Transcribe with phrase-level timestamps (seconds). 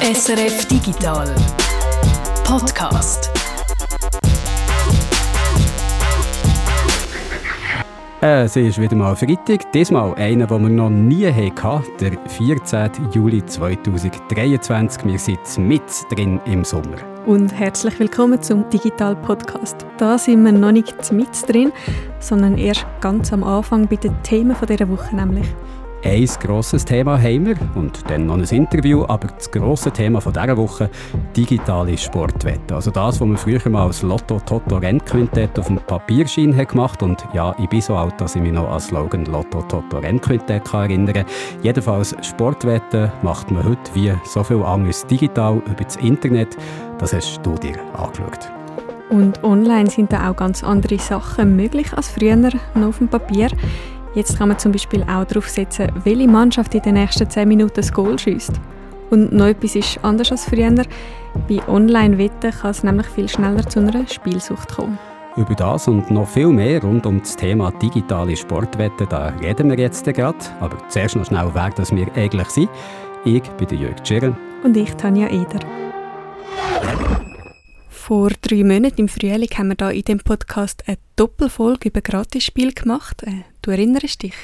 [0.00, 1.34] SRF Digital
[2.44, 3.32] Podcast.
[8.22, 13.10] Äh, es ist wieder mal Freitag, diesmal einer, den wir noch nie hatten, der 14.
[13.12, 15.04] Juli 2023.
[15.04, 16.98] Wir sind mit drin im Sommer.
[17.26, 19.84] Und herzlich willkommen zum Digital Podcast.
[19.98, 21.72] Da sind wir noch nicht mit drin,
[22.20, 25.48] sondern erst ganz am Anfang bei den Themen dieser Woche nämlich.
[26.08, 30.32] Ein grosses Thema haben wir und dann noch ein Interview, aber das grosse Thema von
[30.32, 30.88] dieser Woche,
[31.36, 32.74] digitale Sportwette.
[32.74, 37.02] Also das, was man früher mal als Lotto Toto Rennquintett auf dem Papierschein hat gemacht
[37.02, 40.72] und ja, ich bin so alt, dass ich mich noch an Slogan Lotto Toto Rennquintett
[40.72, 41.26] erinnern kann.
[41.62, 46.56] Jedenfalls Sportwetten macht man heute wie so viel anderes digital über das Internet.
[46.96, 48.50] Das hast du dir angeschaut.
[49.10, 53.50] Und online sind da auch ganz andere Sachen möglich als früher noch auf dem Papier.
[54.14, 57.74] Jetzt kann man zum Beispiel auch darauf setzen, welche Mannschaft in den nächsten 10 Minuten
[57.74, 58.52] das Goal schießt.
[59.10, 60.72] Und noch etwas ist anders als früher.
[61.48, 64.98] Bei Online-Wetten kann es nämlich viel schneller zu einer Spielsucht kommen.
[65.36, 69.78] Über das und noch viel mehr rund um das Thema digitale Sportwetten, da reden wir
[69.78, 70.38] jetzt gerade.
[70.60, 72.68] Aber zuerst noch schnell, wer das wir eigentlich sind.
[73.24, 74.36] Ich bin Jörg Tschirren.
[74.64, 75.60] Und ich, Tanja Eder.
[77.88, 82.72] Vor drei Monaten im Frühling haben wir da in dem Podcast eine Doppelfolge über Gratisspiel
[82.72, 83.22] gemacht.
[83.22, 84.34] Äh, du erinnerst dich?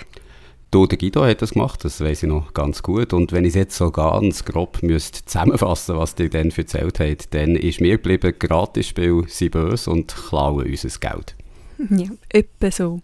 [0.70, 3.12] Du, der Guido hat das gemacht, das weiß ich noch ganz gut.
[3.12, 7.32] Und wenn ich es jetzt so ganz grob müsste zusammenfassen was dir dann erzählt hat,
[7.32, 11.36] dann ist mir geblieben, Gratisspiel sind böse und klauen unser Geld.
[11.90, 13.00] Ja, etwa so.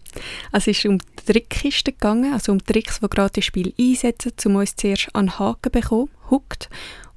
[0.51, 5.09] Also es ist um Trickkisten gegangen, also um Tricks, die Gratisspiel einsetzen, um uns zuerst
[5.13, 6.69] an den Haken zu bekommen, huckt,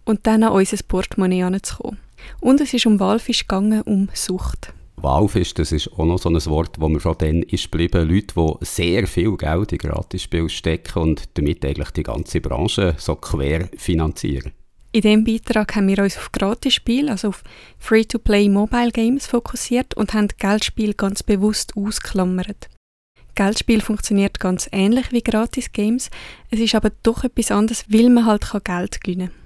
[0.05, 1.99] und dann an unser Portemonnaie anzukommen.
[2.41, 4.73] Und es ist um Walfisch gegangen, um Sucht.
[5.05, 8.09] Walfisch, das ist auch noch so ein Wort, wo mir schon dann ist geblieben.
[8.09, 13.15] Leute, die sehr viel Geld in Gratisspiele stecken und damit eigentlich die ganze Branche so
[13.15, 14.53] quer finanzieren.
[14.93, 17.43] In diesem Beitrag haben wir uns auf Gratisspiele, also auf
[17.79, 22.69] Free-to-Play Mobile Games fokussiert und haben Geldspiel ganz bewusst ausklammert.
[23.35, 26.11] Geldspiel funktioniert ganz ähnlich wie Gratis-Games,
[26.51, 29.44] es ist aber doch etwas anderes, weil man halt Geld gewinnen kann.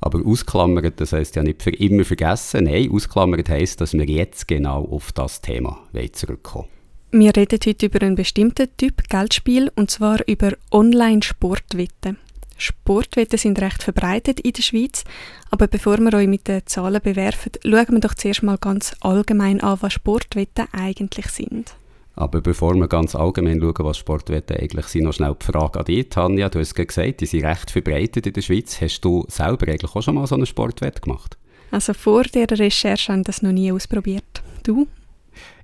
[0.00, 2.64] Aber ausklammert, das heisst ja nicht für immer vergessen.
[2.64, 5.78] Nein, ausklammert heisst, dass wir jetzt genau auf das Thema
[6.12, 6.68] zurückkommen
[7.12, 12.16] Wir reden heute über einen bestimmten Typ Geldspiel und zwar über Online-Sportwetten.
[12.56, 15.04] Sportwetten sind recht verbreitet in der Schweiz,
[15.50, 19.60] aber bevor wir euch mit den Zahlen bewerfen, schauen wir doch zuerst mal ganz allgemein
[19.62, 21.74] an, was Sportwetten eigentlich sind.
[22.20, 25.86] Aber bevor wir ganz allgemein schauen, was Sportwetten eigentlich sind, noch schnell die Frage an
[25.86, 26.50] dich, Tanja.
[26.50, 28.78] Du hast gesagt, die sind recht verbreitet in der Schweiz.
[28.78, 31.38] Hast du selber eigentlich auch schon mal so eine Sportwette gemacht?
[31.70, 34.42] Also vor der Recherche habe ich das noch nie ausprobiert.
[34.64, 34.86] Du?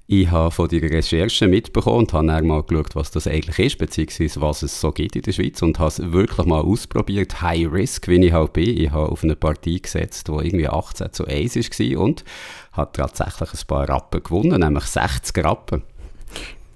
[0.07, 3.77] Ich habe von deiner Recherche mitbekommen und habe dann mal geschaut, was das eigentlich ist,
[3.77, 7.43] beziehungsweise was es so gibt in der Schweiz und habe es wirklich mal ausprobiert.
[7.43, 8.81] High Risk, wie ich halt bin.
[8.81, 12.25] Ich habe auf eine Partie gesetzt, die irgendwie 18 zu 1 war und
[12.73, 15.83] habe tatsächlich ein paar Rappen gewonnen, nämlich 60 Rappen.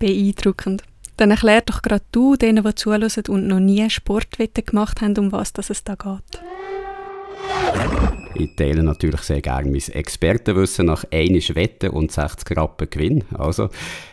[0.01, 0.83] Beeindruckend.
[1.17, 5.31] Dann erklär doch gerade du denen, die zuhören und noch nie Sportwetten gemacht haben, um
[5.31, 6.41] was es da geht.
[8.35, 13.25] Ich teile natürlich sehr gerne mein Expertenwissen nach einisch Wetten und 60 Rappen Gewinn.
[13.35, 13.69] Also,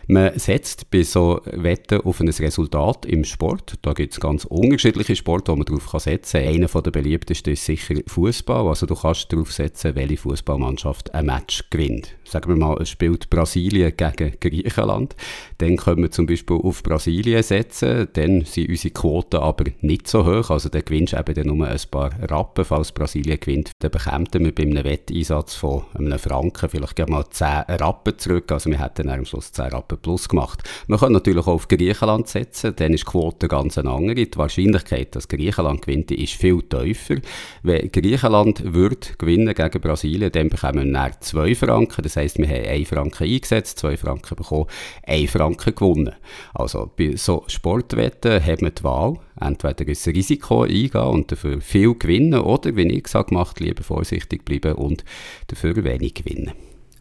[0.07, 3.75] man setzt bei so Wetten auf ein Resultat im Sport.
[3.83, 6.53] Da gibt es ganz unterschiedliche Sporte, die man darauf setzen kann.
[6.55, 8.67] Einer der beliebtesten ist sicher Fußball.
[8.67, 12.16] Also, du kannst darauf setzen, welche Fußballmannschaft ein Match gewinnt.
[12.29, 15.15] Sagen wir mal, es spielt Brasilien gegen Griechenland.
[15.57, 18.07] Dann können wir zum Beispiel auf Brasilien setzen.
[18.13, 20.49] Dann sind unsere Quoten aber nicht so hoch.
[20.49, 23.71] Also, dann gewinnst du eben nur ein paar Rappen, falls Brasilien gewinnt.
[23.79, 28.51] Dann bekämen wir bei einem Wetteinsatz von einem Franken vielleicht mal 10 Rappen zurück.
[28.51, 30.63] Also wir hätten dann am Schluss 10 Rappen plus gemacht.
[30.87, 34.15] Man kann natürlich auch auf Griechenland setzen, dann ist die Quote ganz eine andere.
[34.15, 37.15] Die Wahrscheinlichkeit, dass Griechenland gewinnt, ist viel tiefer.
[37.63, 42.01] Wenn Griechenland würde gewinnen gegen Brasilien, dann bekommen wir dann 2 Franken.
[42.01, 44.67] Das heisst, wir haben 1 Franken eingesetzt, 2 Franken bekommen,
[45.03, 46.15] 1 Franken gewonnen.
[46.53, 51.95] Also bei so Sportwetten hat man die Wahl, entweder ein Risiko eingehen und dafür viel
[51.95, 55.03] gewinnen oder, wie ich gesagt macht, lieber vorsichtig bleiben und
[55.47, 56.51] dafür wenig gewinnen.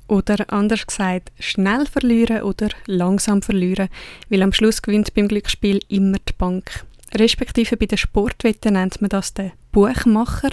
[0.08, 3.88] Oder anders gesagt, schnell verlieren oder langsam verlieren,
[4.28, 6.84] weil am Schluss gewinnt beim Glücksspiel immer die Bank.
[7.14, 10.50] Respektive bei den Sportwetten nennt man das den Buchmacher.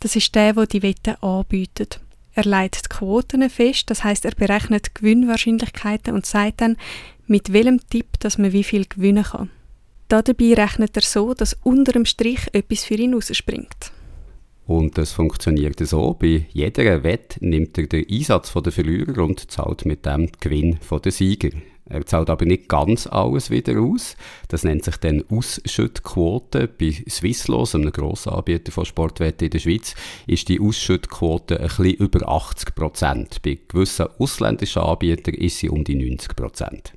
[0.00, 2.00] Das ist der, der die Wetten anbietet.
[2.40, 6.78] Er leitet Quoten fest, das heißt, er berechnet Gewinnwahrscheinlichkeiten und sagt dann,
[7.26, 9.50] mit welchem Tipp dass man wie viel gewinnen kann.
[10.08, 13.92] Dabei rechnet er so, dass unter dem Strich etwas für ihn rausspringt.
[14.66, 16.14] Und das funktioniert so.
[16.14, 20.78] Bei jeder Wette nimmt er den Einsatz der Verlierer und zahlt mit dem den Gewinn
[21.04, 21.50] der Sieger.
[21.90, 24.16] Er zahlt aber nicht ganz alles wieder aus.
[24.46, 26.68] Das nennt sich dann Ausschüttquote.
[26.68, 29.96] Bei Swisslos, einem grossen Anbieter von Sportwetten in der Schweiz,
[30.28, 33.42] ist die Ausschüttquote ein bisschen über 80 Prozent.
[33.42, 36.92] Bei gewissen ausländischen Anbietern ist sie um die 90 Prozent.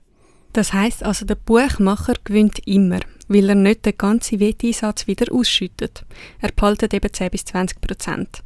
[0.54, 6.06] Das heißt also, der Buchmacher gewinnt immer, weil er nicht den ganzen Wetteinsatz wieder ausschüttet.
[6.40, 8.44] Er behaltet eben 10 bis 20 Prozent.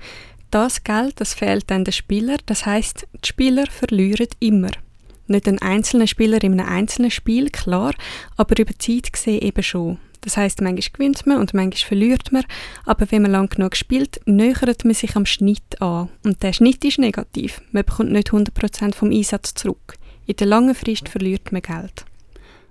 [0.50, 4.72] Das Geld, das fehlt dann den Spieler, das heißt, die Spieler verlieren immer.
[5.28, 7.94] Nicht ein einzelner Spieler in einem einzelnen Spiel, klar,
[8.36, 10.00] aber über die Zeit gesehen eben schon.
[10.22, 12.44] Das heißt, manchmal gewinnt man und manchmal verliert man,
[12.86, 16.10] aber wenn man lang genug spielt, nähert man sich am Schnitt an.
[16.24, 17.62] Und der Schnitt ist negativ.
[17.72, 19.96] Man bekommt nicht 100% vom Einsatz zurück.
[20.26, 22.06] In der langen Frist verliert man Geld.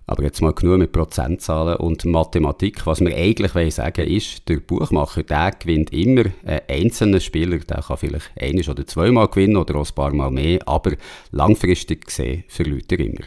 [0.08, 2.86] Aber jetzt mal genug mit Prozentzahlen und Mathematik.
[2.86, 6.26] Was wir eigentlich sagen ist, der Buchmacher der gewinnt immer.
[6.44, 10.30] Ein einzelner Spieler der kann vielleicht einiges oder zweimal gewinnen oder auch ein paar Mal
[10.30, 10.92] mehr, aber
[11.32, 13.24] langfristig gesehen verliert er immer.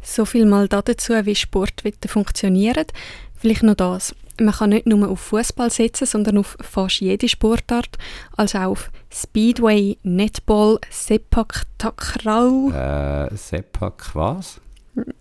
[0.00, 2.86] So viel mal dazu, wie Sportwetten funktionieren.
[3.34, 4.14] Vielleicht noch das.
[4.40, 7.98] Man kann nicht nur auf Fußball setzen, sondern auf fast jede Sportart,
[8.36, 12.70] also auf Speedway, Netball, Sepak Takraw.
[12.72, 14.60] Äh, Sepak was?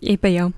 [0.01, 0.51] Eben ja.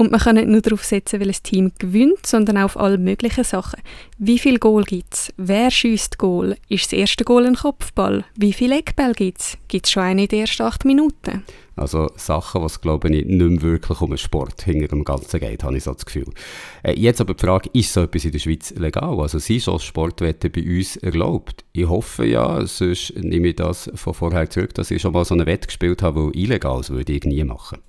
[0.00, 2.96] Und man kann nicht nur darauf setzen, weil ein Team gewinnt, sondern auch auf alle
[2.96, 3.82] möglichen Sachen.
[4.16, 5.30] Wie viel Goal gibt es?
[5.36, 6.56] Wer schießt Goal?
[6.70, 8.24] Ist das erste Goal ein Kopfball?
[8.34, 9.58] Wie viele Eckbälle gibt es?
[9.68, 11.42] Gibt es schon eine in den ersten acht Minuten?
[11.76, 15.62] Also Sachen, was glaube ich nicht mehr wirklich um den Sport hinter dem Ganzen geht,
[15.64, 16.32] habe ich so das Gefühl.
[16.82, 19.20] Äh, jetzt aber die Frage, ist so etwas in der Schweiz legal?
[19.20, 21.62] Also sind schon Sportwetten bei uns erlaubt?
[21.72, 25.34] Ich hoffe ja, sonst nehme ich das von vorher zurück, dass ich schon mal so
[25.34, 27.80] eine Wette gespielt habe, die illegal ist, würde ich nie machen.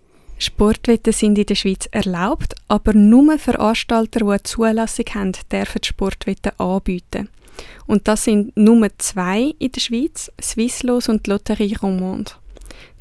[0.41, 6.53] Sportwetten sind in der Schweiz erlaubt, aber nur Veranstalter, die eine Zulassung haben, dürfen Sportwetten
[6.57, 7.29] anbieten.
[7.85, 12.31] Und das sind nur zwei in der Schweiz, Swisslos und Lotterie Romande.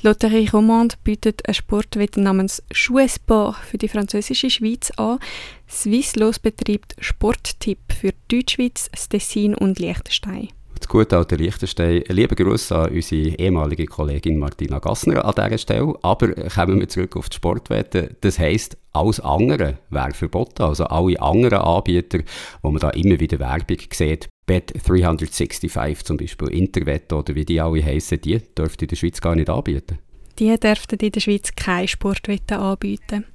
[0.00, 5.18] Die Lotterie Romande bietet eine Sportwette namens Jouesport für die französische Schweiz an.
[5.66, 10.48] Swisslos betreibt Sporttipp für Deutschschweiz, Tessin und Liechtenstein
[10.80, 12.02] das gute alte Liechtenstein.
[12.08, 15.94] Liebe Grüße an unsere ehemalige Kollegin Martina Gassner an dieser Stelle.
[16.02, 18.16] Aber kommen wir zurück auf die Sportwette.
[18.20, 20.62] Das heisst, alles andere wäre verboten.
[20.62, 22.20] Also alle anderen Anbieter,
[22.62, 27.84] wo man da immer wieder Werbung sieht, Bet365 zum Beispiel, Interwett oder wie die alle
[27.84, 29.98] heißen, die dürfte in der Schweiz gar nicht anbieten.
[30.38, 33.26] Die dürften in der Schweiz keine Sportwetten anbieten.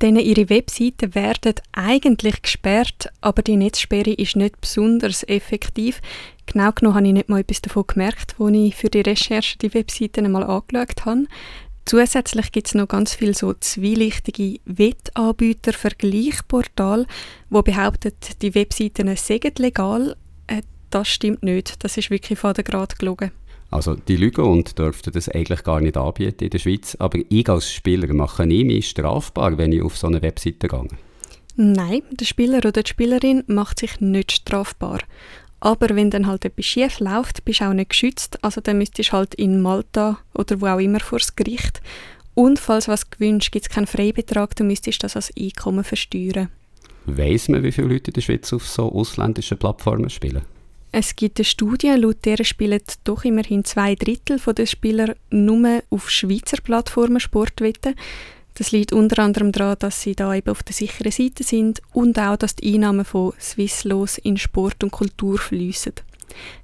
[0.00, 6.00] Denn ihre Webseiten werden eigentlich gesperrt, aber die Netzsperre ist nicht besonders effektiv.
[6.46, 9.74] Genau genommen habe ich nicht mal etwas davon gemerkt, als ich für die Recherche die
[9.74, 11.26] Webseiten einmal angeschaut habe.
[11.84, 17.06] Zusätzlich gibt es noch ganz viele so zwielichtige Wettanbieter, Vergleichsportal,
[17.48, 18.12] wo behaupten,
[18.42, 20.14] die Webseiten seien legal.
[20.48, 20.60] Äh,
[20.90, 21.82] das stimmt nicht.
[21.82, 23.30] Das ist wirklich von der Grad gelogen.
[23.70, 26.96] Also die lügen und dürften das eigentlich gar nicht anbieten in der Schweiz.
[26.98, 30.88] Aber ich als Spieler mache nie mich strafbar, wenn ich auf so eine Webseite gehe.
[31.56, 35.00] Nein, der Spieler oder die Spielerin macht sich nicht strafbar.
[35.60, 38.42] Aber wenn dann halt etwas schief läuft, bist du auch nicht geschützt.
[38.44, 41.82] Also dann müsstest du halt in Malta oder wo auch immer vor das Gericht.
[42.34, 46.48] Und falls was gewünscht, gibt es keinen Freibetrag, du müsstest das als Einkommen versteuern.
[47.06, 50.42] Weiss man, wie viele Leute in der Schweiz auf so ausländischen Plattformen spielen?
[51.00, 56.10] Es gibt eine Studie, laut der spielen doch immerhin zwei Drittel der Spieler nur auf
[56.10, 57.94] Schweizer Plattformen Sportwetten.
[58.54, 62.18] Das liegt unter anderem daran, dass sie da eben auf der sicheren Seite sind und
[62.18, 65.92] auch, dass die Einnahmen von Swisslos in Sport und Kultur fließen.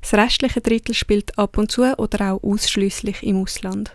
[0.00, 3.92] Das restliche Drittel spielt ab und zu oder auch ausschließlich im Ausland.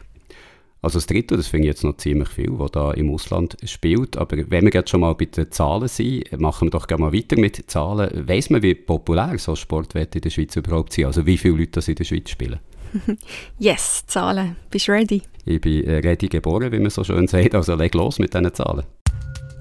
[0.82, 4.18] Also das Dritte, das finde ich jetzt noch ziemlich viel, was da im Ausland spielt.
[4.18, 7.14] Aber wenn wir jetzt schon mal bei den Zahlen sind, machen wir doch gerne mal
[7.14, 8.28] weiter mit Zahlen.
[8.28, 11.06] Weiss man, wie populär so Sportwette in der Schweiz überhaupt sind?
[11.06, 12.60] Also wie viele Leute das in der Schweiz spielen?
[13.60, 14.56] yes, Zahlen.
[14.70, 15.22] Bist du ready?
[15.46, 17.56] Ich bin äh, ready geboren, wie man so schön sagt.
[17.56, 18.84] Also leg los mit diesen Zahlen.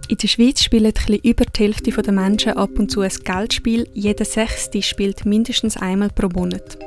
[0.09, 3.87] In der Schweiz spielen etwas über die Hälfte der Menschen ab und zu ein Geldspiel.
[3.93, 6.79] Jeder Sechste spielt mindestens einmal pro Monat.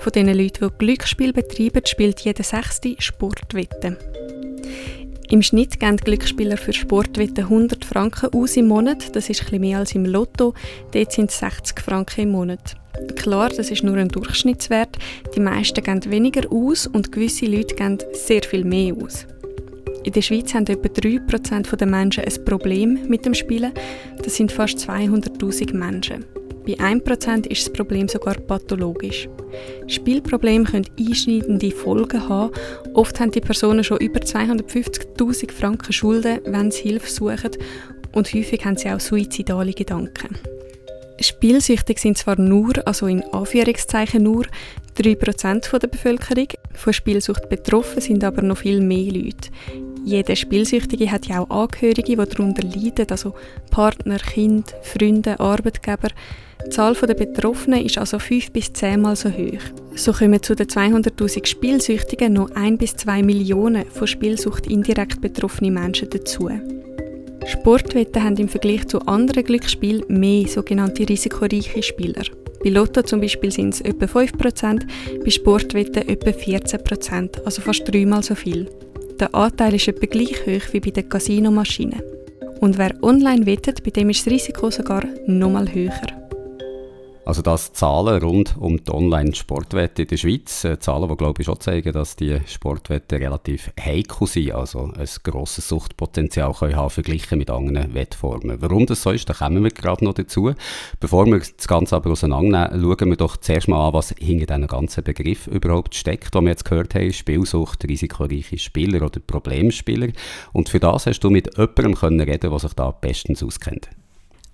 [0.00, 3.98] Von den Leuten, die Glücksspiel betreiben, spielt jeder Sechste Sportwetten.
[5.28, 9.14] Im Schnitt geben Glücksspieler für Sportwetten 100 Franken aus im Monat.
[9.14, 10.54] Das ist etwas mehr als im Lotto.
[10.92, 12.76] Dort sind es 60 Franken im Monat.
[13.14, 14.96] Klar, das ist nur ein Durchschnittswert.
[15.36, 19.26] Die meisten geben weniger aus und gewisse Leute geben sehr viel mehr aus.
[20.02, 23.72] In der Schweiz haben etwa 3% der Menschen ein Problem mit dem Spielen.
[24.22, 26.24] Das sind fast 200.000 Menschen.
[26.66, 29.28] Bei 1% ist das Problem sogar pathologisch.
[29.88, 32.52] Spielprobleme können einschneidende Folgen haben.
[32.94, 37.50] Oft haben die Personen schon über 250.000 Franken Schulden, wenn sie Hilfe suchen.
[38.12, 40.36] Und häufig haben sie auch suizidale Gedanken.
[41.20, 44.46] Spielsüchtig sind zwar nur, also in Anführungszeichen nur,
[44.98, 46.48] 3% der Bevölkerung.
[46.74, 49.50] Von Spielsucht betroffen sind aber noch viel mehr Leute.
[50.04, 53.34] Jeder Spielsüchtige hat ja auch Angehörige, die darunter leiden, also
[53.70, 56.08] Partner, Kind, Freunde, Arbeitgeber.
[56.64, 59.60] Die Zahl der Betroffenen ist also fünf bis zehnmal so hoch.
[59.94, 65.70] So kommen zu den 200.000 Spielsüchtigen noch ein bis zwei Millionen von Spielsucht indirekt betroffene
[65.70, 66.50] Menschen dazu.
[67.46, 72.24] Sportwetten haben im Vergleich zu anderen Glücksspielen mehr sogenannte risikoreiche Spieler.
[72.62, 74.82] Bei Lotto zum Beispiel sind es etwa 5%,
[75.24, 78.68] bei Sportwetten etwa 14%, also fast dreimal so viel.
[79.20, 82.00] Der Anteil ist etwa gleich hoch wie bei den Casinomaschinen.
[82.60, 86.19] Und wer online wettet, bei dem ist das Risiko sogar nochmal höher.
[87.26, 91.46] Also das Zahlen rund um die Online-Sportwette in der Schweiz, äh, Zahlen, die glaube ich
[91.46, 97.38] schon zeigen, dass die Sportwetten relativ heikel sind, also ein grosses Suchtpotenzial können haben verglichen
[97.38, 98.56] mit anderen Wettformen.
[98.62, 100.54] Warum das so ist, da kommen wir gerade noch dazu.
[100.98, 104.66] Bevor wir das Ganze aber auseinandernehmen, schauen wir doch zuerst mal an, was hinter diesem
[104.66, 110.08] ganzen Begriff überhaupt steckt, den wir jetzt gehört haben, Spielsucht, risikoreiche Spieler oder Problemspieler.
[110.54, 113.90] Und für das hast du mit jemandem können reden, der sich da bestens auskennt.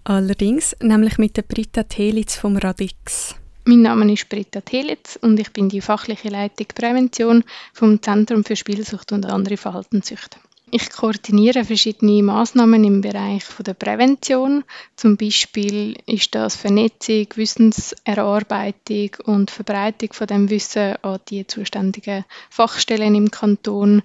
[0.09, 3.35] Allerdings, nämlich mit der Britta Telitz vom Radix.
[3.65, 8.55] Mein Name ist Britta Telitz und ich bin die fachliche Leitung Prävention vom Zentrum für
[8.55, 10.39] Spielsucht und andere Verhaltenssüchte.
[10.71, 14.63] Ich koordiniere verschiedene Maßnahmen im Bereich der Prävention.
[14.95, 23.17] Zum Beispiel ist das Vernetzung, Wissenserarbeitung und Verbreitung von dem Wissen an die zuständigen Fachstellen
[23.17, 24.03] im Kanton.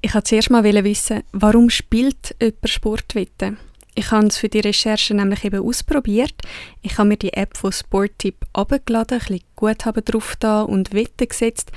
[0.00, 3.58] Ich wollte zuerst mal wissen, warum spielt jemand Sportwetten?
[3.98, 6.34] Ich habe es für die Recherche nämlich eben ausprobiert.
[6.82, 11.28] Ich habe mir die App von Sporttip abgeladen, ein bisschen Guthaben drauf da und Wetten
[11.28, 11.72] gesetzt.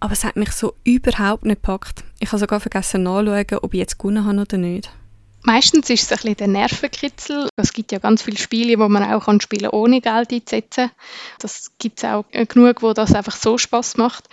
[0.00, 2.04] Aber es hat mich so überhaupt nicht gepackt.
[2.20, 4.90] Ich habe sogar vergessen nachzuschauen, ob ich jetzt gewonnen habe oder nicht.
[5.42, 7.50] Meistens ist es ein bisschen der Nervenkitzel.
[7.56, 10.90] Es gibt ja ganz viele Spiele, wo man auch spielen kann, ohne Geld einzusetzen.
[11.38, 14.30] Das gibt es auch genug, wo das einfach so Spaß macht.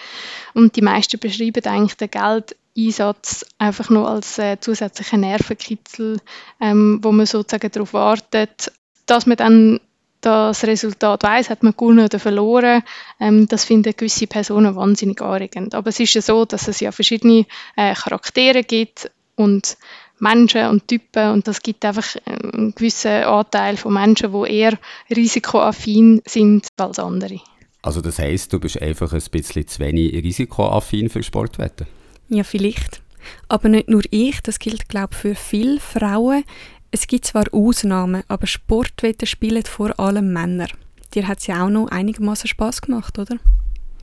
[0.53, 6.19] Und die meisten beschreiben eigentlich den Geld Einsatz einfach nur als äh, zusätzlichen Nervenkitzel,
[6.59, 8.71] ähm, wo man sozusagen darauf wartet,
[9.05, 9.79] dass man dann
[10.21, 12.81] das Resultat weiß, hat man gewonnen oder verloren.
[13.19, 15.75] Ähm, das finden gewisse Personen wahnsinnig anregend.
[15.75, 19.77] Aber es ist ja so, dass es ja verschiedene äh, Charaktere gibt und
[20.19, 24.77] Menschen und Typen und das gibt einfach ähm, einen gewissen Anteil von Menschen, die eher
[25.15, 27.39] risikoaffin sind als andere.
[27.81, 31.85] Also das heißt, du bist einfach ein bisschen zu wenig risikoaffin für Sportwetten?
[32.29, 33.01] Ja, vielleicht.
[33.47, 36.43] Aber nicht nur ich, das gilt, glaube ich, für viele Frauen.
[36.91, 40.67] Es gibt zwar Ausnahmen, aber Sportwetten spielen vor allem Männer.
[41.13, 43.37] Dir hat es ja auch noch einigermaßen Spaß gemacht, oder?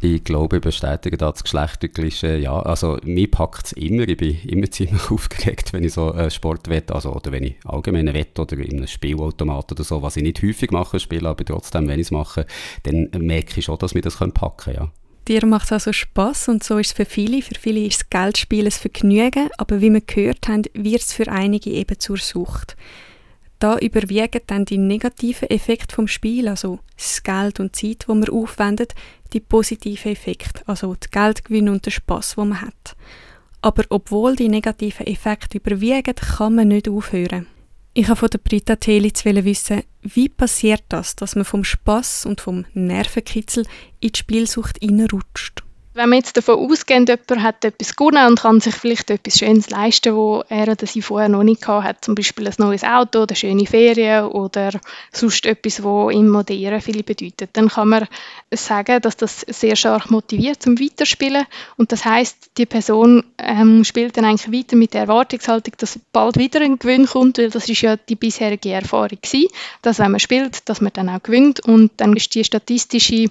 [0.05, 2.39] Ich glaube, ich bestätige das Geschlechterklischee.
[2.39, 4.09] Ja, also mir packt es immer.
[4.09, 7.55] Ich bin immer ziemlich aufgeregt, wenn ich so einen Sport wette, also oder wenn ich
[7.65, 11.45] allgemein wette oder in einem Spielautomat oder so, was ich nicht häufig mache, spiele, aber
[11.45, 12.47] trotzdem, wenn ich es mache,
[12.83, 14.91] dann merke ich schon, dass wir das packen können, ja.
[15.29, 17.43] Dir macht es also Spass und so ist es für viele.
[17.43, 21.29] Für viele ist das Geldspiel ein Vergnügen, aber wie wir gehört haben, wird es für
[21.29, 22.77] einige eben zur Sucht.
[23.61, 28.15] Da überwiegen dann die negativen Effekte vom Spiel, also das Geld und die Zeit, wo
[28.15, 28.95] man aufwendet,
[29.33, 32.97] die positiven Effekte, also die Geldgewinn und der Spass, wo man hat.
[33.61, 37.47] Aber obwohl die negativen Effekte überwiegen, kann man nicht aufhören.
[37.95, 42.41] Ich wollte von der Britta Telitz wissen, wie passiert das, dass man vom Spaß und
[42.41, 43.67] vom Nervenkitzel
[44.01, 45.63] in die Spielsucht reinrutscht?
[45.95, 49.69] Wenn man jetzt davon ausgeht, jemand hat etwas gewonnen und kann sich vielleicht etwas Schönes
[49.69, 53.35] leisten, wo er oder sie vorher noch nicht hat, zum Beispiel ein neues Auto oder
[53.35, 54.71] schöne Ferien oder
[55.13, 58.09] sonst etwas, wo ihm oder ihr viel bedeutet, dann kann man
[58.51, 61.45] sagen, dass das sehr stark motiviert zum Weiterspielen.
[61.77, 66.39] Und das heißt, die Person ähm, spielt dann eigentlich weiter mit der Erwartungshaltung, dass bald
[66.39, 69.49] wieder ein Gewinn kommt, weil das ist ja die bisherige Erfahrung gewesen,
[69.83, 71.61] dass wenn man spielt, dass man dann auch gewinnt.
[71.61, 73.27] Und dann ist die statistische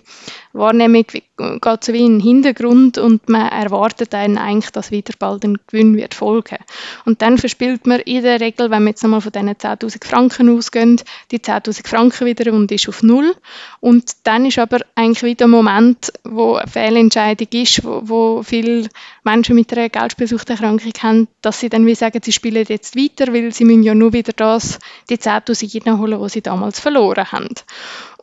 [0.53, 5.43] Wahrnehmung geht so wie in den Hintergrund und man erwartet dann eigentlich, dass wieder bald
[5.43, 6.57] ein Gewinn wird folgen.
[7.05, 10.55] Und dann verspielt man in der Regel, wenn wir jetzt nochmal von diesen 10'000 Franken
[10.55, 13.35] ausgehen, die 10'000 Franken wieder und ist auf Null.
[13.79, 18.87] Und dann ist aber eigentlich wieder ein Moment, wo eine Fehlentscheidung ist, wo, wo viele
[19.23, 23.53] Menschen mit einer Geldspielsuchterkrankung haben, dass sie dann wie sagen, sie spielen jetzt weiter, weil
[23.53, 24.79] sie müssen ja nur wieder das,
[25.09, 27.49] die 10'000 reinholen, die sie damals verloren haben.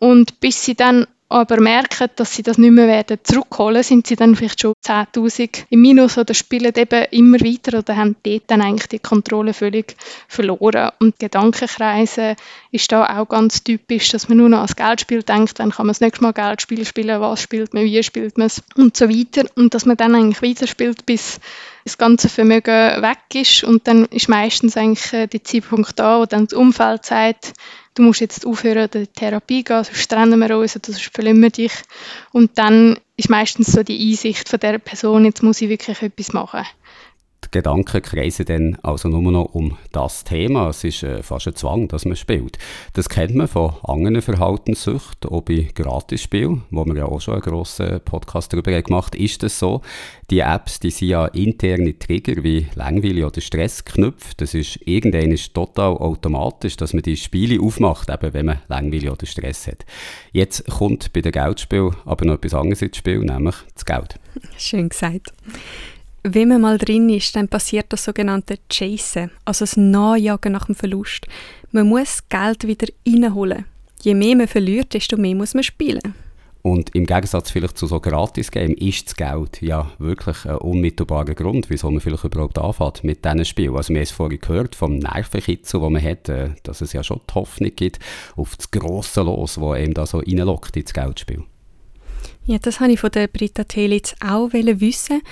[0.01, 4.17] Und bis sie dann aber merken, dass sie das nicht mehr werden zurückholen, sind sie
[4.17, 8.63] dann vielleicht schon 10.000 im Minus oder spielen eben immer weiter oder haben dort dann
[8.63, 9.95] eigentlich die Kontrolle völlig
[10.27, 10.91] verloren.
[11.01, 12.37] Und Gedankenkreise
[12.71, 15.93] ist da auch ganz typisch, dass man nur noch ans Geldspiel denkt, dann kann man
[15.93, 19.49] das nächste Mal Geldspiel spielen, was spielt man, wie spielt man es und so weiter.
[19.55, 21.41] Und dass man dann eigentlich weiterspielt, bis
[21.85, 26.27] das ganze Vermögen weg ist und dann ist meistens eigentlich äh, der Zeitpunkt da, wo
[26.27, 27.55] dann das Umfeld sagt,
[27.99, 31.43] du musst jetzt aufhören, der Therapie zu gehen, sonst trennen wir uns oder sonst verlieren
[31.43, 31.73] wir dich.
[32.33, 36.33] Und dann ist meistens so die Einsicht von der Person, jetzt muss ich wirklich etwas
[36.33, 36.64] machen.
[37.55, 40.69] Die Gedanken kreisen dann also nur noch um das Thema.
[40.69, 42.59] Es ist äh, fast ein Zwang, dass man spielt.
[42.93, 47.43] Das kennt man von anderen Verhaltenssüchten, auch bei Gratisspielen, wo wir ja auch schon einen
[47.43, 49.81] grossen Podcast darüber gemacht haben, ist das so.
[50.31, 54.40] Die Apps, die sind ja interne Trigger wie Langweile oder Stress geknüpft.
[54.43, 59.11] Das ist irgendwann ist total automatisch, dass man die Spiele aufmacht, eben wenn man Langweile
[59.12, 59.87] oder Stress hat.
[60.33, 64.21] Jetzt kommt bei den Geldspielen aber noch etwas anderes ins Spiel, nämlich das Geld.
[64.59, 65.33] Schön gesagt.
[66.25, 70.75] Wenn man mal drin ist, dann passiert das sogenannte Chasen, also das Nachjagen nach dem
[70.75, 71.27] Verlust.
[71.71, 73.67] Man muss Geld wieder reinholen.
[74.03, 76.15] Je mehr man verliert, desto mehr muss man spielen.
[76.63, 81.71] Und im Gegensatz vielleicht zu so Gratis-Game ist das Geld ja wirklich ein unmittelbarer Grund,
[81.71, 83.77] wieso man vielleicht überhaupt anfängt mit diesen Spielen.
[83.77, 87.03] Also wir haben es vorhin gehört vom Nervenkitzel, den man hat, äh, dass es ja
[87.03, 88.01] schon die Hoffnung gibt
[88.37, 91.45] auf das grosse Los, das einem da so reinlockt ins Geldspiel.
[92.45, 95.23] Ja, das habe ich von der Britta Telitz auch wissen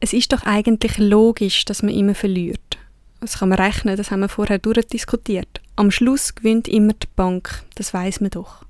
[0.00, 2.78] es ist doch eigentlich logisch, dass man immer verliert.
[3.20, 5.60] Das kann man rechnen, das haben wir vorher durchdiskutiert.
[5.76, 8.64] Am Schluss gewinnt immer die Bank, das weiß man doch.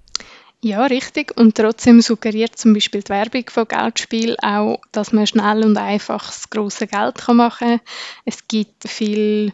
[0.60, 1.36] Ja, richtig.
[1.36, 6.26] Und trotzdem suggeriert zum Beispiel die Werbung von Geldspiel auch, dass man schnell und einfach
[6.26, 7.80] das grosse Geld machen kann.
[8.24, 9.52] Es gibt viele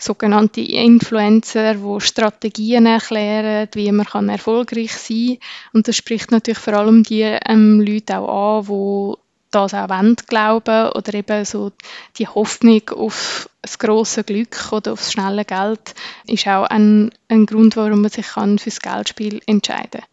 [0.00, 5.38] sogenannte Influencer, die Strategien erklären, wie man erfolgreich sein kann.
[5.74, 9.21] Und das spricht natürlich vor allem die ähm, Leute auch an, die
[9.54, 11.72] das auch wollen, glauben oder eben so
[12.18, 15.94] die Hoffnung auf das große Glück oder auf das schnelle Geld
[16.26, 20.08] ist auch ein, ein Grund, warum man sich kann für das Geldspiel entscheiden kann.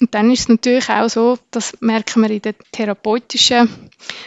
[0.00, 3.68] Und dann ist es natürlich auch so, das merken wir in der therapeutischen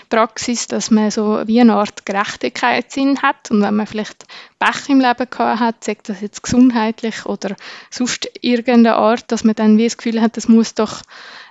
[0.08, 3.50] Praxis, dass man so wie eine Art Gerechtigkeitssinn hat.
[3.50, 4.26] Und wenn man vielleicht
[4.60, 7.56] Pech im Leben gehabt hat, sagt das jetzt gesundheitlich oder
[7.90, 11.02] sonst irgendeine Art, dass man dann wie das Gefühl hat, das muss doch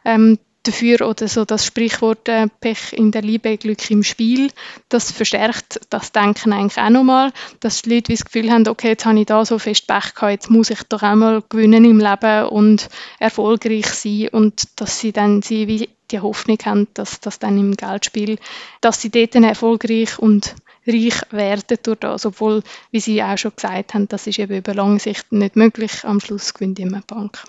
[0.04, 4.50] ähm, dafür oder so das Sprichwort äh, Pech in der Liebe, Glück im Spiel,
[4.88, 9.04] das verstärkt das Denken eigentlich auch nochmal, dass die Leute das Gefühl haben, okay, jetzt
[9.04, 12.48] habe ich da so fest Pech gehabt, jetzt muss ich doch einmal gewinnen im Leben
[12.48, 12.88] und
[13.18, 17.76] erfolgreich sein und dass sie dann sie wie die Hoffnung haben, dass das dann im
[17.76, 18.38] Geldspiel,
[18.80, 20.54] dass sie dort dann erfolgreich und
[20.86, 24.74] reich werden durch das, obwohl, wie Sie auch schon gesagt haben, das ist eben über
[24.74, 26.04] lange Sicht nicht möglich.
[26.04, 27.44] Am Schluss gewinnt immer eine Bank.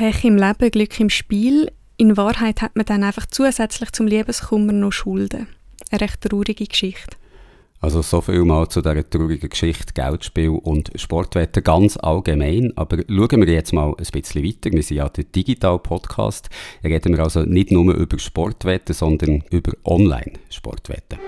[0.00, 1.70] Pech im Leben, Glück im Spiel.
[1.98, 5.46] In Wahrheit hat man dann einfach zusätzlich zum Liebeskummer noch Schulden.
[5.90, 7.18] Eine recht traurige Geschichte.
[7.82, 12.72] Also so viel mal zu dieser traurigen Geschichte Geldspiel und Sportwetten ganz allgemein.
[12.76, 14.72] Aber schauen wir jetzt mal ein bisschen weiter.
[14.72, 16.48] Wir sind ja der Digital-Podcast.
[16.82, 21.18] Reden wir also nicht nur über Sportwetten, sondern über Online-Sportwetten.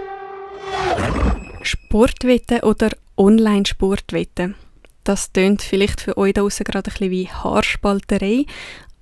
[1.61, 4.55] Sportwetten oder Online-Sportwetten?
[5.05, 8.47] Das tönt vielleicht für euch da draussen gerade ein bisschen wie Haarspalterei,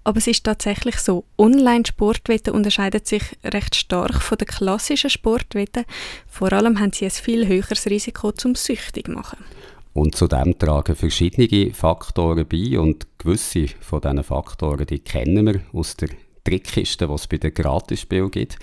[0.03, 1.25] aber es ist tatsächlich so.
[1.37, 5.85] Online-Sportwetten unterscheiden sich recht stark von den klassischen Sportwetten.
[6.27, 9.45] Vor allem haben sie ein viel höheres Risiko zum süchtig machen.
[9.93, 15.97] Und zudem tragen verschiedene Faktoren bei und gewisse von diesen Faktoren, die kennen wir aus
[15.97, 16.11] der
[16.45, 18.57] Trickkiste, die es bei den Gratisspielen gibt.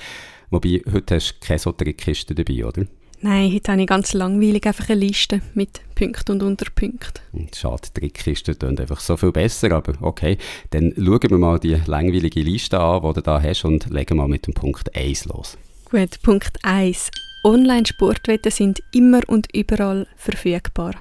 [0.50, 2.86] Wobei, heute hast du keine so Trickkiste dabei, oder?
[3.20, 7.24] Nein, heute habe ich ganz langweilig einfach eine Liste mit Punkten und Unterpunkten.
[7.32, 10.38] Hm, schade, die Trickkiste klingt einfach so viel besser, aber okay.
[10.70, 14.28] Dann schauen wir mal die langweilige Liste an, die du da hast und legen mal
[14.28, 15.58] mit dem Punkt 1 los.
[15.90, 17.10] Gut, Punkt 1.
[17.44, 20.94] Online-Sportwetten sind immer und überall verfügbar.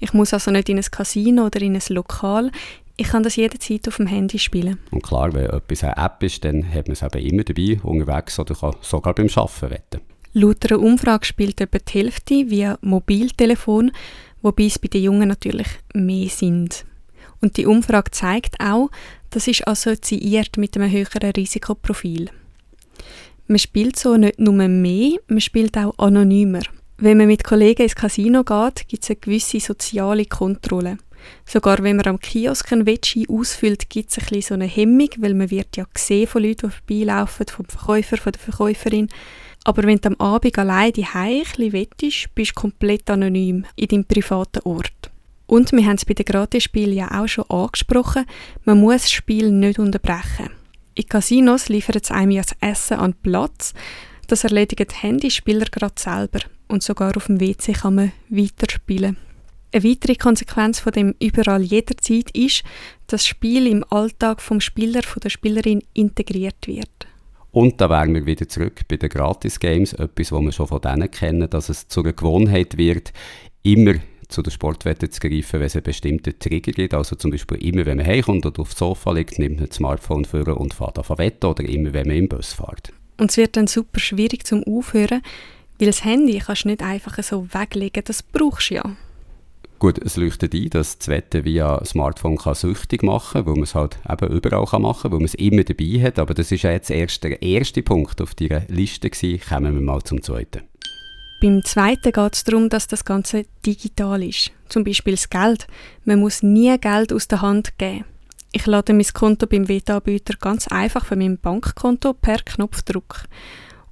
[0.00, 2.50] Ich muss also nicht in ein Casino oder in ein Lokal.
[2.96, 4.78] Ich kann das jederzeit auf dem Handy spielen.
[4.90, 8.38] Und klar, wenn etwas eine App ist, dann hat man es eben immer dabei, unterwegs
[8.40, 10.11] oder kann sogar beim Arbeiten wetten.
[10.34, 13.92] Laut einer Umfrage spielt etwa die Hälfte via Mobiltelefon,
[14.40, 16.84] wobei es bei den Jungen natürlich mehr sind.
[17.40, 18.90] Und die Umfrage zeigt auch,
[19.30, 22.30] das ist assoziiert mit einem höheren Risikoprofil.
[23.46, 26.62] Man spielt so nicht nur mehr, man spielt auch anonymer.
[26.96, 30.98] Wenn man mit Kollegen ins Casino geht, gibt es eine gewisse soziale Kontrolle.
[31.44, 35.08] Sogar wenn man am Kiosk einen Wettschein ausfüllt, gibt es ein bisschen so eine Hemmung,
[35.18, 39.08] weil man wird ja gesehen von Leuten, die vorbeilaufen, vom Verkäufer, von der Verkäuferin.
[39.64, 44.04] Aber wenn du am Abend allein die Heimchen wettest, bist du komplett anonym in deinem
[44.04, 45.10] privaten Ort.
[45.46, 48.26] Und wir haben es bei den Gratisspielen ja auch schon angesprochen,
[48.64, 50.50] man muss das Spiel nicht unterbrechen.
[50.94, 53.74] In Casinos liefern es einem ja das Essen an Platz,
[54.28, 59.16] das erledigen die Handyspieler gerade selber und sogar auf dem WC kann man weiterspielen.
[59.72, 62.62] Eine weitere Konsequenz von dem überall jederzeit ist,
[63.06, 67.01] dass das Spiel im Alltag vom Spieler, von der Spielerin integriert wird.
[67.52, 71.10] Und da wären wir wieder zurück bei den Gratis-Games, etwas, was wir schon von denen
[71.10, 73.12] kennen, dass es zu einer Gewohnheit wird,
[73.62, 73.94] immer
[74.28, 76.94] zu der Sportwette zu greifen, wenn es einen bestimmten Trigger gibt.
[76.94, 80.24] Also zum Beispiel immer, wenn man heimkommt oder aufs Sofa liegt, nimmt man das Smartphone
[80.24, 82.92] vor und fährt auf wetten oder immer, wenn man im Bus fährt.
[83.18, 85.20] Und es wird dann super schwierig zum Aufhören,
[85.78, 88.96] Weil das Handy kannst du nicht einfach so weglegen, das brauchst du ja.
[89.82, 93.64] Gut, es leuchtet ein, dass das Wetten via Smartphone kann süchtig machen kann, weil man
[93.64, 96.20] es halt eben überall kann machen kann, weil man es immer dabei hat.
[96.20, 99.40] Aber das ist ja jetzt erst der erste Punkt auf dieser Liste gewesen.
[99.44, 100.60] Kommen wir mal zum zweiten.
[101.40, 104.52] Beim zweiten geht es darum, dass das Ganze digital ist.
[104.68, 105.66] Zum Beispiel das Geld.
[106.04, 108.04] Man muss nie Geld aus der Hand geben.
[108.52, 113.24] Ich lade mein Konto beim Wettanbieter ganz einfach von meinem Bankkonto per Knopfdruck.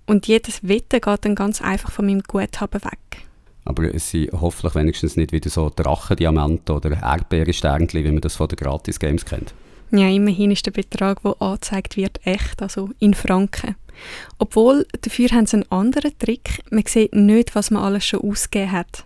[0.07, 3.30] Und jedes Wetten geht dann ganz einfach von meinem Guthaben weg.
[3.71, 8.49] Aber es sind hoffentlich wenigstens nicht wieder so Drachendiamanten oder Erdbeerensternchen, wie man das von
[8.49, 9.55] den Gratis-Games kennt.
[9.93, 13.77] Ja, immerhin ist der Betrag, der angezeigt wird, echt, also in Franken.
[14.39, 16.65] Obwohl, dafür haben sie einen anderen Trick.
[16.73, 19.05] Man sieht nicht, was man alles schon ausgegeben hat.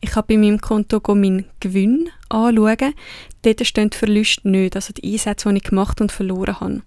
[0.00, 2.94] Ich habe bei meinem Konto meinen Gewinn anschauen.
[3.42, 6.82] Dort stehen die Verluste nicht, also die Einsätze, die ich gemacht und verloren habe.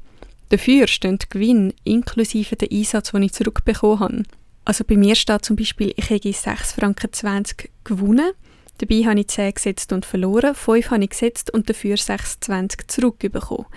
[0.50, 4.24] Dafür stehen die Gewinn inklusive den Einsatz, den ich zurückbekommen habe.
[4.65, 8.32] Also bei mir steht zum Beispiel, ich habe 6,20 Franken gewonnen.
[8.78, 13.67] Dabei habe ich 10 gesetzt und verloren, 5 habe ich gesetzt und dafür 6,20 zurückbekommen.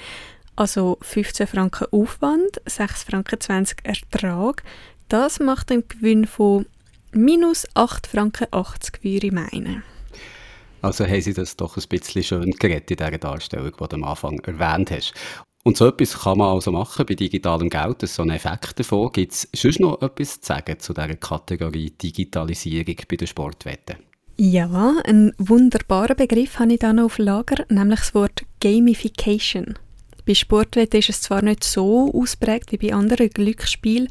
[0.55, 4.63] Also 15 Franken Aufwand, 6 Franken 20 Ertrag.
[5.09, 6.67] Das macht einen Gewinn von
[7.13, 9.83] minus 8 Franken 80, würde ich meinen.
[10.83, 14.05] Also haben Sie das doch ein bisschen schön geredet in dieser Darstellung, die du am
[14.05, 15.15] Anfang erwähnt hast.
[15.67, 18.79] Und so etwas kann man also machen bei digitalem Geld, das ist so ein Effekt
[18.79, 19.11] davon.
[19.11, 23.97] Gibt es sonst noch etwas zu sagen zu dieser Kategorie Digitalisierung bei den Sportwetten?
[24.37, 29.75] Ja, einen wunderbaren Begriff habe ich da noch auf Lager, nämlich das Wort Gamification.
[30.25, 34.07] Bei Sportwetten ist es zwar nicht so ausprägt wie bei anderen Glücksspielen,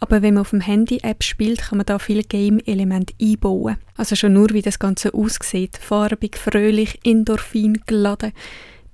[0.00, 3.78] aber wenn man auf dem Handy-App spielt, kann man da viele Game-Elemente einbauen.
[3.96, 5.78] Also schon nur, wie das Ganze aussieht.
[5.78, 8.32] Farbig, fröhlich, Endorphin geladen.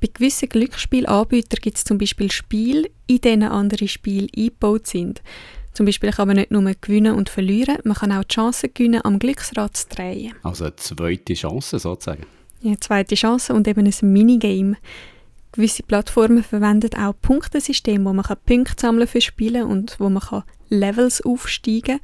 [0.06, 5.20] Bei gewissen Glücksspielanbietern gibt es zum Beispiel Spiele, in denen andere Spiele eingebaut sind.
[5.72, 9.00] Zum Beispiel kann man nicht nur gewinnen und verlieren, man kann auch die Chance gewinnen,
[9.02, 10.32] am Glücksrad zu drehen.
[10.44, 12.24] Also eine zweite Chance sozusagen?
[12.60, 14.76] Ja, eine zweite Chance und eben ein Minigame.
[15.50, 21.20] Gewisse Plattformen verwenden auch Punktesysteme, wo man Punkte sammeln für Spiele und wo man Levels
[21.22, 22.00] aufsteigen kann.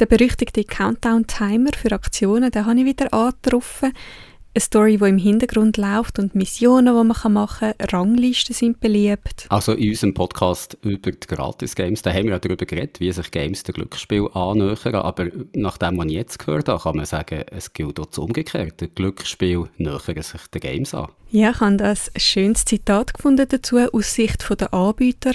[0.00, 3.92] Der berüchtigte Countdown-Timer für Aktionen, den habe ich wieder angetroffen
[4.58, 7.74] eine Story, die im Hintergrund läuft und Missionen, die man machen kann.
[7.80, 9.46] Ranglisten sind beliebt.
[9.50, 13.30] Also in unserem Podcast über die Gratis-Games, da haben wir ja darüber geredet, wie sich
[13.30, 14.94] Games dem Glücksspiel annähern.
[14.96, 18.18] Aber nach dem, was ich jetzt gehört habe, kann man sagen, es gilt auch das
[18.18, 18.88] Umgekehrte.
[18.88, 21.08] Glücksspiel nähern sich den Games an.
[21.30, 25.34] Ja, ich habe das ein schönes Zitat gefunden dazu aus Sicht der Anbieter.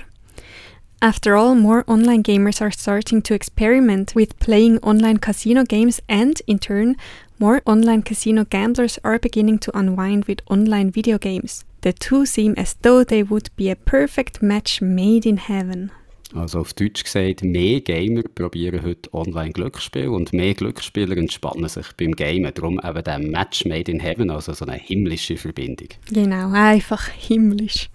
[1.04, 6.40] After all, more online gamers are starting to experiment with playing online casino games and,
[6.48, 6.96] in turn,
[7.40, 11.66] More online casino gamblers are beginning to unwind with online video games.
[11.82, 15.92] The two seem as though they would be a perfect match made in heaven.
[16.36, 22.14] Also auf Deutsch gesagt, mehr Gamer probieren heute Online-Glücksspiel und mehr Glücksspieler entspannen sich beim
[22.14, 22.52] Gamen.
[22.54, 25.90] Darum eben der Match made in heaven, also so eine himmlische Verbindung.
[26.12, 27.90] Genau, einfach himmlisch.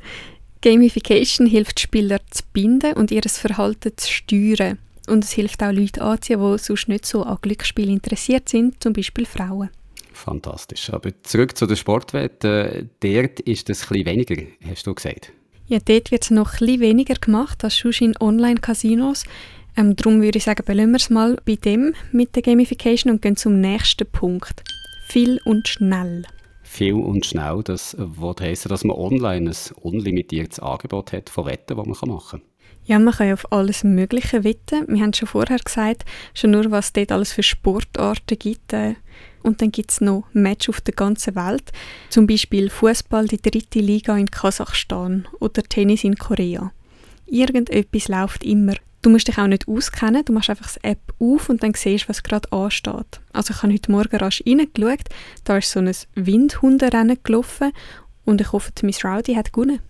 [0.63, 4.79] Gamification hilft Spieler zu binden und ihr Verhalten zu steuern.
[5.09, 8.93] Und es hilft auch Leute anziehen, die sonst nicht so an Glücksspielen interessiert sind, zum
[8.93, 9.71] Beispiel Frauen.
[10.13, 10.93] Fantastisch.
[10.93, 12.89] Aber zurück zu der Sportwette.
[13.01, 14.37] Dort ist es ein weniger,
[14.69, 15.33] hast du gesagt?
[15.67, 19.25] Ja, dort wird es noch ein weniger gemacht als sonst in Online-Casinos.
[19.77, 23.23] Ähm, darum würde ich sagen, belassen wir es mal bei dem mit der Gamification und
[23.23, 24.63] gehen zum nächsten Punkt.
[25.07, 26.25] Viel und schnell.
[26.63, 31.77] Viel und schnell, das will heissen, dass man online ein unlimitiertes Angebot hat von Wetten,
[31.77, 32.43] die man machen kann.
[32.89, 34.87] Ja, man kann ja auf alles Mögliche wetten.
[34.89, 38.73] Wir haben schon vorher gesagt, schon nur, was es dort alles für Sportarten gibt.
[38.73, 38.95] Äh,
[39.43, 41.71] und dann gibt es noch Match auf der ganzen Welt.
[42.09, 46.73] Zum Beispiel Fußball, die dritte Liga in Kasachstan oder Tennis in Korea.
[47.27, 48.73] Irgendetwas läuft immer.
[49.03, 52.09] Du musst dich auch nicht auskennen, du machst einfach die App auf und dann siehst,
[52.09, 53.21] was gerade ansteht.
[53.35, 55.05] Also ich habe heute Morgen rasch reingeschaut,
[55.45, 57.73] da ist so ein Windhunderennen gelaufen
[58.25, 59.81] und ich hoffe, Miss Rowdy hat gewonnen.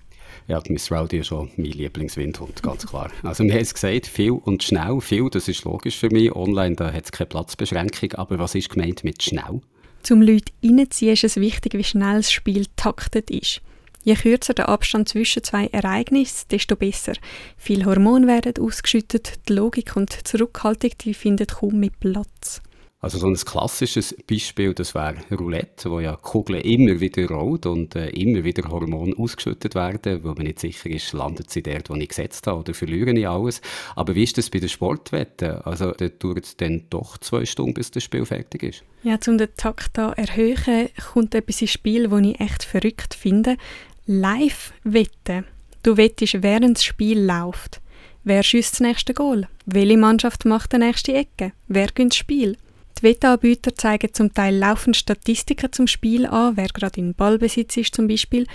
[0.48, 3.10] Ja, die Miss Rowdy ist schon mein Lieblingswindhund, ganz klar.
[3.22, 4.98] Also wir haben es gesagt, viel und schnell.
[5.02, 6.34] Viel, das ist logisch für mich.
[6.34, 8.14] Online, da hat es keine Platzbeschränkung.
[8.14, 9.60] Aber was ist gemeint mit schnell?
[10.02, 13.60] Zum Leute reinziehen ist es wichtig, wie schnell das Spiel taktet ist.
[14.04, 17.12] Je kürzer der Abstand zwischen zwei Ereignissen, desto besser.
[17.58, 22.62] Viele Hormone werden ausgeschüttet, die Logik und die Zurückhaltung die findet kaum mit Platz.
[23.00, 27.94] Also so ein klassisches Beispiel, das wäre Roulette, wo ja Kugeln immer wieder rot und
[27.94, 31.94] äh, immer wieder Hormone ausgeschüttet werden, wo man nicht sicher ist, landet sie dort, wo
[31.94, 33.60] ich gesetzt habe oder verliere ich alles.
[33.94, 35.62] Aber wie ist das bei den Sportwetten?
[35.62, 38.82] Also da dauert es dann doch zwei Stunden, bis das Spiel fertig ist?
[39.04, 43.58] Ja, um den Takt zu erhöhen, kommt etwas ins Spiel, das ich echt verrückt finde.
[44.06, 45.44] Live-Wetten.
[45.84, 47.80] Du wettest, während das Spiel läuft.
[48.24, 49.46] Wer schießt das nächste Goal?
[49.66, 51.52] Welche Mannschaft macht die nächste Ecke?
[51.68, 52.56] Wer gönnt das Spiel?
[52.98, 57.94] Die Wettanbieter zeigen zum Teil laufend Statistiken zum Spiel an, wer gerade in Ballbesitz ist
[57.94, 58.46] zum Beispiel,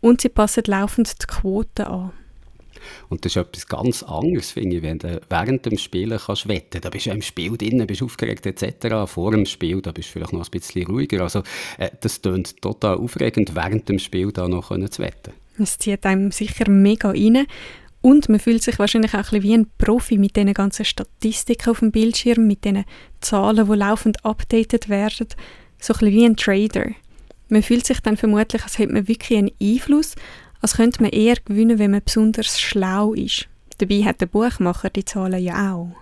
[0.00, 2.12] und sie passen laufend die Quoten an.
[3.08, 6.80] Und das ist etwas ganz anderes, finde ich, wenn du während dem Spielen kannst wetten.
[6.80, 9.06] Da bist du im Spiel drin, bist aufgeregt etc.
[9.06, 11.20] Vor dem Spiel, da bist du vielleicht noch ein bisschen ruhiger.
[11.20, 11.42] Also
[11.78, 15.32] äh, das klingt total aufregend, während dem Spiel da noch zu wetten.
[15.58, 17.46] Es zieht einem sicher mega rein.
[18.02, 21.70] Und man fühlt sich wahrscheinlich auch ein bisschen wie ein Profi mit diesen ganzen Statistiken
[21.70, 22.84] auf dem Bildschirm, mit diesen
[23.20, 25.28] Zahlen, die laufend updated werden.
[25.78, 26.90] So ein bisschen wie ein Trader.
[27.48, 30.16] Man fühlt sich dann vermutlich, als hätte man wirklich einen Einfluss,
[30.60, 33.48] als könnte man eher gewinnen, wenn man besonders schlau ist.
[33.78, 35.92] Dabei hat der Buchmacher die Zahlen ja auch.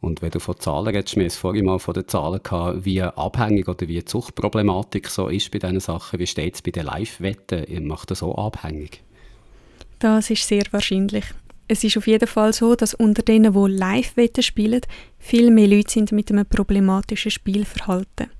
[0.00, 3.02] Und wenn du von Zahlen redest, wir haben vorhin mal von den Zahlen gehabt, wie
[3.02, 6.18] abhängig oder wie die Zuchtproblematik so ist bei diesen Sachen.
[6.18, 7.86] Wie steht es bei den Live-Wetten?
[7.86, 9.02] Macht das so abhängig?
[10.00, 11.24] Das ist sehr wahrscheinlich.
[11.68, 14.80] Es ist auf jeden Fall so, dass unter denen, die Live-Wetten spielen,
[15.18, 18.30] viel mehr Leute sind mit einem problematischen Spielverhalten.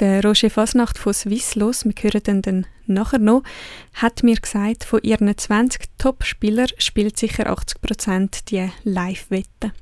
[0.00, 3.42] Der Roger Fasnacht von Swisslos, wir hören den dann nachher noch,
[3.94, 9.72] hat mir gesagt, von ihren 20 Top-Spielern spielt sicher 80% die Live-Wetten.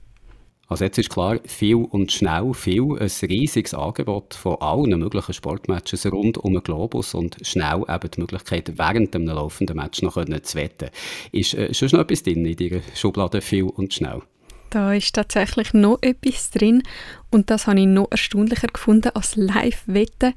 [0.71, 6.07] Also jetzt ist klar, viel und schnell, viel, ein riesiges Angebot von allen möglichen Sportmatches
[6.07, 10.55] rund um den Globus und schnell eben die Möglichkeit, während einem laufenden Match noch zu
[10.55, 10.91] wetten.
[11.33, 14.23] Ist äh, schon noch etwas drin in deiner Schublade viel und schnell?
[14.71, 16.85] Da ist tatsächlich noch etwas drin
[17.33, 20.35] und das habe ich noch erstaunlicher gefunden als Live-Wetten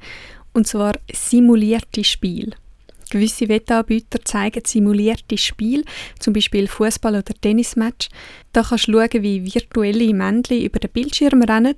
[0.52, 2.54] und zwar simulierte Spiele.
[3.14, 5.84] Gewisse Wettanbieter zeigen simulierte Spiele,
[6.18, 8.10] zum Beispiel Fußball- oder Tennismatch.
[8.54, 11.76] Da kannst du schauen, wie virtuelle Männchen über den Bildschirm rennen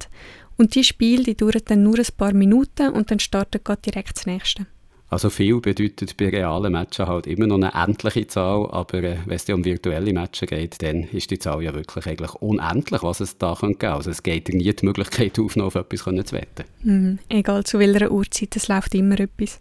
[0.55, 4.15] und die Spiele die dauern dann nur ein paar Minuten und dann startet gerade direkt
[4.15, 4.65] das nächste.
[5.09, 9.35] Also viel bedeutet bei realen Matchen halt immer noch eine endliche Zahl, aber äh, wenn
[9.35, 13.37] es um virtuelle Matches geht, dann ist die Zahl ja wirklich eigentlich unendlich, was es
[13.37, 13.95] da geben kann.
[13.95, 16.63] Also es geht nie die Möglichkeit auf, noch auf etwas zu wetten.
[16.83, 17.19] Mhm.
[17.27, 19.59] Egal zu welcher Uhrzeit, es läuft immer etwas.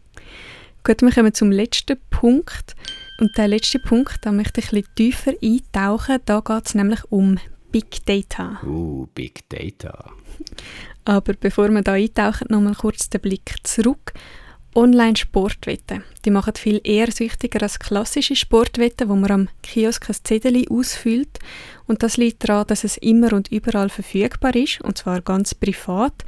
[0.86, 2.76] Gut, wir kommen zum letzten Punkt.
[3.18, 6.18] Und der letzte Punkt, da möchte ich ein bisschen tiefer eintauchen.
[6.26, 7.38] Da geht es nämlich um
[7.72, 8.60] Big Data.
[8.62, 10.10] Uh, Big Data.
[11.06, 14.12] Aber bevor wir da eintauchen, nochmal kurz den Blick zurück
[14.74, 16.04] Online-Sportwetten.
[16.26, 21.38] Die machen viel eher süchtiger als klassische Sportwetten, wo man am Kiosk ein Zettel ausfüllt.
[21.86, 26.26] Und das liegt daran, dass es immer und überall verfügbar ist, und zwar ganz privat.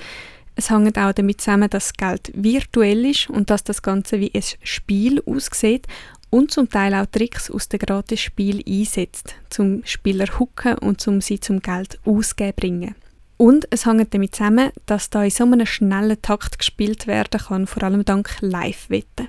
[0.59, 4.33] Es hängt auch damit zusammen, dass das Geld virtuell ist und dass das Ganze wie
[4.35, 5.87] ein Spiel aussieht
[6.31, 11.41] und zum Teil auch Tricks aus dem Gratis-Spiel einsetzt, zum Spieler hucken und zum sie
[11.41, 12.95] zum Geld ausgeben bringen.
[13.37, 17.67] Und es hängt damit zusammen, dass da in so einem schnellen Takt gespielt werden kann,
[17.67, 19.29] vor allem dank Live-Wetten.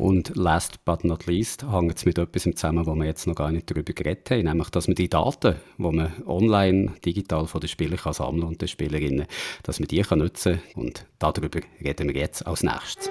[0.00, 3.52] Und last but not least hängt es mit etwas zusammen, wo wir jetzt noch gar
[3.52, 7.68] nicht darüber geredet haben, nämlich, dass man die Daten, die man online, digital von den
[7.68, 9.26] Spielern kann sammeln und den Spielerinnen,
[9.62, 10.84] dass man die kann nutzen kann.
[10.84, 13.10] Und darüber reden wir jetzt als nächstes.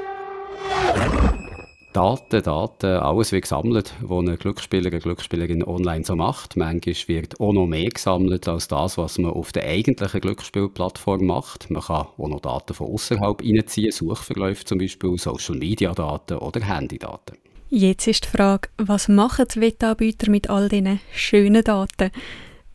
[1.94, 6.56] Daten, Daten, alles wird gesammelt, was ein Glücksspieler, eine Glücksspielerin online so macht.
[6.56, 11.72] Manchmal wird auch noch mehr gesammelt als das, was man auf der eigentlichen Glücksspielplattform macht.
[11.72, 17.38] Man kann auch noch Daten von außerhalb reinziehen, Suchverläufe zum Beispiel, Social-Media-Daten oder Handy-Daten.
[17.70, 22.12] Jetzt ist die Frage, was machen die Wettanbieter mit all diesen schönen Daten?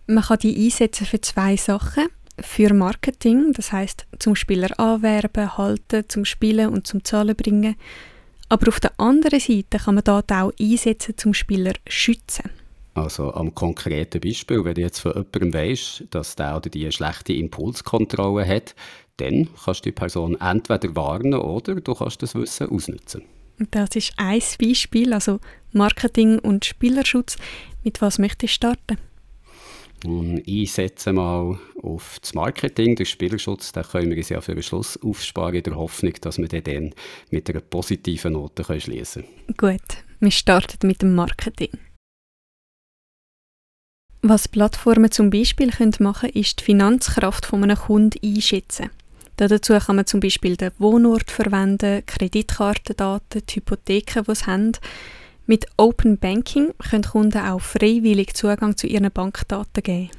[0.09, 2.09] Man kann die einsetzen für zwei Sachen.
[2.41, 7.77] Für Marketing, das heißt zum Spieler anwerben, halten, zum Spielen und zum Zahlen bringen
[8.49, 12.51] aber auf der anderen Seite kann man dort auch einsetzen, zum Spieler zu schützen.
[12.95, 16.93] Also am konkreten Beispiel, wenn du jetzt von jemandem weißt, dass der oder die eine
[16.93, 18.77] schlechte Impulskontrolle hat,
[19.17, 23.23] dann kannst du die Person entweder warnen oder du kannst das Wissen ausnutzen.
[23.71, 25.41] Das ist ein Beispiel, also
[25.73, 27.37] Marketing und Spielerschutz.
[27.83, 28.99] Mit was möchtest du starten?
[30.45, 34.63] Ich setze mal auf das Marketing, den Spielerschutz, den können wir uns ja für den
[34.63, 36.95] Schluss aufsparen, in der Hoffnung, dass wir den
[37.31, 39.25] mit einer positiven Note schließen
[39.57, 39.79] können.
[39.79, 41.71] Gut, wir starten mit dem Marketing.
[44.21, 48.91] Was Plattformen zum Beispiel machen können, ist die Finanzkraft von einem Kunden einschätzen.
[49.37, 54.73] Dazu kann man zum Beispiel den Wohnort verwenden, Kreditkartendaten, die Hypotheken, die sie haben,
[55.47, 60.11] mit Open Banking können Kunden auch freiwillig Zugang zu ihren Bankdaten geben.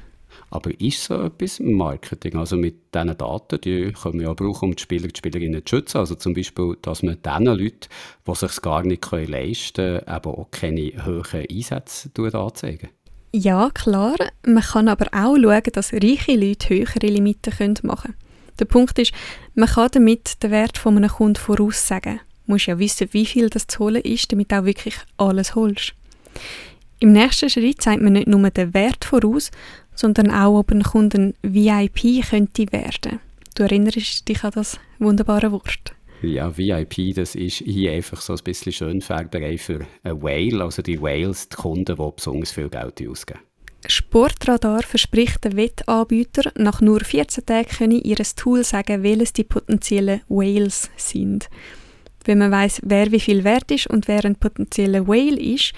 [0.50, 2.36] Aber ist so etwas Marketing?
[2.36, 5.76] Also mit diesen Daten, die können wir ja brauchen, um die Spieler und Spielerinnen zu
[5.76, 5.98] schützen.
[5.98, 7.88] Also zum Beispiel, dass man diesen Leuten,
[8.26, 12.90] die es sich gar nicht leisten können, eben auch keine hohen Einsätze anzeigen
[13.32, 14.16] Ja, klar.
[14.46, 18.26] Man kann aber auch schauen, dass reiche Leute höhere Limiten machen können.
[18.58, 19.12] Der Punkt ist,
[19.54, 23.66] man kann damit den Wert von einem Kunden voraussagen musst ja wissen, wie viel das
[23.66, 25.94] zu holen ist, damit du auch wirklich alles holst.
[26.98, 29.50] Im nächsten Schritt zeigt man nicht nur den Wert voraus,
[29.94, 33.20] sondern auch, ob ein Kunde ein VIP könnte werden.
[33.54, 35.94] Du erinnerst dich an das wunderbare Wort.
[36.22, 41.00] Ja, VIP, das ist hier einfach so ein bisschen Schönfärberei für ein Whale, also die
[41.00, 43.40] Whales, die Kunden, die besonders viel Geld ausgeben.
[43.86, 50.22] Sportradar verspricht den Wettanbietern, nach nur 14 Tagen können ihr Tool sagen, welches die potenziellen
[50.28, 51.48] Whales sind.
[52.26, 55.72] Wenn man weiß, wer wie viel wert ist und wer ein potenzieller Whale ist,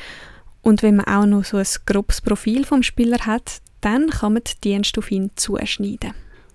[0.63, 4.43] und wenn man auch noch so ein grobes Profil vom Spieler hat, dann kann man
[4.45, 6.13] die Dienste auf ihn zuschneiden.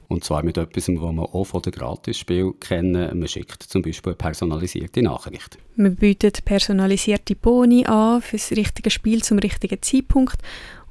[0.08, 3.18] Und zwar mit etwas, was man auch von den Gratisspielen kennen.
[3.18, 5.58] Man schickt zum Beispiel eine personalisierte Nachricht.
[5.76, 10.38] Man bietet personalisierte Boni an für das richtige Spiel zum richtigen Zeitpunkt.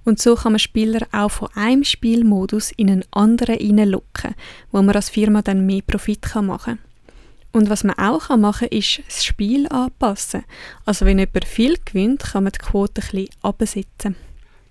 [0.05, 4.35] Und so kann man Spieler auch von einem Spielmodus in einen anderen hineinlocken,
[4.73, 6.92] wo man als Firma dann mehr Profit machen kann.
[7.53, 10.45] Und was man auch machen kann, ist das Spiel anpassen.
[10.87, 14.17] Also wenn jemand viel gewinnt, kann man die Quote ein bisschen absetzen.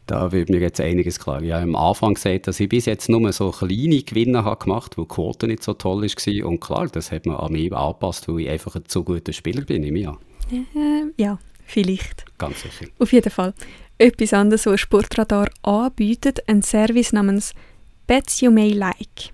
[0.07, 1.41] Da wird mir jetzt einiges klar.
[1.41, 4.97] Ich habe am Anfang gesagt, dass ich bis jetzt nur so kleine Gewinne habe gemacht
[4.97, 6.47] habe, wo die Quote nicht so toll war.
[6.47, 9.61] Und klar, das hat man an mich angepasst, weil ich einfach ein zu guter Spieler
[9.61, 10.17] bin, nehme ich an.
[10.51, 12.25] Äh, ja, vielleicht.
[12.37, 12.87] Ganz sicher.
[12.99, 13.53] Auf jeden Fall.
[13.97, 17.53] Etwas anderes, was Sportradar anbietet, ein Service namens
[18.07, 19.31] Bets You May Like.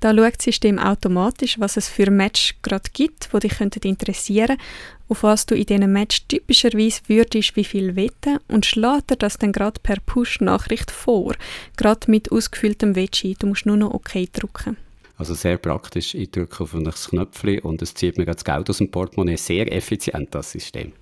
[0.00, 4.62] Da schaut das System automatisch, was es für Match gerade gibt, die dich interessieren könnten,
[5.08, 9.38] auf was du in diesem Match typischerweise würdest, wie viel wetten und schlägt dir das
[9.38, 11.34] dann gerade per Push-Nachricht vor,
[11.76, 13.36] gerade mit ausgefülltem Wettschein.
[13.38, 14.76] Du musst nur noch OK drücken.
[15.16, 18.78] Also sehr praktisch, ich drücke auf ein Knöpfchen und es zieht mir das Geld aus
[18.78, 19.36] dem Portemonnaie.
[19.36, 20.92] Sehr effizient, das System.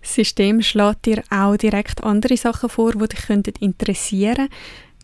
[0.00, 4.54] Das System schlägt dir auch direkt andere Sachen vor, die dich interessieren könnten.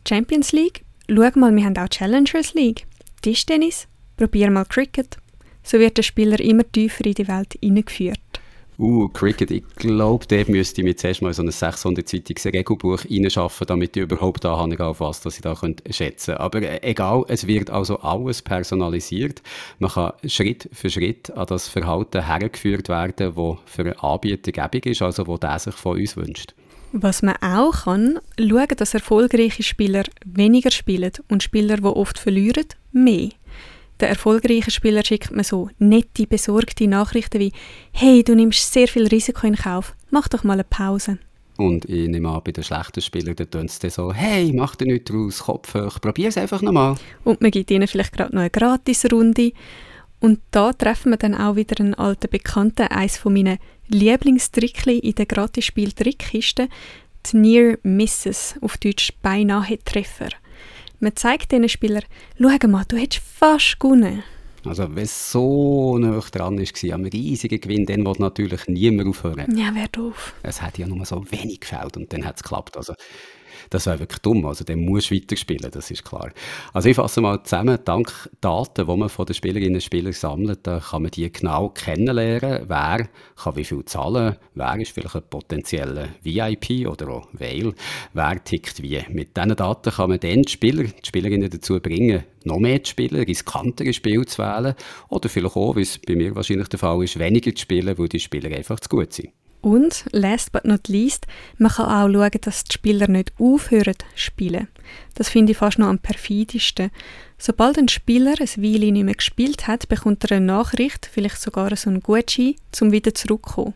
[0.08, 2.86] Champions League, schau mal, wir haben auch Challengers League.
[3.22, 5.16] Tischtennis, probier mal Cricket.
[5.62, 8.18] So wird der Spieler immer tiefer in die Welt hineingeführt.
[8.78, 13.66] Uh, Cricket, ich glaube, dort müsste ich mir zuerst mal so ein 600-seitiges Regelbuch reinschaffen,
[13.68, 16.40] damit ich überhaupt da habe, auf was dass ich da schätzen könnte.
[16.40, 19.40] Aber äh, egal, es wird also alles personalisiert.
[19.78, 24.86] Man kann Schritt für Schritt an das Verhalten hergeführt werden, das für einen Anbieter gäbig
[24.86, 26.54] ist, also wo der sich von uns wünscht.
[26.94, 32.66] Was man auch kann, schauen, dass erfolgreiche Spieler weniger spielen und Spieler, die oft verlieren,
[32.92, 33.30] mehr.
[33.98, 37.52] Den erfolgreichen Spieler schickt man so nette, besorgte Nachrichten wie
[37.92, 41.18] «Hey, du nimmst sehr viel Risiko in Kauf, mach doch mal eine Pause».
[41.56, 44.86] Und ich nehme an, bei den schlechten Spielern, da tun sie so «Hey, mach dir
[44.86, 46.96] nichts draus, Kopf hoch, es einfach nochmal».
[47.24, 49.52] Und man gibt ihnen vielleicht gerade noch eine Gratisrunde.
[50.20, 53.58] Und da treffen wir dann auch wieder einen alten Bekannten, eines von meinen
[53.92, 56.68] Lieblingstrickli in der Gratisspiel-Trickkiste,
[57.26, 60.30] die Near Misses, auf Deutsch beinahe Treffer.
[60.98, 62.04] Man zeigt diesen Spielern,
[62.38, 64.22] schau mal, du hättest fast gewonnen.
[64.64, 69.56] Also wenn es so nah dran war, am riesigen Gewinn, dann will natürlich niemand aufhören.
[69.56, 70.34] Ja, wer doof.
[70.42, 72.76] Es hat ja nur so wenig gefällt und dann hat es geklappt.
[72.76, 72.94] Also
[73.72, 74.44] das wäre wirklich dumm.
[74.44, 76.30] Also dann musst du weiterspielen, das ist klar.
[76.72, 80.64] Also ich fasse mal zusammen, dank Daten, die man von den Spielerinnen und Spielern sammelt,
[80.64, 86.08] kann man die genau kennenlernen, wer kann wie viel zahlen, wer ist vielleicht ein potenzieller
[86.22, 87.74] VIP oder auch Whale,
[88.12, 89.00] wer tickt wie.
[89.08, 92.90] Mit diesen Daten kann man dann die Spieler, die Spielerinnen dazu bringen, noch mehr zu
[92.90, 94.74] spielen, riskantere Spiele zu wählen
[95.08, 98.08] oder vielleicht auch, wie es bei mir wahrscheinlich der Fall ist, weniger zu spielen, weil
[98.08, 99.30] die Spieler einfach zu gut sind.
[99.62, 104.06] Und, last but not least, man kann auch schauen, dass die Spieler nicht aufhören zu
[104.16, 104.66] spielen.
[105.14, 106.90] Das finde ich fast noch am perfidesten.
[107.38, 111.74] Sobald ein Spieler ein Weile nicht mehr gespielt hat, bekommt er eine Nachricht, vielleicht sogar
[111.76, 113.74] so einen Gutschein, um wieder zurückzukommen.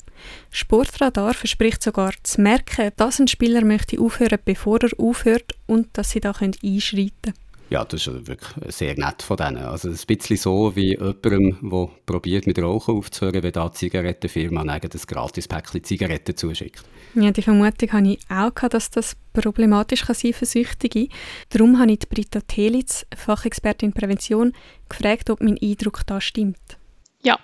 [0.50, 6.10] Sportradar verspricht sogar zu merken, dass ein Spieler möchte aufhören, bevor er aufhört und dass
[6.10, 7.45] sie da einschreiten können.
[7.68, 9.58] Ja, das ist wirklich sehr nett von denen.
[9.58, 14.62] Also ein bisschen so wie jemandem, der probiert mit Rauchen aufzuhören, wenn da die Zigarettenfirma
[14.62, 16.84] ein gratis Päckchen Zigaretten zuschickt.
[17.14, 21.08] Ja, die Vermutung habe ich auch gehabt, dass das problematisch kann sein für Süchtige.
[21.48, 24.52] Darum habe ich die Britta Telitz, Fachexpertin Prävention,
[24.88, 26.78] gefragt, ob mein Eindruck da stimmt.
[27.22, 27.38] Ja,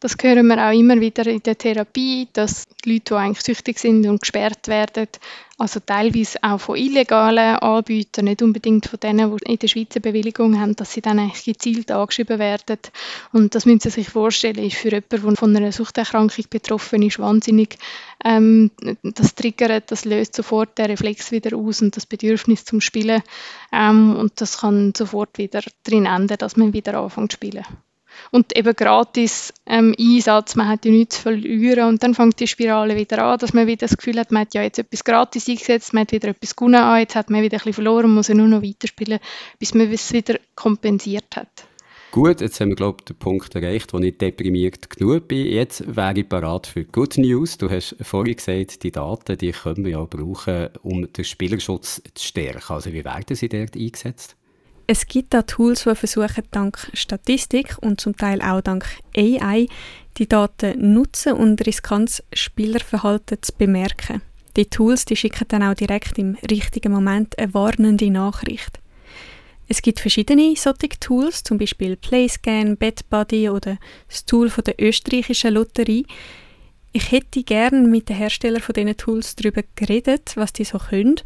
[0.00, 3.78] das hören wir auch immer wieder in der Therapie, dass die Leute, die eigentlich süchtig
[3.78, 5.08] sind und gesperrt werden,
[5.58, 10.00] also teilweise auch von illegalen Anbietern, nicht unbedingt von denen, die in der Schweiz eine
[10.00, 12.78] Bewilligung haben, dass sie dann eigentlich gezielt angeschrieben werden.
[13.34, 17.18] Und das müssen Sie sich vorstellen, ist für jemanden, der von einer Suchterkrankung betroffen ist,
[17.18, 17.76] wahnsinnig.
[18.24, 18.70] Ähm,
[19.02, 23.22] das triggert, das löst sofort den Reflex wieder aus und das Bedürfnis zum Spielen.
[23.70, 27.66] Ähm, und das kann sofort wieder drin enden, dass man wieder anfängt zu spielen
[28.30, 32.46] und eben gratis ähm, Einsatz, man hat ja nichts zu verlieren und dann fängt die
[32.46, 35.48] Spirale wieder an, dass man wieder das Gefühl hat, man hat ja jetzt etwas gratis
[35.48, 38.28] eingesetzt, man hat wieder etwas gewonnen, ah, jetzt hat man wieder ein bisschen verloren, muss
[38.28, 39.18] ja nur noch weiterspielen,
[39.58, 41.64] bis man es wieder kompensiert hat.
[42.12, 45.46] Gut, jetzt haben wir, glaube ich, den Punkt erreicht, wo ich deprimiert genug bin.
[45.46, 47.56] Jetzt wäre ich parat für Good News.
[47.56, 52.26] Du hast vorhin gesagt, die Daten, die können wir ja brauchen, um den Spielerschutz zu
[52.26, 52.74] stärken.
[52.74, 54.34] Also wie werden sie dort eingesetzt?
[54.92, 58.84] Es gibt da Tools, die versuchen, dank Statistik und zum Teil auch dank
[59.16, 59.68] AI
[60.18, 64.20] die Daten nutzen und riskantes Spielerverhalten zu bemerken.
[64.56, 68.80] Die Tools die schicken dann auch direkt im richtigen Moment eine warnende Nachricht.
[69.68, 73.78] Es gibt verschiedene solche Tools, zum Beispiel Playscan, BetBuddy oder
[74.08, 76.04] das Tool von der österreichischen Lotterie.
[76.90, 81.20] Ich hätte gerne mit den Herstellern von diesen Tools darüber geredet, was die so können,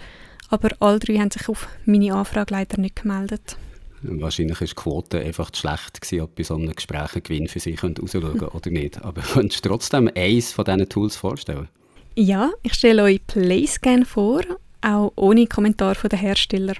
[0.54, 3.56] aber alle drei haben sich auf meine Anfrage leider nicht gemeldet.
[4.02, 7.48] Wahrscheinlich war die Quote einfach zu schlecht, gewesen, ob bei so einem Gespräch ein Gewinn
[7.48, 8.48] für sie herausschauen hm.
[8.52, 9.02] oder nicht.
[9.02, 11.68] Aber könntest du trotzdem eines von diesen Tools vorstellen?
[12.14, 14.42] Ja, ich stelle euch PlayScan vor,
[14.82, 16.74] auch ohne Kommentar von den Hersteller.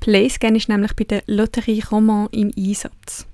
[0.00, 3.26] PlayScan ist nämlich bei der Loterie Roman im Einsatz.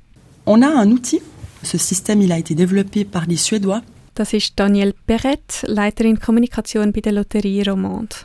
[0.46, 1.20] On a un outil.
[1.62, 3.82] Ce système il a été développé par des Suédois.
[4.14, 8.16] Das ist Danielle Perret, Leiterin Kommunikation bei der Lotterie Romande.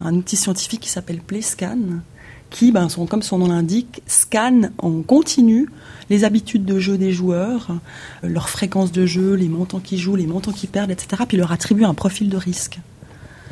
[0.00, 1.78] Un outil scientifique qui s'appelle PlayScan,
[2.50, 5.68] qui, ben, comme son nom l'indique, scannent en continu
[6.10, 7.68] les habitudes de jeu des joueurs,
[8.22, 11.22] leur fréquence de jeu, les montants qu'ils jouent, les montants qu'ils perdent, etc.
[11.28, 12.80] Puis leur attribue un profil de risque.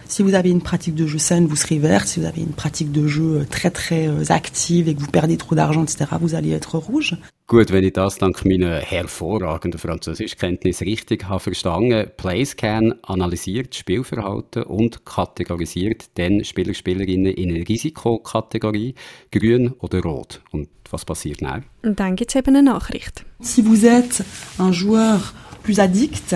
[0.09, 2.09] Si vous avez une pratique de jeu saine, vous serez verte.
[2.09, 5.37] Si vous avez une pratique de jeu très très euh, active et que vous perdez
[5.37, 7.15] trop d'argent, etc., vous allez être rouge.
[7.47, 15.05] Gut, wenn ich das dank meiner hervorragenden Französischkenntnis richtig habe verstanden, PlayScan analysiert Spielverhalten und
[15.05, 18.95] kategorisiert dann Spieler, Spielerinnen in eine Risikokategorie,
[19.31, 20.41] grün oder rot.
[20.51, 21.65] Und was passiert dann?
[21.83, 23.25] Und dann gibt es eben eine Nachricht.
[23.41, 24.25] Si vous êtes
[24.59, 25.21] un joueur
[25.69, 26.35] plus addict,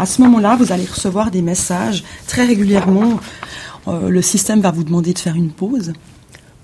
[0.00, 3.20] à ce moment-là, vous allez recevoir des messages très régulièrement.
[3.86, 5.92] Euh, le système va vous demander de faire une pause,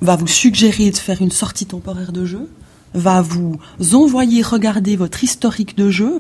[0.01, 2.51] va vous suggérer de faire une sortie temporaire de jeu,
[2.93, 3.61] va vous
[3.93, 6.19] envoyer regarder votre historique de jeu,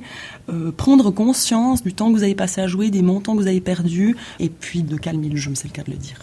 [0.51, 3.49] euh, prendre conscience du temps que vous avez passé à jouer, des montants que vous
[3.49, 6.21] avez perdus, et puis de calmer le jeu, c'est le cas de le dire.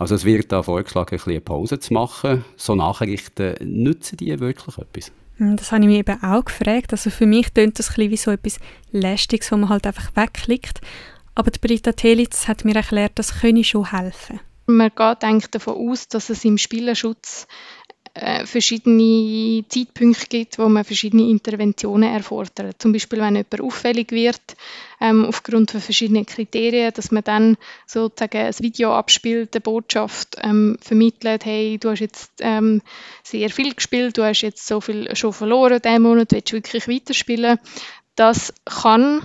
[0.00, 2.44] Also es wird da vorgeschlagen, ein bisschen Pause zu machen.
[2.56, 5.10] So Nachrichten, nützen die wirklich etwas?
[5.38, 6.92] Hm, das habe ich mich eben auch gefragt.
[6.92, 8.58] Also für mich klingt das ein wie so etwas
[8.90, 10.80] Lästiges, wo man halt einfach wegklickt.
[11.34, 14.40] Aber die Britta Telitz hat mir erklärt, das könne schon helfen.
[14.66, 17.46] Man geht eigentlich davon aus, dass es im Spielerschutz
[18.20, 22.80] äh, verschiedene Zeitpunkte gibt, wo man verschiedene Interventionen erfordert.
[22.82, 24.40] Zum Beispiel, wenn jemand auffällig wird,
[25.00, 27.56] ähm, aufgrund von verschiedenen Kriterien, dass man dann
[27.86, 32.82] sozusagen ein Video abspielt, eine Botschaft ähm, vermittelt, hey, du hast jetzt ähm,
[33.22, 36.88] sehr viel gespielt, du hast jetzt so viel schon verloren diesen Monat, willst du wirklich
[36.88, 37.58] weiterspielen?
[38.16, 39.22] Das kann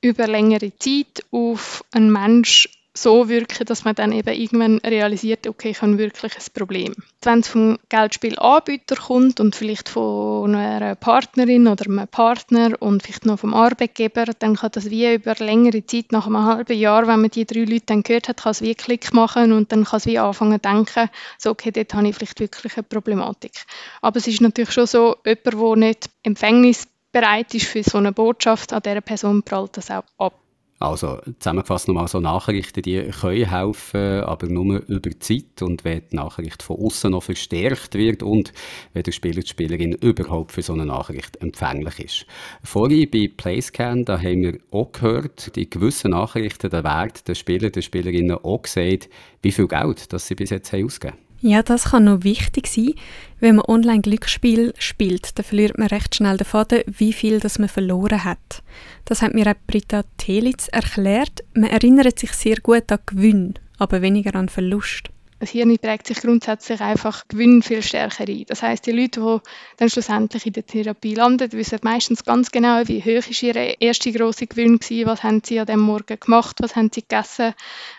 [0.00, 5.70] über längere Zeit auf einen Menschen so wirken, dass man dann eben irgendwann realisiert, okay,
[5.70, 6.94] ich habe wirklich ein Problem.
[7.22, 13.26] Wenn es vom Geldspielanbieter kommt und vielleicht von einer Partnerin oder einem Partner und vielleicht
[13.26, 17.20] noch vom Arbeitgeber, dann kann das wie über längere Zeit, nach einem halben Jahr, wenn
[17.20, 19.96] man die drei Leute dann gehört hat, kann es wie Klick machen und dann kann
[19.96, 23.64] es wie anfangen zu denken, so, okay, dort habe ich vielleicht wirklich eine Problematik.
[24.02, 28.72] Aber es ist natürlich schon so, jemand, der nicht empfängnisbereit ist für so eine Botschaft,
[28.72, 30.43] an dieser Person prallt das auch ab.
[30.80, 36.02] Also zusammengefasst nochmal so Nachrichten, die können helfen, aber nur über die Zeit und wenn
[36.10, 38.52] die Nachricht von außen noch verstärkt wird und
[38.92, 42.26] wenn der Spieler, die Spielerin überhaupt für so eine Nachricht empfänglich ist.
[42.64, 47.70] Vorhin bei PlayScan, da haben wir auch gehört, in gewissen Nachrichten, da wird der Spieler,
[47.70, 49.08] der Spielerinnen auch gesagt,
[49.42, 52.94] wie viel Geld das sie bis jetzt haben ausgegeben ja, das kann noch wichtig sein.
[53.38, 57.58] Wenn man online Glücksspiel spielt, dann verliert man recht schnell den Faden, wie viel das
[57.58, 58.62] man verloren hat.
[59.04, 61.44] Das hat mir auch Britta Telitz erklärt.
[61.52, 65.10] Man erinnert sich sehr gut an Gewinn, aber weniger an Verlust
[65.44, 68.44] das Hirn prägt sich grundsätzlich einfach Gewinn viel stärker ein.
[68.48, 72.80] Das heißt, die Leute, die dann schlussendlich in der Therapie landen, wissen meistens ganz genau,
[72.86, 76.56] wie hoch ist ihr erster große Gewinn war, was haben sie an dem Morgen gemacht,
[76.60, 77.52] was haben sie gegessen,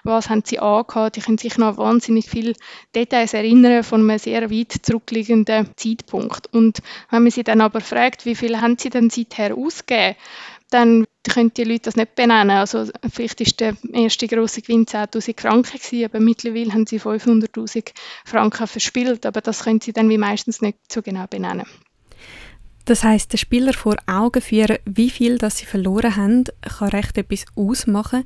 [0.04, 1.18] was haben sie angehabt.
[1.18, 2.54] Die können sich noch wahnsinnig viele
[2.96, 6.52] Details erinnern von einem sehr weit zurückliegenden Zeitpunkt.
[6.52, 6.80] Und
[7.12, 10.16] wenn man sie dann aber fragt, wie viel haben sie denn seither ausgegeben,
[10.76, 12.52] dann können die Leute das nicht benennen.
[12.52, 17.92] Also vielleicht ist der erste große Gewinn 10'000 Franken gewesen, aber mittlerweile haben sie 500'000
[18.26, 21.66] Franken verspielt, aber das können sie dann wie meistens nicht so genau benennen.
[22.84, 27.18] Das heißt, der Spieler vor Augen führen, wie viel das sie verloren haben, kann recht
[27.18, 28.26] etwas ausmachen.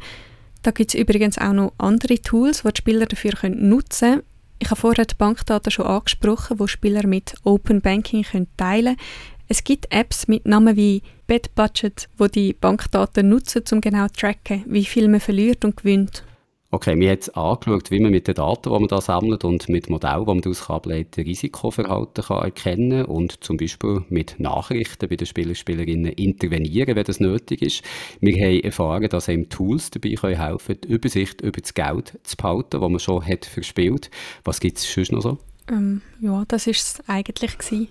[0.63, 4.23] Da gibt es übrigens auch noch andere Tools, die die Spieler dafür nutzen können.
[4.57, 8.25] Ich habe vorher die Bankdaten schon angesprochen, wo Spieler mit Open Banking
[8.57, 8.97] teilen können.
[9.47, 14.63] Es gibt Apps mit Namen wie BetBudget, wo die Bankdaten nutzen, um genau zu tracken,
[14.65, 16.23] wie viel man verliert und gewinnt.
[16.71, 19.69] Okay, wir haben jetzt angeschaut, wie man mit den Daten, die man da sammelt und
[19.69, 25.15] mit Modellen, die man daraus ableiten Risikoverhalten kann erkennen und zum Beispiel mit Nachrichten bei
[25.15, 27.83] den Spieler Spielerinnen intervenieren, wenn das nötig ist.
[28.21, 32.37] Wir haben erfahren, dass einem Tools dabei können helfen die Übersicht über das Geld zu
[32.37, 34.09] behalten, das man schon hat verspielt.
[34.43, 35.37] Was gibt es sonst noch so?
[35.69, 37.55] Ähm, ja, das war es eigentlich.
[37.55, 37.87] Gewesen.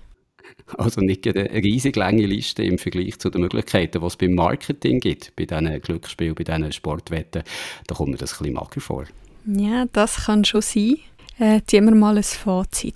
[0.77, 5.01] Also nicht eine riesig lange Liste im Vergleich zu den Möglichkeiten, die es beim Marketing
[5.01, 7.43] gibt, bei diesen Glücksspielen, bei diesen Sportwetten.
[7.87, 9.05] Da kommt mir das ein bisschen mager vor.
[9.47, 10.97] Ja, das kann schon sein.
[11.39, 12.95] Äh, ziehen wir mal ein Fazit.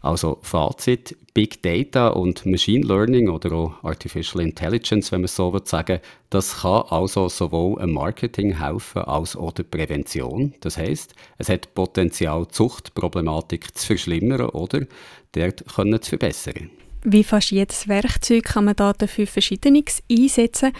[0.00, 5.62] Also Fazit, Big Data und Machine Learning oder auch Artificial Intelligence, wenn man so will
[5.64, 10.54] sagen, das kann also sowohl im Marketing helfen als auch der Prävention.
[10.60, 14.86] Das heißt, es hat Potenzial, Zuchtproblematik zu verschlimmern oder
[15.32, 16.70] dort können zu verbessern.
[17.04, 20.72] Wie fast jedes Werkzeug kann man da dafür Verschiedenes einsetzen.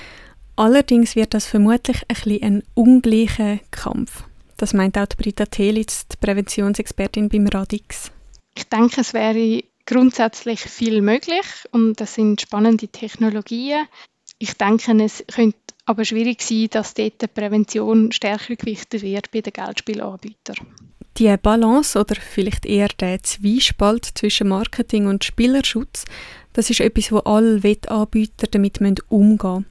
[0.55, 4.25] Allerdings wird das vermutlich ein, bisschen ein ungleicher Kampf.
[4.57, 8.13] Das meint auch Britta Telitz, die Präventionsexpertin beim Radix.
[8.55, 13.89] Ich denke, es wäre grundsätzlich viel möglich und das sind spannende Technologien.
[14.39, 19.41] Ich denke, es könnte aber schwierig sein, dass dort die Prävention stärker gewichtet wird bei
[19.41, 20.57] den Geldspielanbietern.
[21.19, 26.07] Die Balance oder vielleicht eher der Zwiespalt zwischen Marketing und Spielerschutz,
[26.55, 29.67] das ist etwas, wo alle Wettanbieter damit umgehen müssen.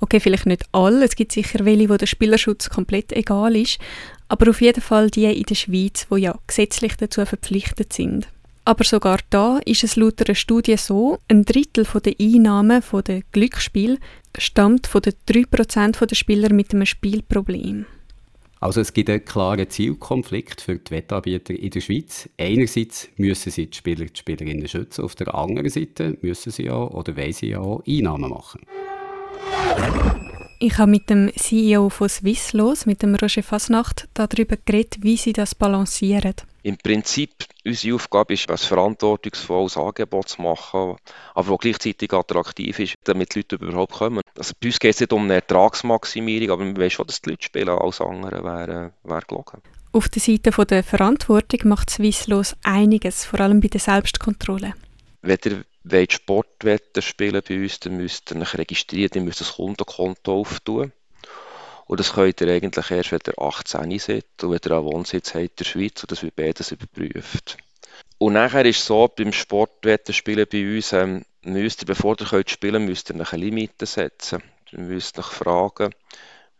[0.00, 3.78] Okay, vielleicht nicht alle, es gibt sicher welche, wo der Spielerschutz komplett egal ist,
[4.28, 8.28] aber auf jeden Fall die in der Schweiz, wo ja gesetzlich dazu verpflichtet sind.
[8.64, 13.98] Aber sogar da ist es laut einer Studie so, ein Drittel der Einnahmen den Glücksspiel
[14.36, 17.86] stammt von den 3% der Spieler mit einem Spielproblem.
[18.60, 22.28] Also es gibt einen klaren Zielkonflikt für die Wettanbieter in der Schweiz.
[22.38, 26.76] Einerseits müssen sie die Spieler und Spielerinnen schützen, auf der anderen Seite müssen sie ja
[26.76, 28.60] oder wollen sie ja auch Einnahmen machen.
[30.60, 35.32] Ich habe mit dem CEO von Swisslos, mit dem Roger Fasnacht, darüber geredet, wie sie
[35.32, 36.34] das balancieren.
[36.68, 40.96] Im Prinzip, unsere Aufgabe ist, ein verantwortungsvolles Angebot zu machen,
[41.34, 44.20] aber das gleichzeitig attraktiv ist, damit die Leute überhaupt kommen.
[44.36, 47.30] Also bei uns geht es nicht um eine Ertragsmaximierung, aber wir wissen schon, dass die
[47.30, 49.62] Leute spielen, alles andere wäre, wäre gelogen.
[49.92, 54.74] Auf der Seite der Verantwortung macht Swisslos einiges, vor allem bei der Selbstkontrolle.
[55.22, 59.48] Wenn ihr wollt Sportwetten spielen bei uns, dann müsst ihr euch registrieren, ihr müsst ein
[59.56, 60.92] Kundenkonto auftun.
[61.88, 65.34] Und das könnt ihr eigentlich erst, wenn ihr 18 seid und wenn ihr einen Wohnsitz
[65.34, 67.56] habt in der Schweiz und das wird beides überprüft.
[68.18, 72.50] Und nachher ist es so, beim Sportwettenspielen bei uns, ähm, müsst ihr, bevor ihr könnt
[72.50, 74.42] spielen müsst ihr eine Limite setzen.
[74.70, 75.94] Ihr müsst euch fragen,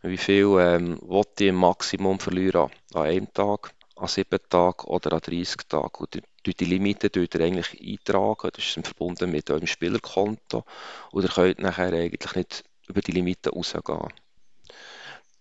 [0.01, 0.99] wie viel ähm,
[1.39, 5.93] ihr im Maximum verlieren an einem Tag, an sieben Tagen oder an 30 Tagen.
[5.99, 10.65] Und die, die Limite tut ihr eigentlich eintragen, das ist verbunden mit eurem Spielerkonto
[11.11, 14.09] und ihr könnt nachher eigentlich nicht über die Limite rausgehen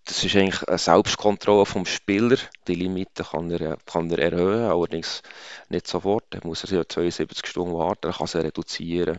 [0.09, 2.39] das ist eigentlich eine Selbstkontrolle vom Spieler.
[2.67, 5.23] Die Limite kann er, kann er erhöhen, allerdings
[5.69, 6.25] nicht sofort.
[6.35, 9.19] Er muss er ja 72 Stunden warten, er kann sie reduzieren.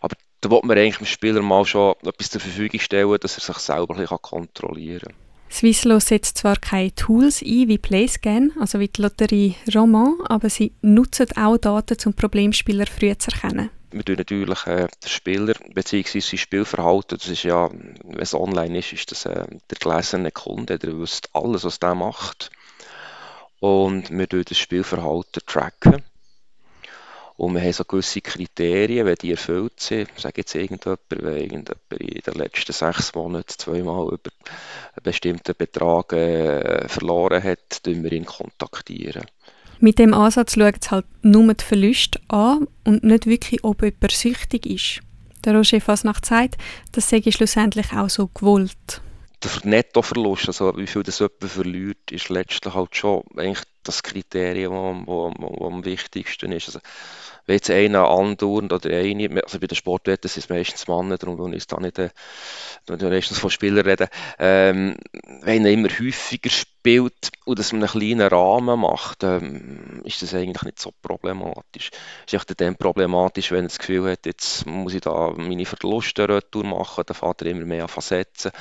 [0.00, 3.40] Aber da will man eigentlich dem Spieler mal schon etwas zur Verfügung stellen, dass er
[3.40, 5.14] sich selber ein bisschen kontrollieren kann.
[5.50, 10.72] Swisslo setzt zwar keine Tools ein wie PlayScan, also wie die Lotterie Roman, aber sie
[10.82, 16.20] nutzen auch Daten, um Problemspieler früh zu erkennen wir tun natürlich äh, den Spieler bzw.
[16.20, 20.78] sein Spielverhalten, das ist ja, wenn es online ist, ist das äh, der gelesene Kunde,
[20.78, 22.50] der wüsste alles, was der macht.
[23.60, 26.02] Und wir tun das Spielverhalten tracken.
[27.36, 30.08] Und wir haben so gewisse Kriterien, wenn die erfüllt sind.
[30.16, 34.30] Sage jetzt irgendjemand, wenn irgendjemand in den letzten sechs Monaten zweimal über
[34.94, 39.24] einen bestimmten Betrag äh, verloren hat, tun wir ihn kontaktieren.
[39.84, 44.12] Mit dem Ansatz schaut es halt nur die Verluste an und nicht wirklich, ob jemand
[44.12, 45.00] süchtig ist.
[45.44, 46.56] Der Roger Fasnacht sagt,
[46.92, 49.02] das sei schlussendlich auch so gewollt.
[49.42, 55.04] Der Nettoverlust, also wie viel das jemand verliert, ist letztlich halt schon eigentlich das Kriterium,
[55.04, 56.68] das am wichtigsten ist.
[56.68, 56.78] Also,
[57.46, 61.38] wenn jetzt einer andauernd oder eine, also bei den Sportwetten sind es meistens Männer, darum
[61.38, 62.10] will ich da nicht, äh,
[62.88, 64.96] meistens von Spielern reden, ähm,
[65.42, 70.34] wenn er immer häufiger spielt und das in einem kleinen Rahmen macht, ähm, ist das
[70.34, 71.90] eigentlich nicht so problematisch.
[72.26, 75.66] Es ist auch dann problematisch, wenn er das Gefühl hat, jetzt muss ich da meine
[75.66, 78.52] Verluste retour machen, dann fährt er immer mehr an setzen.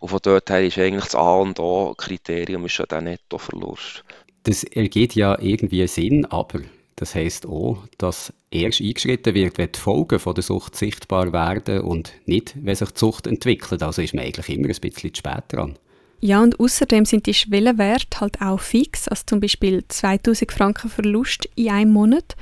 [0.00, 4.04] Und von dort her ist eigentlich das A und O Kriterium ist schon der Nettoverlust.
[4.42, 6.60] Das ergeht ja irgendwie Sinn, aber
[6.96, 11.80] das heißt auch, dass erst eingeschritten wird, wenn die Folgen von der Sucht sichtbar werden
[11.80, 13.82] und nicht, wenn sich die Sucht entwickelt.
[13.82, 15.78] Also ist man eigentlich immer ein bisschen spät dran.
[16.20, 21.48] Ja, und außerdem sind die Schwellenwerte halt auch fix, also zum Beispiel 2000 Franken Verlust
[21.56, 22.36] in einem Monat.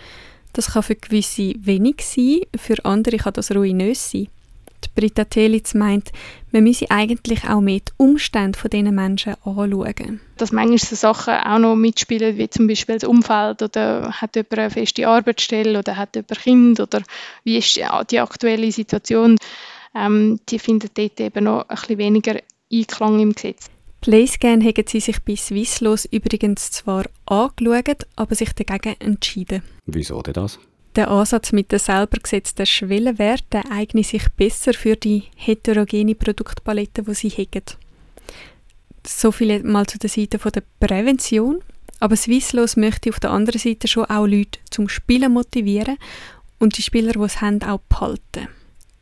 [0.52, 4.28] Das kann für gewisse wenig sein, für andere kann das ruinös sein.
[4.84, 6.10] Die Britta Telitz meint,
[6.52, 10.20] man müsse eigentlich auch mehr die Umstände von diesen Menschen anschauen.
[10.36, 14.58] Dass manchmal so Sachen auch noch mitspielen, wie zum Beispiel das Umfeld oder hat jemand
[14.58, 17.02] eine feste Arbeitsstelle oder hat jemand Kind oder
[17.44, 19.36] wie ist die aktuelle Situation,
[19.94, 22.36] ähm, die findet dort eben noch ein bisschen weniger
[22.72, 23.66] Einklang im Gesetz.
[24.00, 29.62] Playscan haben sie sich bei Swisslos übrigens zwar angeschaut, aber sich dagegen entschieden.
[29.84, 30.58] Wieso denn das?
[30.96, 37.14] Der Ansatz mit den selber gesetzten Schwellenwerten eignet sich besser für die heterogene Produktpalette, die
[37.14, 37.62] sie haben.
[39.06, 41.62] So viel mal zu der Seite der Prävention.
[42.00, 45.98] Aber Swisslos möchte auf der anderen Seite schon auch Leute zum Spielen motivieren
[46.58, 48.48] und die Spieler, die es haben, auch behalten.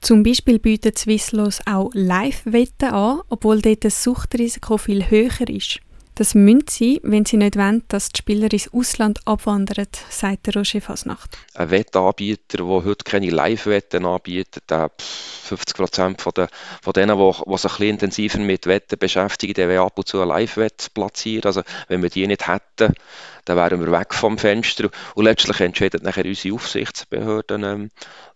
[0.00, 5.80] Zum Beispiel bietet Swisslos auch Live-Wetten an, obwohl dort das Suchtrisiko viel höher ist.
[6.18, 10.54] Das müssen sie, wenn sie nicht wollen, dass die Spieler ins Ausland abwandern, sagt der
[10.56, 11.38] Roger Fasnacht.
[11.54, 16.48] Ein Wettanbieter, der heute keine Live-Wetten anbietet, der 50 Prozent von, den,
[16.82, 20.08] von denen, die, die sich ein bisschen intensiver mit Wetten beschäftigen, der will ab und
[20.08, 21.44] zu eine Live-Wette platzieren.
[21.44, 22.94] Also wenn wir die nicht hätten,
[23.44, 24.90] dann wären wir weg vom Fenster.
[25.14, 27.90] Und letztlich entscheidet nachher unsere Aufsichtsbehörden, ähm,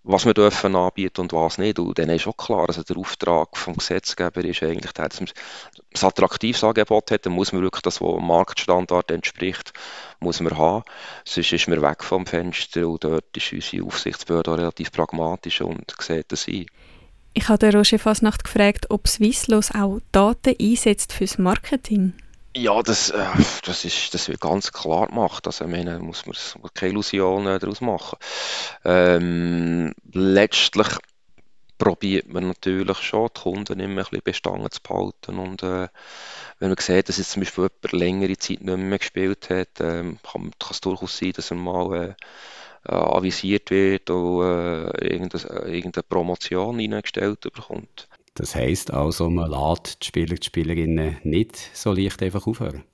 [0.04, 1.78] was wir dürfen anbieten und was nicht.
[1.78, 5.30] Und dann ist auch klar, also der Auftrag vom Gesetzgeber ist eigentlich, dass man
[5.94, 9.72] ein attraktives Angebot hat, dann muss man wirklich das, was dem Marktstandard entspricht,
[10.20, 10.84] muss man haben.
[11.24, 16.30] Sonst ist man weg vom Fenster und dort ist unsere Aufsichtsbehörde relativ pragmatisch und sieht
[16.32, 16.66] das ein.
[17.34, 22.12] Ich habe Roger Fasnacht gefragt, ob Swisslos auch Daten einsetzt fürs Marketing.
[22.54, 23.24] Ja, das, äh,
[23.64, 25.46] das, ist, das wird ganz klar gemacht.
[25.46, 26.36] Also, ich meine, muss man
[26.74, 28.18] keine Illusionen daraus machen.
[28.84, 30.88] Ähm, letztlich
[31.82, 35.38] probiert man natürlich schon, die Kunden immer ein bisschen bestangen zu behalten.
[35.38, 35.88] Und äh,
[36.60, 40.18] wenn man sieht, dass jetzt zum Beispiel jemand längere Zeit nicht mehr gespielt hat, ähm,
[40.22, 42.14] kann, kann es durchaus sein, dass er mal
[42.86, 48.08] äh, äh avisiert wird und äh, irgendeine, irgendeine Promotion reingestellt bekommt.
[48.34, 52.84] Das heisst also, man lässt die Spieler und Spielerinnen nicht so leicht einfach aufhören.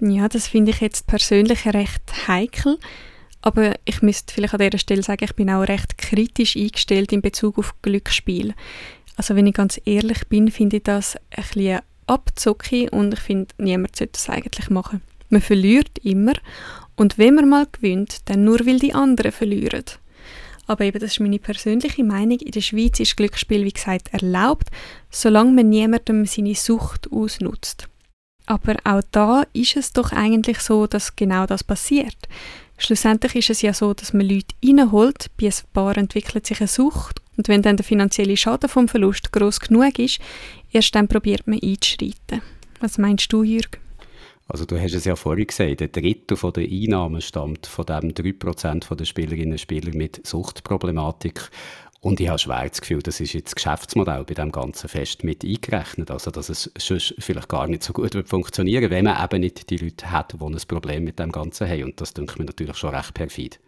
[0.00, 2.78] Ja, das finde ich jetzt persönlich recht heikel.
[3.42, 7.22] Aber ich müsste vielleicht an dieser Stelle sagen, ich bin auch recht kritisch eingestellt in
[7.22, 8.54] Bezug auf Glücksspiel.
[9.16, 13.54] Also wenn ich ganz ehrlich bin, finde ich das ein bisschen abzocke und ich finde,
[13.58, 15.02] niemand sollte das eigentlich machen.
[15.28, 16.34] Man verliert immer
[16.96, 19.84] und wenn man mal gewinnt, dann nur weil die anderen verlieren.
[20.66, 22.38] Aber eben, das ist meine persönliche Meinung.
[22.38, 24.68] In der Schweiz ist Glücksspiel, wie gesagt, erlaubt,
[25.10, 27.88] solange man niemandem seine Sucht ausnutzt.
[28.46, 32.16] Aber auch da ist es doch eigentlich so, dass genau das passiert.
[32.78, 36.68] Schlussendlich ist es ja so, dass man Leute reinholt, bei ein paar entwickelt sich eine
[36.68, 40.20] Sucht und wenn dann der finanzielle Schaden vom Verlust groß genug ist,
[40.72, 42.42] erst dann probiert man einzuschreiten.
[42.80, 43.78] Was meinst du, Jürg?
[44.48, 48.94] Also du hast es ja vorhin gesagt, ein Drittel der Einnahmen stammt von dem 3%
[48.94, 51.48] der Spielerinnen und Spieler mit Suchtproblematik.
[52.02, 55.22] Und ich habe schwer das Gefühl, das ist jetzt das Geschäftsmodell bei dem ganzen Fest
[55.22, 56.10] mit eingerechnet.
[56.10, 59.70] Also, dass es sonst vielleicht gar nicht so gut wird funktionieren, wenn man eben nicht
[59.70, 61.84] die Leute hat, die ein Problem mit dem Ganzen haben.
[61.84, 63.60] Und das denke mir natürlich schon recht perfid.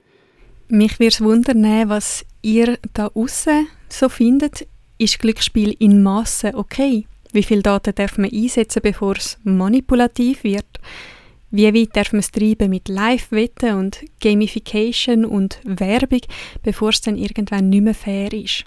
[0.66, 4.66] Mich würde es wundern, was ihr da außen so findet.
[4.98, 7.06] Ist Glücksspiel in Massen okay?
[7.32, 10.80] Wie viele Daten darf man einsetzen, bevor es manipulativ wird?
[11.56, 16.22] Wie weit darf man es treiben mit Live-Wetten und Gamification und Werbung,
[16.64, 18.64] bevor es dann irgendwann nicht mehr fair ist?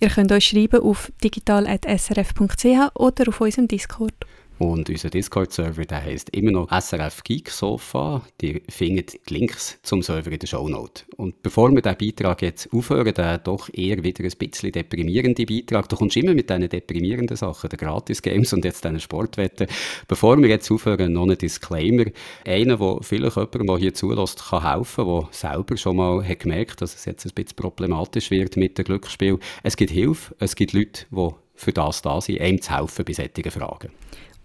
[0.00, 4.12] Ihr könnt euch schreiben auf digital.srf.ch oder auf unserem Discord.
[4.58, 8.22] Und unser Discord-Server, der heisst immer noch SRF Geek Sofa.
[8.40, 11.04] Ihr findet die Links zum Server in der Shownote.
[11.16, 15.90] Und bevor wir diesen Beitrag jetzt aufhören, der doch eher wieder ein bisschen deprimierende Beitrag,
[15.90, 19.66] du kommst immer mit diesen deprimierenden Sachen, den Gratis-Games und jetzt diesen Sportwetten.
[20.08, 22.06] Bevor wir jetzt aufhören, noch ein Disclaimer.
[22.46, 26.80] Einer, der vielleicht jemandem, der hier zulässt, kann helfen, der selber schon mal hat gemerkt
[26.80, 29.38] dass es jetzt ein bisschen problematisch wird mit dem Glücksspiel.
[29.62, 33.12] Es gibt Hilfe, es gibt Leute, die für das da sind, einem zu helfen bei
[33.12, 33.90] solchen Fragen.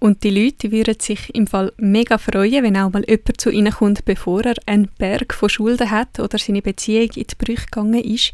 [0.02, 3.72] Und die Leute würden sich im Fall mega freuen, wenn auch mal jemand zu ihnen
[3.72, 8.04] kommt, bevor er einen Berg von Schulden hat oder seine Beziehung in die Brüche gegangen
[8.04, 8.34] ist.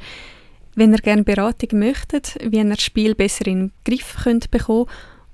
[0.75, 4.85] Wenn ihr gerne Beratung möchtet, wie ihr das Spiel besser in den Griff könnt bekommen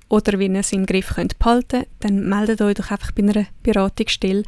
[0.10, 3.46] oder wie ihr es im Griff könnt behalten dann meldet euch doch einfach bei einer
[3.62, 4.42] Beratungsstelle.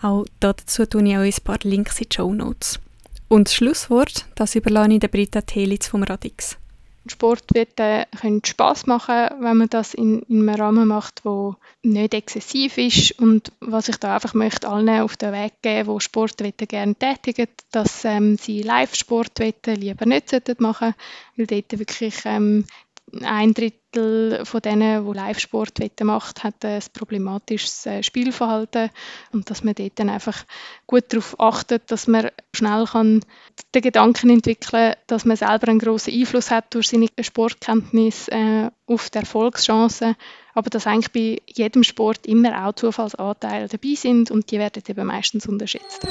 [0.00, 2.78] Auch dazu tue ich euch ein paar Links in die Show Notes.
[3.26, 6.56] Und das Schlusswort, das überlasse ich der Britta Telitz vom Radix.
[7.06, 12.78] Sportwetten können Spaß machen, wenn man das in, in einem Rahmen macht, wo nicht exzessiv
[12.78, 13.18] ist.
[13.18, 17.48] Und was ich da einfach möchte allen auf den Weg geben, wo Sportwetten gerne tätigen,
[17.72, 21.02] dass ähm, sie Live-Sportwetten lieber nicht machen sollten,
[21.36, 22.64] weil dort wirklich ähm,
[23.20, 28.90] ein Drittel von denen, die Live-Sport macht, hat ein problematisches äh, Spielverhalten
[29.32, 30.44] und dass man dort dann einfach
[30.86, 33.20] gut darauf achtet, dass man schnell kann
[33.74, 39.10] den Gedanken entwickeln, dass man selber einen großen Einfluss hat durch seine Sportkenntnis äh, auf
[39.10, 40.16] die Erfolgschancen,
[40.54, 45.06] aber dass eigentlich bei jedem Sport immer auch Zufallsanteile dabei sind und die werden eben
[45.06, 46.06] meistens unterschätzt.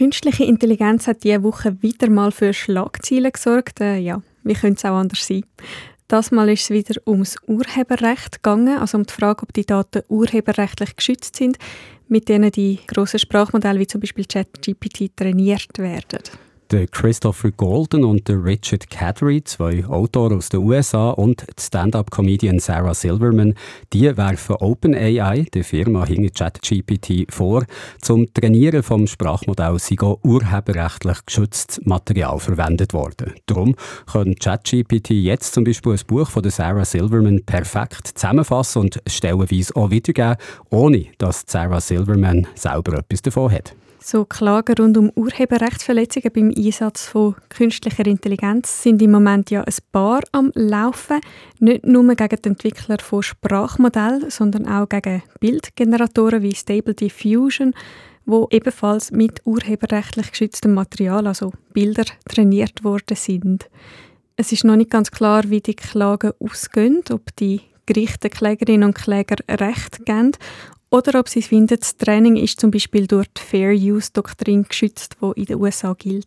[0.00, 3.82] Künstliche Intelligenz hat diese Woche wieder mal für Schlagzeilen gesorgt.
[3.82, 5.44] Äh, ja, wie könnte es auch anders sein?
[6.08, 10.02] Das Mal ist es wieder ums Urheberrecht gegangen, also um die Frage, ob die Daten
[10.08, 11.58] urheberrechtlich geschützt sind,
[12.08, 16.20] mit denen die grossen Sprachmodelle wie zum Beispiel ChatGPT trainiert werden
[16.70, 22.60] der Christopher Golden und der Richard Cadry, zwei Autoren aus den USA und die Stand-up-Comedian
[22.60, 23.54] Sarah Silverman,
[23.92, 27.64] die werfen OpenAI, der Firma hinter ChatGPT, vor,
[28.00, 33.34] zum Trainieren vom Sprachmodell sei urheberrechtlich geschütztes Material verwendet worden.
[33.46, 33.74] Darum
[34.10, 39.74] können ChatGPT jetzt zum Beispiel ein Buch von der Sarah Silverman perfekt zusammenfassen und stellenweise
[39.74, 40.36] auch wiedergeben,
[40.70, 43.74] ohne dass Sarah Silverman selber etwas davon hat.
[44.02, 49.74] So Klagen rund um Urheberrechtsverletzungen beim Einsatz von künstlicher Intelligenz sind im Moment ja ein
[49.92, 51.20] paar am Laufen.
[51.58, 57.74] Nicht nur gegen die Entwickler von Sprachmodellen, sondern auch gegen Bildgeneratoren wie Stable Diffusion,
[58.24, 63.68] wo ebenfalls mit urheberrechtlich geschütztem Material, also Bilder, trainiert worden sind.
[64.36, 68.94] Es ist noch nicht ganz klar, wie die Klagen ausgehen, ob die Gerichte Klägerinnen und
[68.94, 70.32] Kläger Recht geben
[70.90, 75.16] oder ob sie finden, das Training ist zum Beispiel durch die Fair Use Doktrin geschützt,
[75.20, 76.26] die in den USA gilt.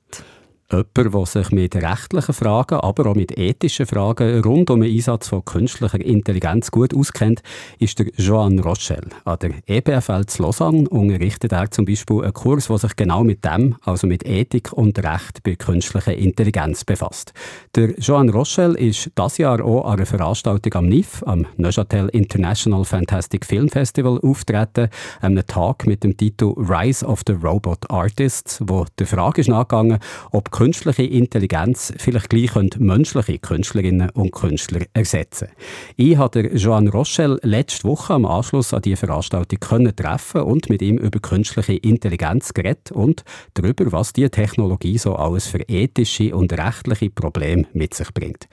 [0.73, 5.27] Jemand, der sich mit rechtlichen Fragen, aber auch mit ethischen Fragen rund um den Einsatz
[5.27, 7.43] von künstlicher Intelligenz gut auskennt,
[7.77, 9.09] ist der Joan Rochelle.
[9.23, 13.45] An der EBFL zu Lausanne unterrichtet er zum Beispiel einen Kurs, der sich genau mit
[13.45, 17.33] dem, also mit Ethik und Recht bei künstlicher Intelligenz befasst.
[17.75, 22.83] Der Joan Rochelle ist das Jahr auch an einer Veranstaltung am NIF, am Neuchâtel International
[22.83, 24.89] Fantastic Film Festival, auftreten,
[25.21, 29.99] einem Tag mit dem Titel Rise of the Robot Artists, wo der Frage ist nachgegangen,
[30.31, 35.49] ob künstliche Intelligenz vielleicht gleich menschliche Künstlerinnen und Künstler ersetzen
[35.97, 39.59] Ich habe Joan Rochelle letzte Woche am Anschluss an diese Veranstaltung
[39.93, 45.47] treffen und mit ihm über künstliche Intelligenz geredet und darüber, was diese Technologie so alles
[45.47, 48.47] für ethische und rechtliche Probleme mit sich bringt.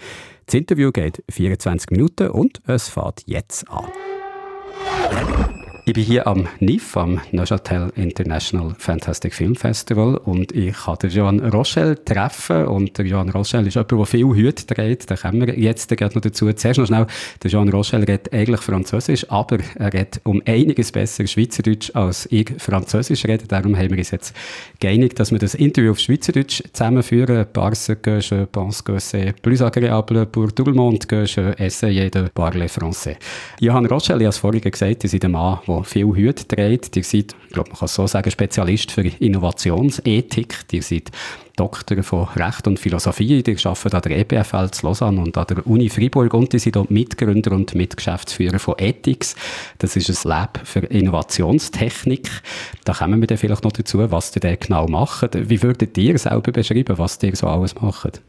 [0.46, 3.86] Das Interview geht 24 Minuten und es fährt jetzt an.
[5.90, 11.40] Ich bin hier am NIF, am Neuchâtel International Fantastic Film Festival und ich habe Joan
[11.40, 15.58] Rochelle treffen und der Joan Rochelle ist jemand, der viel Hüte trägt, da kommen wir
[15.58, 16.52] jetzt gerade noch dazu.
[16.52, 17.08] Zuerst noch schnell,
[17.42, 22.52] der Joan Rochelle redet eigentlich Französisch, aber er redet um einiges besser Schweizerdeutsch als ich
[22.58, 24.32] Französisch rede, darum haben wir uns jetzt
[24.78, 27.46] geeinigt, dass wir das Interview auf Schweizerdeutsch zusammenführen.
[27.52, 32.08] Parce que je pense que c'est plus agréable pour tout le monde que je essaye
[32.10, 33.16] de parler français.
[33.58, 36.96] Johan Rochelle, ich habe es vorhin gesagt, ist ein Mann, der viel Hüte trägt.
[36.96, 40.64] Ihr seid, ich glaube, man kann es so sagen, Spezialist für Innovationsethik.
[40.72, 41.10] Ihr seid
[41.56, 43.42] Doktor von Recht und Philosophie.
[43.46, 46.76] Ihr arbeitet an der EBFL zu Lausanne und an der Uni Freiburg und ihr seid
[46.76, 49.36] auch Mitgründer und Mitgeschäftsführer von Ethics.
[49.78, 52.28] Das ist ein Lab für Innovationstechnik.
[52.84, 55.50] Da kommen wir dann vielleicht noch dazu, was ihr da genau macht.
[55.50, 58.22] Wie würdet ihr selber beschreiben, was ihr so alles macht?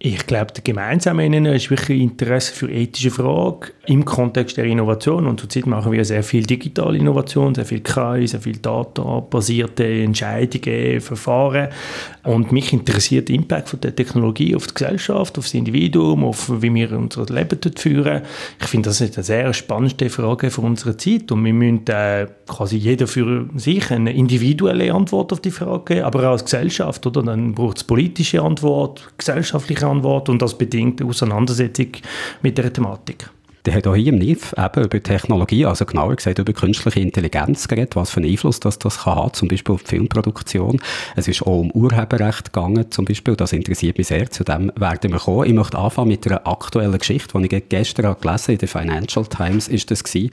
[0.00, 5.26] Ich glaube, der gemeinsame Nenner ist wirklich Interesse für ethische Fragen im Kontext der Innovation.
[5.26, 11.00] Und zurzeit machen wir sehr viel digitale Innovation, sehr viel KI, sehr viel datenbasierte Entscheidungen,
[11.00, 11.68] Verfahren.
[12.24, 16.50] Und mich interessiert der Impact von der Technologie auf die Gesellschaft, auf das Individuum, auf
[16.60, 18.22] wie wir unser Leben dort führen.
[18.60, 21.30] Ich finde, das ist eine sehr spannende Frage für unsere Zeit.
[21.30, 26.04] Und wir müssen äh, quasi jeder für sich eine individuelle Antwort auf die Frage geben,
[26.04, 27.06] aber auch als Gesellschaft.
[27.06, 27.22] Oder?
[27.22, 31.88] Dann braucht es politische Antwort, gesellschaftliche Antwort und das bedingt eine Auseinandersetzung
[32.42, 33.30] mit der Thematik.
[33.66, 37.66] Der hat auch hier im NIF eben über Technologie, also genauer gesagt über künstliche Intelligenz
[37.66, 40.80] geredet, was für einen Einfluss das, das kann haben, zum Beispiel auf die Filmproduktion.
[41.16, 43.36] Es ist auch um Urheberrecht gegangen, zum Beispiel.
[43.36, 44.30] Das interessiert mich sehr.
[44.30, 45.46] Zu dem werden wir kommen.
[45.48, 49.26] Ich möchte anfangen mit einer aktuellen Geschichte, die ich gestern habe gelesen in der Financial
[49.26, 50.30] Times ist das gewesen.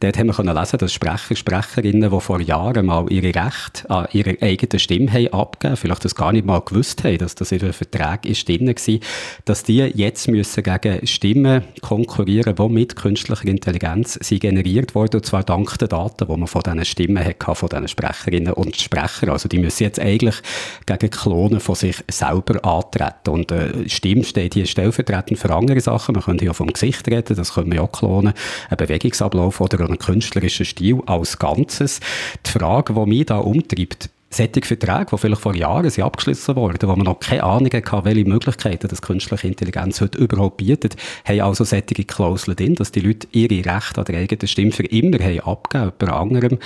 [0.00, 4.08] Dort haben wir können lesen, dass Sprecher, Sprecherinnen, die vor Jahren mal ihre Rechte an
[4.12, 7.62] ihrer eigenen Stimme haben abgegeben, vielleicht das gar nicht mal gewusst haben, dass das in
[7.62, 8.98] einem Vertrag ist drin war,
[9.46, 15.26] dass die jetzt müssen gegen Stimmen konkurrieren, die mit künstlicher Intelligenz sind generiert worden, und
[15.26, 19.30] zwar dank der Daten, die man von diesen Stimmen hatte, von diesen Sprecherinnen und Sprechern.
[19.30, 20.36] Also die müssen jetzt eigentlich
[20.84, 23.30] gegen Klonen von sich selber antreten.
[23.30, 26.14] Und äh, Stimme steht hier stellvertretend für andere Sachen.
[26.14, 28.34] Man könnte ja vom Gesicht reden, das können wir ja klonen.
[28.68, 32.00] Ein Bewegungsablauf oder einen künstlerischen Stil als Ganzes.
[32.44, 36.88] Die Frage, die mich da umtreibt, solche Verträge, die vielleicht vor Jahren sind abgeschlossen wurden,
[36.88, 41.40] wo man noch keine Ahnung hatte, welche Möglichkeiten das künstliche Intelligenz heute überhaupt bietet, haben
[41.40, 45.18] also solche Klauseln drin, dass die Leute ihre Rechte an der eigenen Stimme für immer
[45.18, 46.58] haben abgegeben, jemand anderem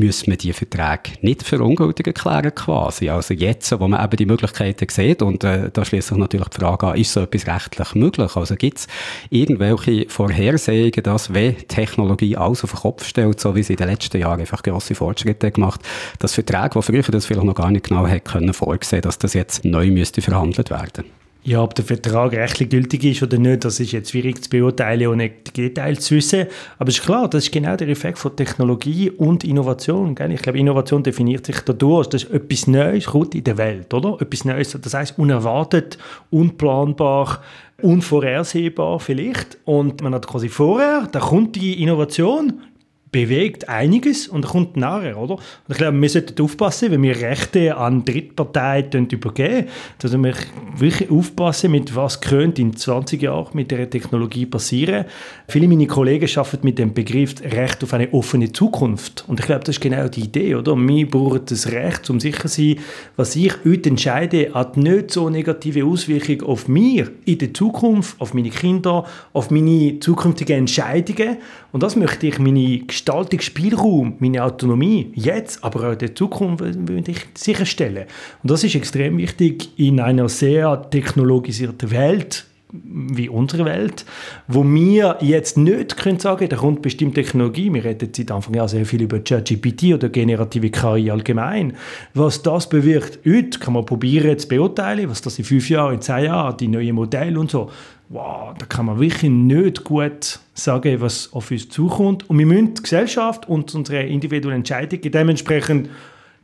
[0.00, 3.08] müssen wir die Verträge nicht für ungültig erklären quasi.
[3.08, 6.60] Also jetzt, wo man eben die Möglichkeiten sieht und äh, da schließt sich natürlich die
[6.60, 8.34] Frage an, ist so etwas rechtlich möglich?
[8.34, 8.86] Also gibt es
[9.30, 13.88] irgendwelche Vorhersehungen, dass wenn Technologie alles auf den Kopf stellt, so wie sie in den
[13.88, 15.80] letzten Jahren einfach grosse Fortschritte gemacht,
[16.18, 19.34] dass Verträge, die früher das vielleicht noch gar nicht genau hätten können vorsehen, dass das
[19.34, 21.19] jetzt neu müsste verhandelt werden?
[21.42, 25.06] Ja, ob der Vertrag rechtlich gültig ist oder nicht, das ist jetzt schwierig zu beurteilen
[25.08, 26.46] und nicht die Details zu wissen.
[26.78, 30.14] Aber es ist klar, das ist genau der Effekt von Technologie und Innovation.
[30.14, 30.32] Gell?
[30.32, 34.20] Ich glaube, Innovation definiert sich dadurch, dass etwas Neues kommt in der Welt, oder?
[34.20, 35.96] Etwas Neues, das heißt unerwartet,
[36.28, 37.42] unplanbar,
[37.80, 39.56] unvorhersehbar vielleicht.
[39.64, 42.60] Und man hat quasi vorher, da kommt die Innovation,
[43.12, 45.34] bewegt einiges und kommt nachher, oder?
[45.34, 49.66] Und ich glaube, wir sollten aufpassen, wenn wir Rechte an Drittparteien übergeben,
[49.98, 50.34] dass wir
[50.76, 55.06] wirklich aufpassen, mit was könnte in 20 Jahren mit der Technologie passieren.
[55.48, 59.24] Viele meiner Kollegen arbeiten mit dem Begriff Recht auf eine offene Zukunft.
[59.26, 60.76] Und ich glaube, das ist genau die Idee, oder?
[60.76, 62.76] Wir brauchen das Recht, um sicher zu sein,
[63.16, 68.34] was ich heute entscheide, hat nicht so negative Auswirkungen auf mir in der Zukunft, auf
[68.34, 71.38] meine Kinder, auf meine zukünftigen Entscheidungen.
[71.72, 76.64] Und das möchte ich meine Gestaltungsspielraum, meine Autonomie jetzt, aber auch in der Zukunft
[77.34, 78.04] sicherstellen.
[78.42, 84.04] Und das ist extrem wichtig in einer sehr technologisierten Welt, wie unsere Welt,
[84.46, 88.68] wo wir jetzt nicht können sagen, da kommt bestimmte Technologie, wir reden seit Anfang Jahr
[88.68, 91.76] sehr viel über ChatGPT oder generative KI allgemein.
[92.14, 96.00] Was das bewirkt heute, kann man probieren zu beurteilen, was das in fünf Jahren, in
[96.00, 97.70] zehn Jahren, die neuen Modelle und so
[98.10, 102.28] wow, da kann man wirklich nicht gut sagen, was auf uns zukommt.
[102.28, 105.88] Und wir müssen die Gesellschaft und unsere individuellen Entscheidungen dementsprechend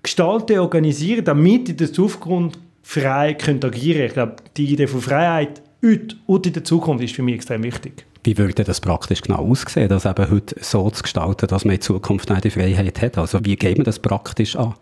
[0.03, 5.61] gestalten, organisieren, damit in der Zukunft frei können agieren Ich glaube, die Idee von Freiheit
[5.85, 8.07] heute und in der Zukunft ist für mich extrem wichtig.
[8.23, 11.81] Wie würde das praktisch genau aussehen, das eben heute so zu gestalten, dass man in
[11.81, 13.19] Zukunft auch Freiheit hat?
[13.19, 14.75] Also wie geht man das praktisch an?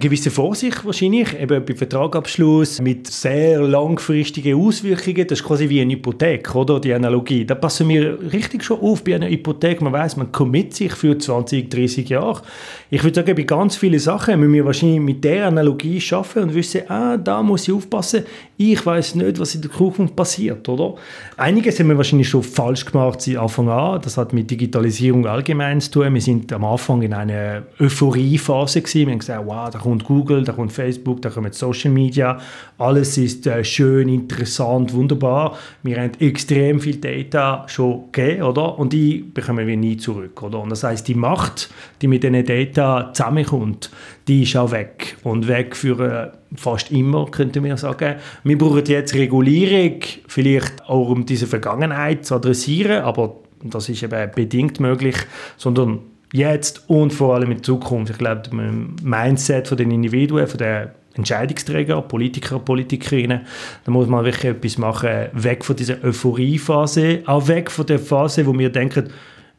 [0.00, 5.92] Gewisse Vorsicht wahrscheinlich, eben bei Vertragabschluss mit sehr langfristigen Auswirkungen, das ist quasi wie eine
[5.92, 7.44] Hypothek, oder, die Analogie.
[7.44, 11.16] Da passen wir richtig schon auf bei einer Hypothek, man weiß, man commit sich für
[11.16, 12.42] 20, 30 Jahre.
[12.88, 16.54] Ich würde sagen, bei ganz vielen Sachen müssen wir wahrscheinlich mit der Analogie schaffen und
[16.54, 18.24] wissen, ah, da muss ich aufpassen,
[18.62, 20.96] ich weiß nicht, was in der Zukunft passiert, oder?
[21.38, 25.80] Einiges haben wir wahrscheinlich schon falsch gemacht seit Anfang an, das hat mit Digitalisierung allgemein
[25.80, 26.12] zu tun.
[26.12, 30.44] Wir sind am Anfang in einer Euphoriephase gewesen, wir haben gesagt, wow, da kommt Google,
[30.44, 32.38] da kommt Facebook, da kommt Social Media.
[32.76, 35.56] Alles ist äh, schön, interessant, wunderbar.
[35.82, 38.78] Wir haben extrem viel Data schon gegeben, oder?
[38.78, 40.60] Und die bekommen wir nie zurück, oder?
[40.60, 41.70] Und das heißt, die Macht,
[42.02, 43.90] die mit diesen Data zusammenkommt,
[44.28, 45.16] die ist auch weg.
[45.22, 48.16] Und weg für äh, fast immer, könnte man sagen.
[48.44, 54.30] Wir brauchen jetzt Regulierung, vielleicht auch um diese Vergangenheit zu adressieren, aber das ist eben
[54.34, 55.16] bedingt möglich,
[55.56, 56.00] sondern
[56.32, 58.12] jetzt und vor allem in Zukunft.
[58.12, 58.52] Ich glaube, das
[59.02, 63.40] Mindset den Individuen, von den Entscheidungsträger, Politiker, Politikerinnen,
[63.84, 68.46] da muss man wirklich etwas machen, weg von dieser Euphoriephase, auch weg von der Phase,
[68.46, 69.10] wo wir denken,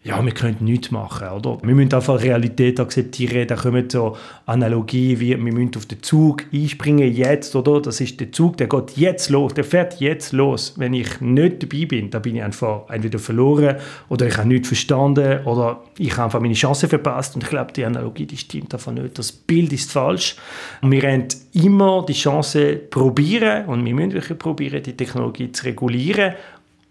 [0.04, 1.60] ja, wir können nichts machen, oder?
[1.62, 6.46] Wir müssen einfach Realität akzeptieren, da kommen so Analogien wie, wir müssen auf den Zug
[6.52, 7.80] einspringen jetzt, oder?
[7.82, 10.74] Das ist der Zug, der geht jetzt los, der fährt jetzt los.
[10.78, 13.76] Wenn ich nicht dabei bin, dann bin ich einfach entweder verloren
[14.10, 17.72] oder ich habe nichts verstanden oder ich habe einfach meine Chance verpasst und ich glaube,
[17.74, 19.20] die Analogie, die stimmt einfach nicht.
[19.20, 20.36] Das Bild ist falsch
[20.82, 26.34] wir haben immer die Chance probieren und wir müssen wirklich probieren, die Technologie zu regulieren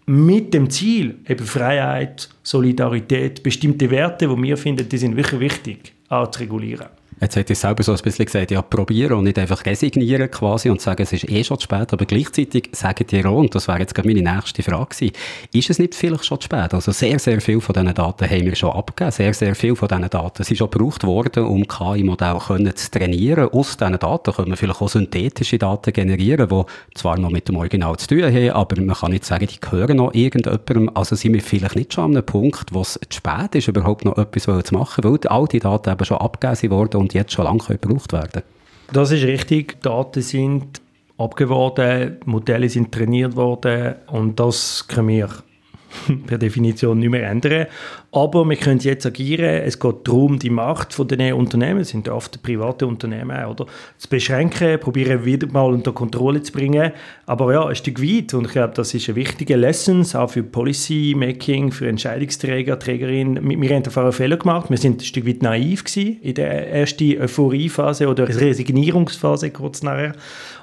[0.05, 5.93] mit dem Ziel, eben Freiheit, Solidarität, bestimmte Werte, die wir finden, die sind wirklich wichtig,
[6.09, 6.87] auch zu regulieren.
[7.21, 10.71] Jetzt hat ihr selber so ein bisschen gesagt, ja, probieren und nicht einfach resignieren quasi
[10.71, 13.67] und sagen, es ist eh schon zu spät, aber gleichzeitig sagen die auch, und das
[13.67, 15.13] wäre jetzt gerade meine nächste Frage gewesen,
[15.53, 16.73] ist es nicht vielleicht schon zu spät?
[16.73, 19.87] Also sehr, sehr viel von diesen Daten haben wir schon abgegeben, sehr, sehr viel von
[19.87, 23.49] diesen Daten sind schon gebraucht worden, um KI-Modelle zu trainieren.
[23.49, 26.63] Aus diesen Daten können wir vielleicht auch synthetische Daten generieren, die
[26.95, 29.97] zwar noch mit dem Original zu tun haben, aber man kann nicht sagen, die gehören
[29.97, 30.89] noch irgendjemandem.
[30.95, 34.05] Also sind wir vielleicht nicht schon an einem Punkt, wo es zu spät ist, überhaupt
[34.05, 37.45] noch etwas zu machen, weil all die Daten eben schon abgegeben wurden und jetzt schon
[37.45, 38.43] lange gebraucht werden
[38.91, 39.81] Das ist richtig.
[39.81, 40.81] Daten sind
[41.17, 45.29] abgeworden, Modelle sind trainiert worden und das können wir
[46.27, 47.67] per Definition nicht mehr ändern.
[48.11, 49.63] Aber wir können jetzt agieren.
[49.63, 53.65] Es geht darum, die Macht von den Unternehmen, das sind oft private Unternehmen, oder,
[53.97, 56.91] zu beschränken, probieren wieder mal unter Kontrolle zu bringen.
[57.25, 58.33] Aber ja, ein Stück weit.
[58.33, 63.49] Und ich glaube, das ist eine wichtige Lesson, auch für Policy Making, für Entscheidungsträger, Trägerinnen.
[63.49, 64.69] Wir, wir haben einfach einen Fehler gemacht.
[64.69, 70.13] Wir sind ein Stück weit naiv gewesen in der ersten Euphoriephase oder Resignierungsphase kurz nachher.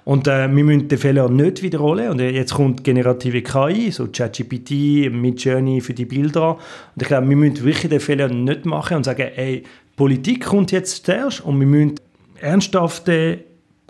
[0.09, 2.09] Und äh, wir müssen den Fehler nicht wiederholen.
[2.09, 6.53] Und jetzt kommt generative KI, so ChatGPT, Midjourney für die Bilder.
[6.55, 9.65] Und ich glaube, wir müssen wirklich den Fehler nicht machen und sagen, ey,
[9.97, 11.97] Politik kommt jetzt zuerst und wir müssen
[12.41, 13.41] ernsthafte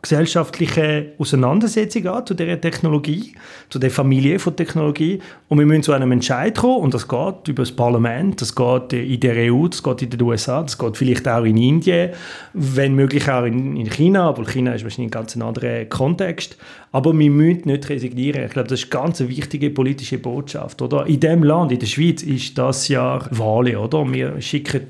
[0.01, 3.34] gesellschaftliche Auseinandersetzung an zu dieser Technologie,
[3.68, 5.18] zu der Familie von Technologie.
[5.49, 8.92] Und wir müssen zu einem Entscheid kommen, und das geht über das Parlament, das geht
[8.92, 12.11] in der EU, das geht in den USA, das geht vielleicht auch in Indien,
[12.53, 16.57] wenn möglich auch in, in China, aber China ist wahrscheinlich ein ganz anderer Kontext.
[16.90, 18.44] Aber wir müssen nicht resignieren.
[18.44, 20.80] Ich glaube, das ist eine ganz wichtige politische Botschaft.
[20.80, 21.07] Oder?
[21.07, 23.76] In dem Land, in der Schweiz, ist das Jahr Wahlen.
[23.76, 24.11] Oder?
[24.11, 24.86] Wir schicken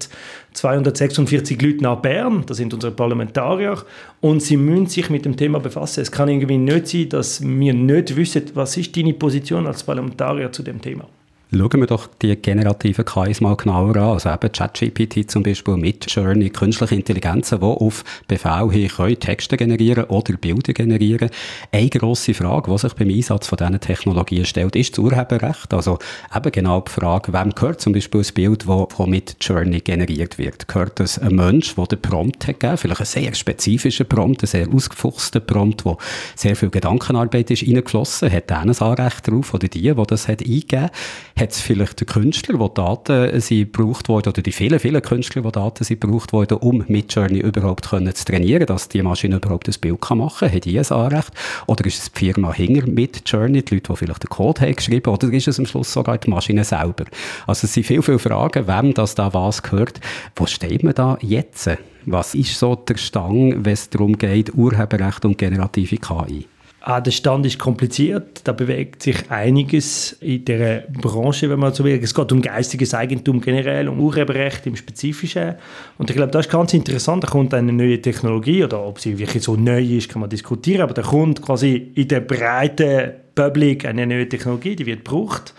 [0.59, 3.79] 246 Leute nach Bern, das sind unsere Parlamentarier,
[4.21, 6.01] und sie müssen sich mit dem Thema befassen.
[6.01, 10.51] Es kann irgendwie nicht sein, dass wir nicht wissen, was ist deine Position als Parlamentarier
[10.51, 11.05] zu dem Thema.
[11.51, 14.03] Schauen wir doch die generativen KIs mal genauer an.
[14.03, 20.05] Also eben ChatGPT zum Beispiel, Midjourney, künstliche Intelligenzen, die auf Befehl hin können Texte generieren
[20.05, 21.31] oder Bilder generieren.
[21.73, 25.73] Eine grosse Frage, die sich beim Einsatz von diesen Technologien stellt, ist das Urheberrecht.
[25.73, 25.99] Also
[26.37, 30.69] eben genau die Frage, wem gehört zum Beispiel ein Bild, das von Midjourney generiert wird?
[30.69, 34.49] Gehört es einem Mensch, der den Prompt hat gegeben, vielleicht einen sehr spezifischen Prompt, einen
[34.49, 35.97] sehr ausgefuchsten Prompt, wo
[36.35, 40.43] sehr viel Gedankenarbeit ist reingeflossen, hat der ein Anrecht darauf oder die, die das hat
[40.43, 40.91] eingegeben
[41.39, 45.53] hat es vielleicht Künstler, wo Daten sind gebraucht wurden, oder die vielen, vielen Künstler, die
[45.53, 49.75] Daten sind gebraucht wurden, um Midjourney überhaupt können zu trainieren, dass die Maschine überhaupt ein
[49.81, 51.31] Bild kann machen kann, hat die ein Anrecht?
[51.67, 55.11] Oder ist es die Firma hinter Midjourney, die Leute, die vielleicht den Code haben geschrieben,
[55.11, 57.05] oder ist es am Schluss sogar die Maschine selber?
[57.47, 60.01] Also es sind viele, viele Fragen, wem das da was gehört.
[60.35, 61.71] Wo steht man da jetzt?
[62.07, 66.47] Was ist so der Stang, wenn es darum geht, Urheberrecht und generative KI?
[66.91, 71.85] Ah, der Stand ist kompliziert, da bewegt sich einiges in der Branche, wenn man so
[71.85, 72.01] will.
[72.03, 75.57] Es geht um geistiges Eigentum generell, um Urheberrecht im Spezifischen.
[75.99, 77.25] Und ich glaube, das ist ganz interessant.
[77.25, 80.81] Da kommt eine neue Technologie, oder ob sie wirklich so neu ist, kann man diskutieren,
[80.81, 85.53] aber da kommt quasi in der breiten Public eine neue Technologie, die wird gebraucht.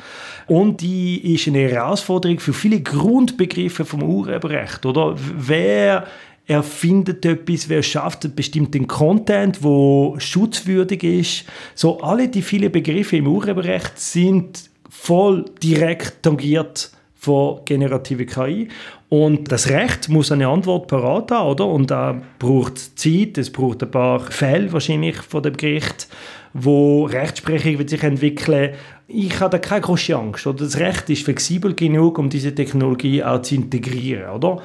[0.48, 5.16] Und die ist eine Herausforderung für viele Grundbegriffe vom Urheberrecht, oder?
[5.16, 6.08] Wer
[6.50, 11.46] er findet etwas, wer schafft bestimmten Content, wo schutzwürdig ist.
[11.76, 18.68] So alle die vielen Begriffe im Urheberrecht sind voll direkt tangiert von generative KI.
[19.10, 21.68] Und das Recht muss eine Antwort parat haben, oder?
[21.68, 26.08] Und da braucht Zeit, es braucht ein paar Fälle wahrscheinlich von dem Gericht,
[26.54, 28.74] wo Rechtsprechung wird sich entwickeln
[29.12, 30.46] ich habe da keine große Angst.
[30.46, 30.66] Oder?
[30.66, 34.30] Das Recht ist flexibel genug, um diese Technologie auch zu integrieren.
[34.30, 34.62] Oder?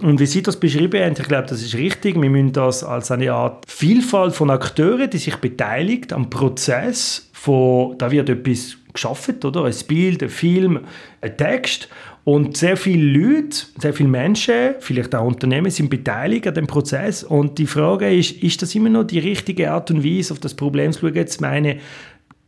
[0.00, 2.20] Und wie Sie das beschrieben haben, ich glaube, das ist richtig.
[2.20, 7.98] Wir müssen das als eine Art Vielfalt von Akteuren, die sich beteiligt am Prozess von,
[7.98, 9.64] da wird etwas geschaffen, oder?
[9.64, 10.80] Ein Bild, ein Film,
[11.20, 11.88] ein Text.
[12.22, 17.24] Und sehr viele Leute, sehr viele Menschen, vielleicht auch Unternehmen, sind beteiligt an dem Prozess.
[17.24, 20.54] Und die Frage ist, ist das immer noch die richtige Art und Weise, auf das
[20.54, 21.14] Problem zu schauen?
[21.14, 21.78] Jetzt meine,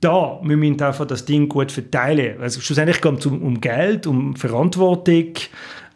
[0.01, 2.41] da, wir müssen einfach das Ding gut verteilen.
[2.41, 5.35] Also schlussendlich geht es um, um Geld, um Verantwortung,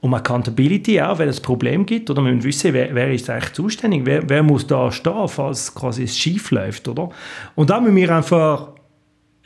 [0.01, 2.11] um Accountability auch, wenn es ein Problem gibt.
[2.11, 5.75] Oder wir müssen wissen, wer, wer ist eigentlich zuständig, wer, wer muss da stehen, falls
[5.75, 6.87] quasi es schief läuft.
[6.87, 7.09] Oder?
[7.55, 8.69] Und da müssen wir einfach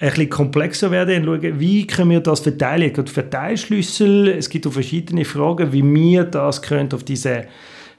[0.00, 2.88] ein bisschen komplexer werden und schauen, wie können wir das verteilen.
[2.88, 7.46] Es gibt Verteilschlüssel, es gibt auch verschiedene Fragen, wie wir das können auf diese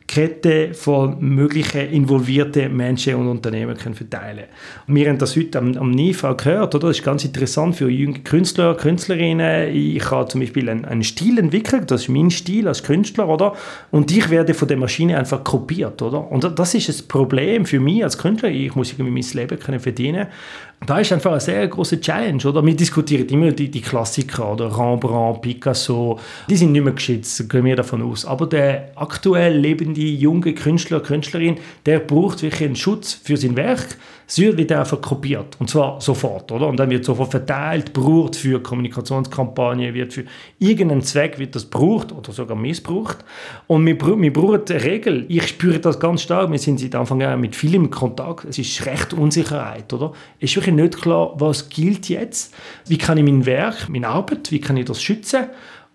[0.09, 4.45] Kette von möglichen involvierten Menschen und Unternehmen können verteilen
[4.87, 6.87] und Wir haben das heute am, am NIFA gehört, oder?
[6.87, 9.71] Das ist ganz interessant für junge Künstler, Künstlerinnen.
[9.71, 13.53] Ich habe zum Beispiel einen, einen Stil entwickelt, das ist mein Stil als Künstler, oder?
[13.91, 16.31] Und ich werde von der Maschine einfach kopiert, oder?
[16.31, 18.49] Und das ist das Problem für mich als Künstler.
[18.49, 20.25] Ich muss irgendwie mein Leben können verdienen
[20.85, 22.65] da ist einfach eine sehr große Challenge, oder?
[22.65, 26.19] Wir diskutieren immer die, die Klassiker, oder Rembrandt, Picasso,
[26.49, 28.25] die sind nicht mehr geschützt, gehen wir davon aus.
[28.25, 33.97] Aber der aktuell lebende junge Künstler, Künstlerin, der braucht wirklich einen Schutz für sein Werk.
[34.25, 35.57] Es wird einfach kopiert.
[35.59, 36.67] Und zwar sofort, oder?
[36.67, 40.25] Und dann wird sofort verteilt, braucht für Kommunikationskampagnen, wird für
[40.59, 43.17] irgendeinen Zweck wird das braucht oder sogar missbraucht.
[43.65, 45.25] Und wir, wir brauchen eine Regel.
[45.29, 46.51] Ich spüre das ganz stark.
[46.51, 48.45] Wir sind seit Anfang an mit vielem Kontakt.
[48.45, 50.13] Es ist recht Unsicherheit, oder?
[50.39, 52.53] Es ist wirklich nicht klar, was gilt jetzt?
[52.87, 55.45] Wie kann ich mein Werk, meine Arbeit, wie kann ich das schützen?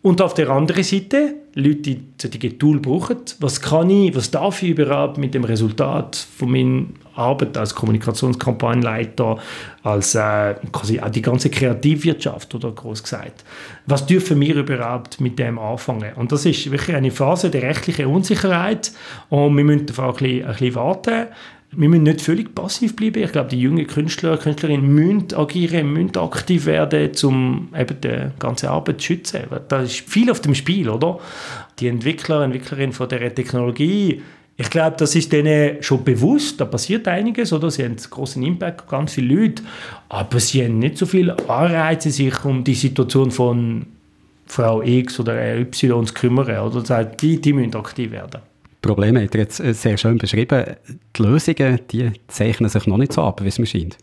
[0.05, 4.63] Und auf der anderen Seite, Leute, die solche Tool brauchen, was kann ich, was darf
[4.63, 9.39] ich überhaupt mit dem Resultat von meinem Arbeit als Kommunikationskampagnenleiter,
[9.83, 13.45] als äh, quasi auch die ganze Kreativwirtschaft, oder groß gesagt.
[13.87, 16.13] Was dürfen wir überhaupt mit dem anfangen?
[16.17, 18.93] Und das ist wirklich eine Phase der rechtlichen Unsicherheit
[19.31, 21.29] und wir müssen einfach ein bisschen, ein bisschen warten
[21.77, 23.23] wir müssen nicht völlig passiv bleiben.
[23.23, 28.71] Ich glaube, die jungen Künstler, Künstlerinnen müssen agieren, müssen aktiv werden, um eben die ganze
[28.71, 29.41] Arbeit zu schützen.
[29.69, 31.19] Da ist viel auf dem Spiel, oder?
[31.79, 34.23] Die Entwickler, Entwicklerinnen von der Technologie,
[34.57, 37.71] ich glaube, das ist denen schon bewusst, da passiert einiges, oder?
[37.73, 39.65] Sie haben einen großen Impact, ganz viele Leute,
[40.09, 43.87] aber sie haben nicht so viel Anreize, sich um die Situation von
[44.47, 47.05] Frau X oder Y zu kümmern, oder?
[47.05, 48.43] Die, die müssen aktiv werden.
[48.85, 50.77] Probleme hat er jetzt äh, sehr schön beschrieben.
[51.17, 53.97] Die Lösungen, die zeichnen sich noch nicht so ab, wie es mir scheint.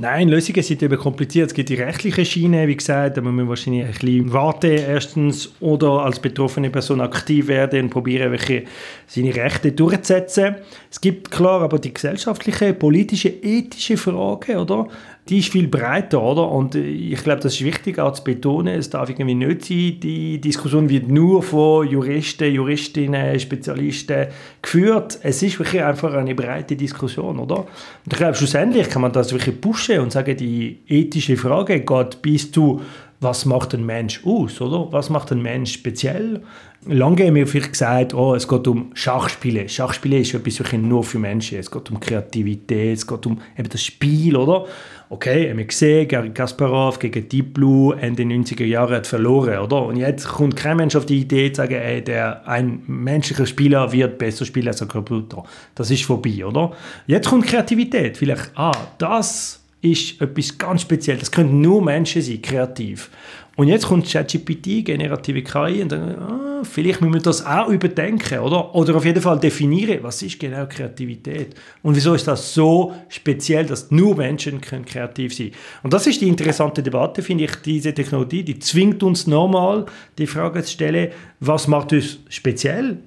[0.00, 1.48] Nein, Lösungen sind eben kompliziert.
[1.48, 5.52] Es gibt die rechtliche Schiene, wie gesagt, da muss man wahrscheinlich ein bisschen warten erstens
[5.58, 8.62] oder als betroffene Person aktiv werden und probieren, welche
[9.08, 10.54] seine Rechte durchzusetzen.
[10.88, 14.86] Es gibt klar aber die gesellschaftliche, politische, ethische Frage, oder?
[15.28, 16.50] Die ist viel breiter, oder?
[16.50, 18.78] Und äh, ich glaube, das ist wichtig auch zu betonen.
[18.78, 24.28] Es darf irgendwie nicht sein, die Diskussion wird nur von Juristen, Juristinnen, Spezialisten
[24.62, 25.18] geführt.
[25.22, 27.58] Es ist wirklich einfach eine breite Diskussion, oder?
[27.58, 32.22] Und ich glaube, schlussendlich kann man das wirklich pushen und sagen, die ethische Frage geht
[32.22, 32.80] bis zu
[33.20, 34.92] was macht ein Mensch aus, oder?
[34.92, 36.42] Was macht ein Mensch speziell?
[36.86, 39.68] Lange haben wir vielleicht gesagt, oh, es geht um Schachspiele.
[39.68, 41.58] Schachspiele ist etwas nur für Menschen.
[41.58, 44.66] Es geht um Kreativität, es geht um eben das Spiel, oder?
[45.10, 49.86] Okay, haben wir gesehen, Gary Kasparov gegen Deep Blue Ende 90er Jahre hat verloren, oder?
[49.86, 53.90] Und jetzt kommt kein Mensch auf die Idee zu sagen, ey, der, ein menschlicher Spieler
[53.90, 55.44] wird besser spielen als ein Computer.
[55.74, 56.72] Das ist vorbei, oder?
[57.06, 58.18] Jetzt kommt Kreativität.
[58.18, 61.20] Vielleicht, ah, das ist etwas ganz Spezielles.
[61.20, 63.10] Das können nur Menschen sein, kreativ.
[63.56, 68.38] Und jetzt kommt ChatGPT, generative KI, und dann, ah, vielleicht müssen wir das auch überdenken,
[68.38, 68.72] oder?
[68.72, 71.56] Oder auf jeden Fall definieren, was ist genau Kreativität?
[71.82, 75.50] Und wieso ist das so speziell, dass nur Menschen können kreativ sein
[75.82, 79.86] Und das ist die interessante Debatte, finde ich, diese Technologie, die zwingt uns nochmal
[80.18, 81.10] die Frage zu stellen,
[81.40, 82.98] was macht uns speziell?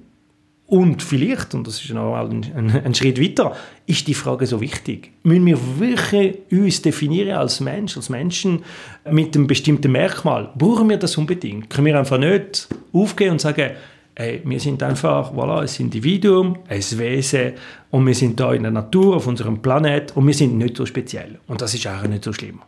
[0.72, 3.54] Und vielleicht, und das ist noch ein, ein, ein, Schritt weiter,
[3.84, 5.10] ist die Frage so wichtig.
[5.22, 8.64] Müssen wir wirklich uns definieren als Mensch, als Menschen
[9.10, 10.48] mit einem bestimmten Merkmal?
[10.56, 11.68] Brauchen wir das unbedingt?
[11.68, 13.72] Können wir einfach nicht aufgehen und sagen,
[14.14, 17.52] ey, wir sind einfach voilà, ein Individuum, ein Wesen
[17.90, 20.86] und wir sind da in der Natur, auf unserem Planet und wir sind nicht so
[20.86, 21.38] speziell.
[21.48, 22.62] Und das ist auch nicht so schlimm.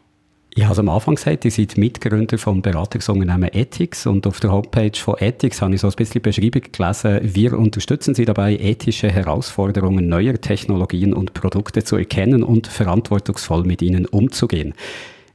[0.57, 4.53] Ich habe es am Anfang gesagt, ihr seid Mitgründer vom Beratungsunternehmen Ethics und auf der
[4.53, 7.19] Homepage von Ethics habe ich so ein bisschen Beschreibung gelesen.
[7.23, 13.83] Wir unterstützen Sie dabei, ethische Herausforderungen neuer Technologien und Produkte zu erkennen und verantwortungsvoll mit
[13.83, 14.75] ihnen umzugehen.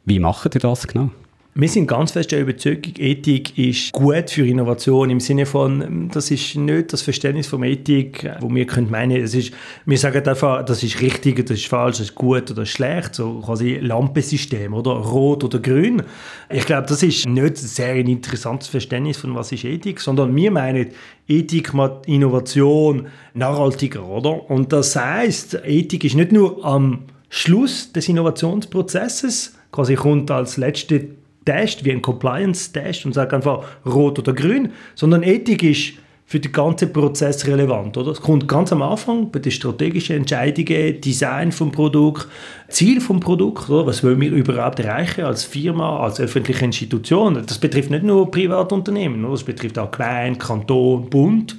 [0.06, 1.10] Wie macht ihr das genau?
[1.56, 6.30] Wir sind ganz fest der Überzeugung, Ethik ist gut für Innovation im Sinne von, das
[6.30, 9.52] ist nicht das Verständnis von Ethik, wo wir können meinen, es ist,
[9.84, 13.40] wir sagen einfach, das ist richtig, das ist falsch, das ist gut oder schlecht, so
[13.40, 16.04] quasi Lampensystem oder rot oder grün.
[16.52, 20.52] Ich glaube, das ist nicht ein sehr interessantes Verständnis von was ist Ethik, sondern wir
[20.52, 20.90] meinen,
[21.28, 24.50] Ethik macht Innovation nachhaltiger, oder?
[24.52, 31.19] Und das heißt, Ethik ist nicht nur am Schluss des Innovationsprozesses, quasi kommt als letzte
[31.50, 35.94] Test, wie ein Compliance-Test und sagt einfach rot oder grün, sondern Ethik ist
[36.28, 37.98] für den ganzen Prozess relevant.
[37.98, 38.12] Oder?
[38.12, 42.28] Es kommt ganz am Anfang bei den strategischen Entscheidungen, Design vom Produkt,
[42.68, 43.88] Ziel vom Produkt, oder?
[43.88, 47.44] was wollen wir überhaupt erreichen als Firma, als öffentliche Institution.
[47.48, 49.32] Das betrifft nicht nur Privatunternehmen, oder?
[49.32, 51.58] das betrifft auch Klein, Kanton, Bund.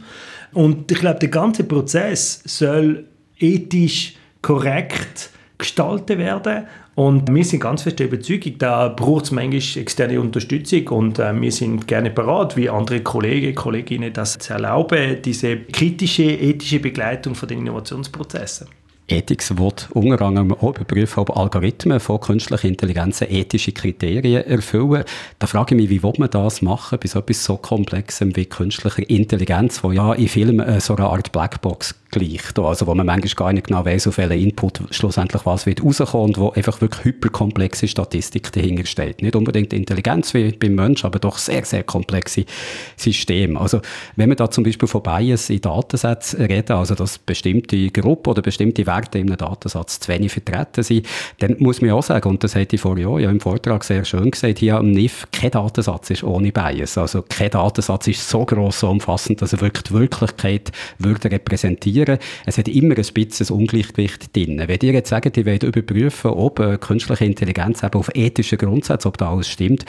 [0.53, 3.07] Und ich glaube, der ganze Prozess soll
[3.41, 6.65] ethisch korrekt gestaltet werden
[6.95, 11.39] und wir sind ganz fest der Überzeugung, da braucht es manchmal externe Unterstützung und äh,
[11.41, 17.35] wir sind gerne bereit, wie andere Kollegen, Kolleginnen das zu erlauben, diese kritische, ethische Begleitung
[17.35, 18.69] von den Innovationsprozessen.
[19.11, 25.05] Ethics wird unter anderem auch überprüfen, ob Algorithmen von künstlicher Intelligenz ethische Kriterien erfüllen.
[25.39, 28.47] Da frage ich mich, wie will man das machen bei so etwas so Komplexem wie
[28.47, 33.07] künstlicher Intelligenz, wo ja in Filmen äh, so eine Art Blackbox gleicht, also wo man
[33.07, 36.81] manchmal gar nicht genau weiß, auf welchen Input schlussendlich was wird rauskommen und wo einfach
[36.81, 39.23] wirklich hyperkomplexe Statistik dahinter steht.
[39.23, 42.45] Nicht unbedingt Intelligenz wie beim Menschen, aber doch sehr, sehr komplexe
[42.97, 43.61] Systeme.
[43.61, 43.81] Also
[44.17, 48.43] wenn wir da zum Beispiel von Bias in Datensätzen reden, also dass bestimmte Gruppen oder
[48.43, 51.07] bestimmte Werte in einem Datensatz zu wenig vertreten sind,
[51.39, 54.05] dann muss man auch sagen, und das hätte ich vor Jahren ja im Vortrag sehr
[54.05, 56.99] schön gesagt, hier am NIF, kein Datensatz ist ohne Bias.
[56.99, 62.00] Also kein Datensatz ist so gross, so umfassend, dass er wirklich die Wirklichkeit würde repräsentieren
[62.01, 62.19] diskutieren.
[62.47, 64.63] Es hat immer ein bisschen Ungleichgewicht drin.
[64.67, 69.09] Wenn ihr jetzt sagt, ihr wollt überprüfen, ob äh, künstliche Intelligenz eben auf ethischen Grundsätzen,
[69.09, 69.85] ob da alles stimmt,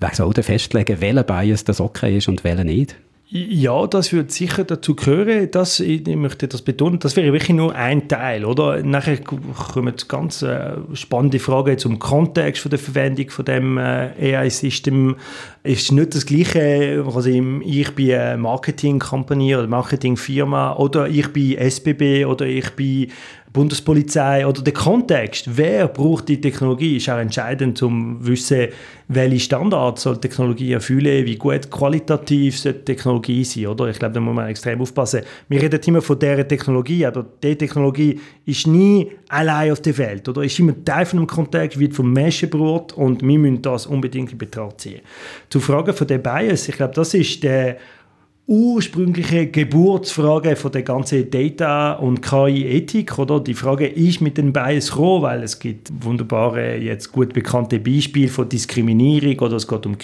[0.00, 2.96] wer soll denn festlegen, welcher Bias das okay ist und welcher nicht?
[3.34, 5.50] Ja, das würde sicher dazu gehören.
[5.50, 6.98] Das, ich möchte das betonen.
[6.98, 8.82] Das wäre wirklich nur ein Teil, oder?
[8.82, 15.16] Nachher kommen ganz äh, spannende Fragen zum Kontext von der Verwendung von dem äh, AI-System.
[15.62, 22.26] Ist nicht das Gleiche, ich, ich bin eine Marketing-Company oder Marketing-Firma oder ich bin SBB
[22.26, 23.10] oder ich bin
[23.52, 28.68] Bundespolizei oder der Kontext, wer braucht die Technologie, ist auch entscheidend, um zu wissen,
[29.08, 33.88] welche Standards soll Technologie erfüllen, wie gut qualitativ soll die Technologie sein, oder?
[33.88, 35.20] Ich glaube, da muss man extrem aufpassen.
[35.48, 40.26] Wir reden immer von dieser Technologie, aber diese Technologie ist nie allein auf der Welt,
[40.28, 40.42] oder?
[40.42, 44.32] Ist immer Teil von einem Kontext, wird vom Menschen gebraucht und wir müssen das unbedingt
[44.32, 45.00] in Betracht ziehen.
[45.50, 47.76] Zur Frage von der Bias, ich glaube, das ist der
[48.48, 53.38] ursprüngliche Geburtsfrage von der ganzen Data- und KI-Ethik, oder?
[53.38, 58.28] Die Frage ist mit den Bias gekommen, weil es gibt wunderbare, jetzt gut bekannte Beispiele
[58.28, 59.96] von Diskriminierung, oder es geht um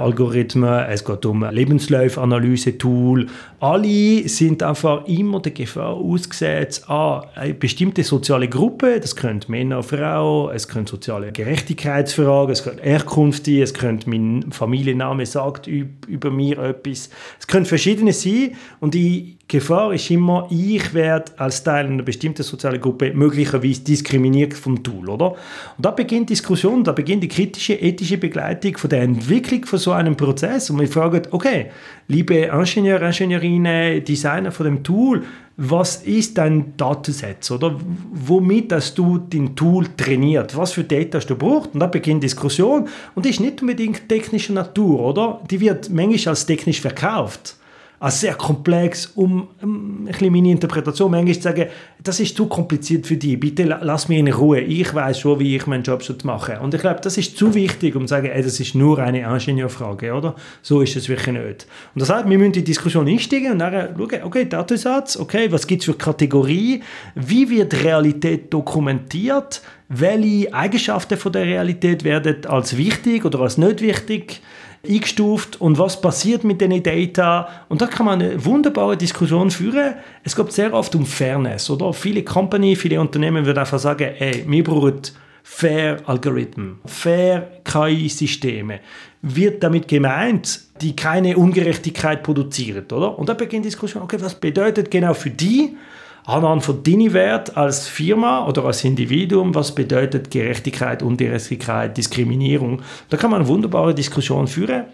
[0.00, 3.26] Kreditkarte-Algorithmen, es geht um Lebenslaufanalyse-Tool.
[3.60, 9.82] Alle sind einfach immer der Gefahr ausgesetzt, ah, eine bestimmte soziale Gruppe, das können Männer,
[9.82, 16.58] Frauen, es können soziale Gerechtigkeitsfragen, es können Herkunft, es könnte mein Familienname sagt über mir
[16.58, 17.10] etwas.
[17.38, 22.44] Es können verschiedene sein und die Gefahr ist immer, ich werde als Teil einer bestimmten
[22.44, 25.32] sozialen Gruppe möglicherweise diskriminiert vom Tool, oder?
[25.32, 29.90] Und da beginnt Diskussion, da beginnt die kritische, ethische Begleitung von der Entwicklung von so
[29.90, 31.66] einem Prozess und wir fragen, okay,
[32.06, 35.24] liebe Ingenieure, Ingenieurinnen, Designer von dem Tool,
[35.56, 37.76] was ist dein Datensatz, oder?
[38.12, 40.56] Womit hast du dein Tool trainiert?
[40.56, 41.70] Was für Data hast du gebraucht?
[41.74, 45.40] Und da beginnt Diskussion und die ist nicht unbedingt technischer Natur, oder?
[45.50, 47.56] Die wird manchmal als technisch verkauft
[48.00, 51.66] als sehr komplex, um, ein bisschen meine Interpretation manchmal zu sagen,
[52.02, 55.54] das ist zu kompliziert für dich, bitte lass mich in Ruhe, ich weiß schon, wie
[55.54, 56.56] ich meinen Job machen.
[56.62, 59.20] Und ich glaube, das ist zu wichtig, um zu sagen, ey, das ist nur eine
[59.20, 60.34] Ingenieurfrage, oder?
[60.62, 61.66] So ist es wirklich nicht.
[61.94, 65.52] Und das heißt, wir müssen in die Diskussion einsteigen und dann schauen, okay, Datensatz, okay,
[65.52, 66.82] was gibt es für Kategorie,
[67.14, 69.60] wie wird Realität dokumentiert,
[69.90, 74.40] welche Eigenschaften von der Realität werden als wichtig oder als nicht wichtig
[74.86, 77.48] eingestuft und was passiert mit den Data.
[77.68, 79.94] Und da kann man eine wunderbare Diskussion führen.
[80.24, 81.92] Es geht sehr oft um Fairness, oder?
[81.92, 85.00] Viele Company, viele Unternehmen würden einfach sagen, ey, wir brauchen
[85.42, 88.80] fair Algorithmen, fair KI-Systeme.
[89.22, 93.18] Wird damit gemeint, die keine Ungerechtigkeit produzieren, oder?
[93.18, 95.76] Und da beginnt die Diskussion, okay, was bedeutet genau für die
[96.24, 102.82] anhand von deinem Wert als Firma oder als Individuum, was bedeutet Gerechtigkeit, Ungerechtigkeit, Diskriminierung.
[103.08, 104.84] Da kann man eine wunderbare Diskussion führen.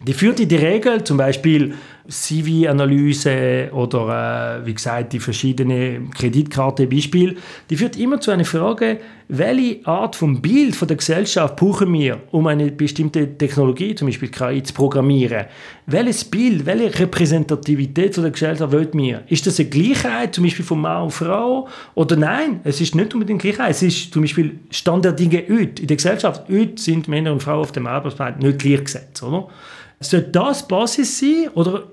[0.00, 1.74] Die führt in der Regel zum Beispiel
[2.08, 7.34] CV-Analyse oder äh, wie gesagt die verschiedenen Kreditkarte-Beispiele,
[7.68, 8.98] die führt immer zu einer Frage,
[9.28, 14.30] welche Art von Bild von der Gesellschaft brauchen wir, um eine bestimmte Technologie, zum Beispiel
[14.30, 15.44] KI, zu programmieren?
[15.84, 19.24] Welches Bild, welche Repräsentativität von der Gesellschaft wollen wir?
[19.28, 21.68] Ist das eine Gleichheit, zum Beispiel von Mann und Frau?
[21.94, 23.72] Oder nein, es ist nicht unbedingt Gleichheit.
[23.72, 25.82] Es ist zum Beispiel Stand der Dinge heute.
[25.82, 29.48] In der Gesellschaft heute sind Männer und Frauen auf dem Arbeitsmarkt nicht gleichgesetzt, oder?
[30.00, 31.84] Soll das Basis sein oder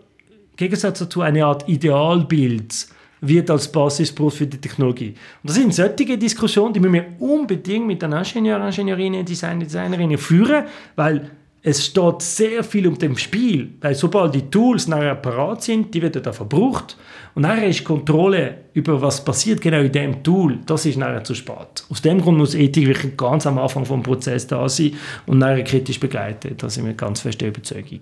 [0.55, 2.87] Gegensatz dazu eine Art Idealbild
[3.21, 5.09] wird als Basisberuf für die Technologie.
[5.09, 10.17] Und das sind solche Diskussionen, die müssen wir unbedingt mit den Ingenieuren, Ingenieurinnen, Designer, Designerinnen
[10.17, 10.65] führen,
[10.95, 11.31] weil
[11.67, 16.01] es steht sehr viel um dem Spiel, weil sobald die Tools nachher parat sind, die
[16.01, 16.95] werden da verbraucht
[17.33, 21.33] und nachher ist Kontrolle über was passiert genau in dem Tool, das ist nachher zu
[21.33, 21.83] spät.
[21.89, 24.93] Aus dem Grund muss Ethik wirklich ganz am Anfang vom Prozess da sein
[25.25, 26.55] und nachher kritisch begleiten.
[26.55, 28.01] Da sind wir ganz fest der Überzeugung.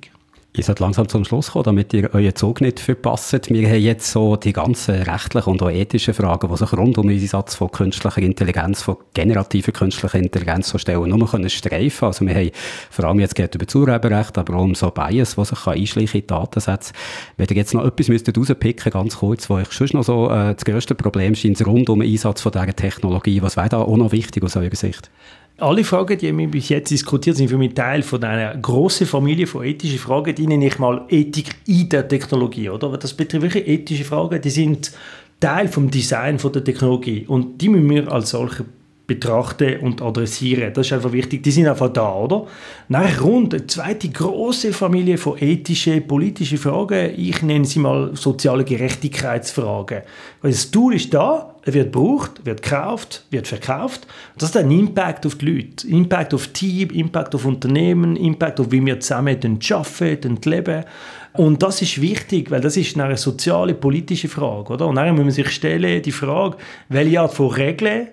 [0.55, 3.49] Ihr sollt langsam zum Schluss kommen, damit ihr euren Zug nicht verpasst.
[3.49, 7.07] Wir haben jetzt so die ganzen rechtlichen und auch ethischen Fragen, die sich rund um
[7.07, 12.05] den Einsatz von künstlicher Intelligenz, von generativer künstlicher Intelligenz so stellen, nur können streifen.
[12.05, 12.51] Also wir haben
[12.91, 16.27] vor allem jetzt geht über Urheberrecht, aber auch um so Bias, was sich einschleichen in
[16.27, 16.93] Datensätze.
[17.35, 20.53] Wenn ihr jetzt noch etwas müsstet rauspicken, ganz kurz, wo ich schon noch so äh,
[20.53, 23.97] das grösste Problem scheint rund um den Einsatz von dieser Technologie, was wäre da auch
[23.97, 25.09] noch wichtig aus eurer Sicht?
[25.57, 29.47] Alle Fragen, die wir bis jetzt diskutiert sind, für mich Teil von einer großen Familie
[29.47, 32.97] von ethischen Fragen, die nenne ich mal Ethik in der Technologie, oder?
[32.97, 34.91] Das betrifft wirklich ethische Fragen, die sind
[35.39, 38.65] Teil vom Design von der Technologie und die müssen wir als solche
[39.05, 40.73] betrachten und adressieren.
[40.73, 41.43] Das ist einfach wichtig.
[41.43, 42.47] Die sind einfach da, oder?
[42.87, 47.13] Nach rund eine zweite große Familie von ethischen, politischen Fragen.
[47.17, 50.03] Ich nenne sie mal soziale Gerechtigkeitsfragen.
[50.41, 54.07] Weil das Tool ist da, er wird gebraucht, wird gekauft, wird verkauft.
[54.37, 55.87] Das hat einen Impact auf die Leute.
[55.87, 59.37] Impact auf Team, Impact auf Unternehmen, Impact auf wie wir zusammen
[59.69, 60.85] arbeiten, leben.
[61.33, 64.87] Und das ist wichtig, weil das ist eine soziale, politische Frage, oder?
[64.87, 66.57] Und dann muss man sich stellen, die Frage,
[66.89, 68.09] welche Art von Regeln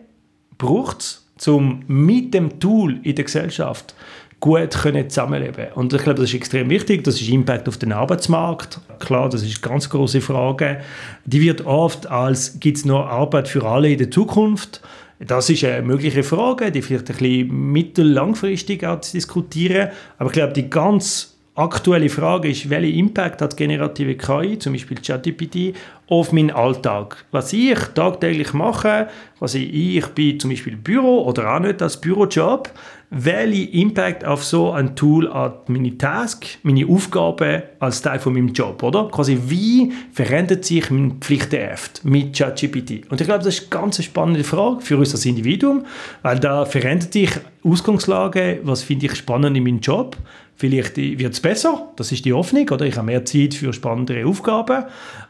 [0.60, 1.00] braucht
[1.38, 3.94] es, um mit dem Tool in der Gesellschaft
[4.40, 7.04] gut können zusammenleben Und ich glaube, das ist extrem wichtig.
[7.04, 8.80] Das ist Impact auf den Arbeitsmarkt.
[8.98, 10.80] Klar, das ist eine ganz große Frage.
[11.26, 14.80] Die wird oft als, gibt es noch Arbeit für alle in der Zukunft?
[15.18, 19.90] Das ist eine mögliche Frage, die vielleicht ein bisschen mittel-langfristig auch zu diskutieren.
[20.16, 24.98] Aber ich glaube, die ganz aktuelle Frage ist, welchen Impact hat generative KI, zum Beispiel
[24.98, 25.74] ChatGPT,
[26.06, 27.24] auf meinen Alltag?
[27.30, 29.08] Was ich tagtäglich mache,
[29.38, 32.70] was ich, ich bin zum Beispiel Büro oder auch nicht als Bürojob,
[33.10, 38.52] welchen Impact auf so ein Tool hat meine Task, meine Aufgabe als Teil von meinem
[38.52, 39.08] Job, oder?
[39.08, 43.10] Quasi wie verändert sich mein Pflichtenheft mit ChatGPT?
[43.10, 45.84] Und ich glaube, das ist eine ganz spannende Frage für uns als Individuum,
[46.22, 47.30] weil da verändert sich
[47.64, 50.16] Ausgangslage, was finde ich spannend in meinem Job,
[50.60, 52.84] Vielleicht wird es besser, das ist die Hoffnung, oder?
[52.84, 54.84] Ich habe mehr Zeit für spannendere Aufgaben,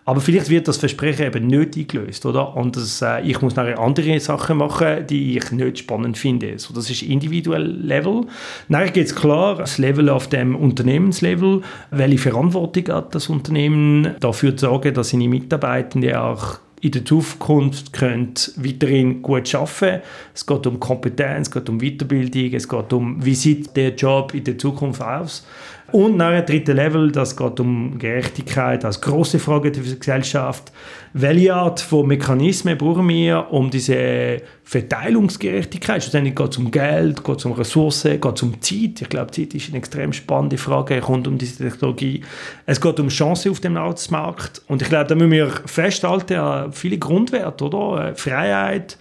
[0.05, 2.57] aber vielleicht wird das Versprechen eben nicht eingelöst, oder?
[2.57, 6.59] Und das, äh, ich muss nachher andere Sachen machen, die ich nicht spannend finde.
[6.59, 8.23] So, das ist individuell Level.
[8.66, 11.61] Nachher geht es klar, das Level auf dem Unternehmenslevel,
[11.93, 17.93] welche Verantwortung hat das Unternehmen, dafür zu sorgen, dass seine Mitarbeitenden auch in der Zukunft
[17.93, 20.02] könnt weiterhin gut arbeiten
[20.35, 24.35] Es geht um Kompetenz, es geht um Weiterbildung, es geht um, wie sieht der Job
[24.35, 25.47] in der Zukunft aus.
[25.93, 30.73] Und nach dem dritten Level, das geht um Gerechtigkeit als große Frage die Gesellschaft.
[31.12, 37.39] Welche Art von Mechanismen brauchen wir, um diese Verteilungsgerechtigkeit, schlussendlich geht es um Geld, geht
[37.39, 39.03] es um Ressourcen, geht es um Zeit.
[39.03, 42.23] Ich glaube, Zeit ist eine extrem spannende Frage rund um diese Technologie.
[42.67, 44.62] Es geht um Chancen auf dem Arbeitsmarkt.
[44.69, 48.15] Und ich glaube, da müssen wir festhalten viele Grundwerte, oder?
[48.15, 48.97] Freiheit,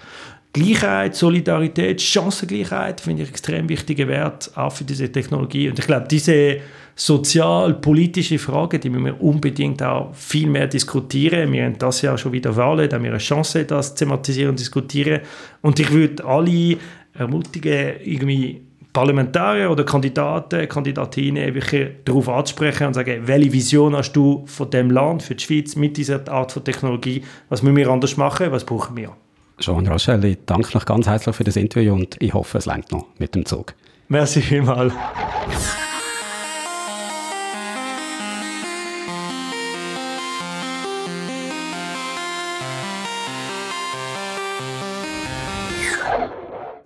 [0.52, 5.70] Gleichheit, Solidarität, Chancengleichheit finde ich extrem wichtige Wert auch für diese Technologie.
[5.70, 6.58] Und ich glaube, diese
[6.96, 11.52] sozial-politische Frage, die müssen wir unbedingt auch viel mehr diskutieren.
[11.54, 14.50] Wir haben das ja schon wieder Wahlen, da haben wir eine Chance, das zu thematisieren
[14.50, 15.22] und diskutieren.
[15.62, 16.78] Und ich würde alle
[17.14, 18.62] ermutigen, irgendwie
[18.92, 24.90] Parlamentarier oder Kandidaten, Kandidatinnen wirklich darauf anzusprechen und sagen, welche Vision hast du von dem
[24.90, 28.66] Land, für die Schweiz, mit dieser Art von Technologie, was müssen wir anders machen, was
[28.66, 29.16] brauchen wir?
[29.60, 32.92] Jean Rochelle, ich danke euch ganz herzlich für das Interview und ich hoffe, es längt
[32.92, 33.74] noch mit dem Zug.
[34.08, 34.94] Merci vielmals.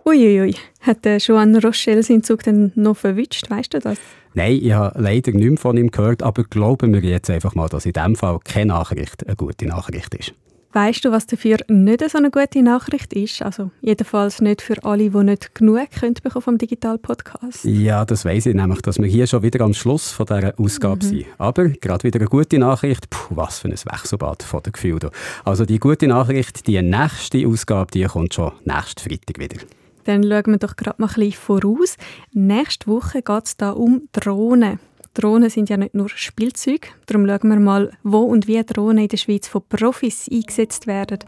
[0.05, 3.97] Uiuiui, hat der Joan Rochelle seinen Zug dann noch verwünscht, weißt du das?
[4.33, 7.85] Nein, ich habe leider nichts von ihm gehört, aber glauben wir jetzt einfach mal, dass
[7.85, 10.33] in diesem Fall keine Nachricht eine gute Nachricht ist.
[10.75, 13.43] Weißt du, was dafür nicht so eine gute Nachricht ist?
[13.43, 17.63] Also jedenfalls nicht für alle, die nicht genug können vom Digital Podcast.
[17.63, 21.05] Ja, das weiß ich nämlich, dass wir hier schon wieder am Schluss von dieser Ausgabe
[21.05, 21.09] mhm.
[21.09, 21.25] sind.
[21.37, 23.07] Aber gerade wieder eine gute Nachricht.
[23.11, 25.11] Puh, was für ein Wechselbad von den Gefühlen.
[25.45, 29.63] Also die gute Nachricht, die nächste Ausgabe, die kommt schon nächsten Freitag wieder.
[30.05, 31.97] Dann schauen wir doch gerade mal ein bisschen voraus.
[32.31, 34.79] Nächste Woche geht es da um Drohnen.
[35.13, 36.91] Drohnen sind ja nicht nur Spielzeug.
[37.05, 41.19] Darum schauen wir mal, wo und wie Drohnen in der Schweiz von Profis eingesetzt werden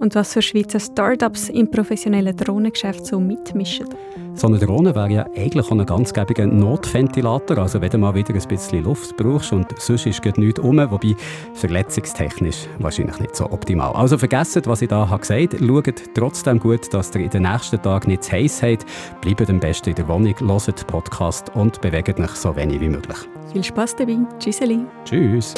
[0.00, 3.86] und was für Schweizer Startups im professionellen Drohnengeschäft so mitmischen.
[4.34, 8.14] So eine Drohne wäre ja eigentlich auch ein ganz gäbiger Notventilator, also wenn du mal
[8.14, 11.14] wieder ein bisschen Luft brauchst und sonst ist gerade nichts um, wobei
[11.54, 13.92] verletzungstechnisch wahrscheinlich nicht so optimal.
[13.92, 17.42] Also vergesst, was ich da habe gesagt habe, schaut trotzdem gut, dass ihr in den
[17.42, 18.86] nächsten Tagen nicht zu heiß habt,
[19.20, 22.88] bleibt am besten in der Wohnung, hört den Podcast und bewegt euch so wenig wie
[22.88, 23.18] möglich.
[23.52, 24.18] Viel Spaß dabei.
[24.38, 24.80] Tschüsseli.
[25.04, 25.54] Tschüss.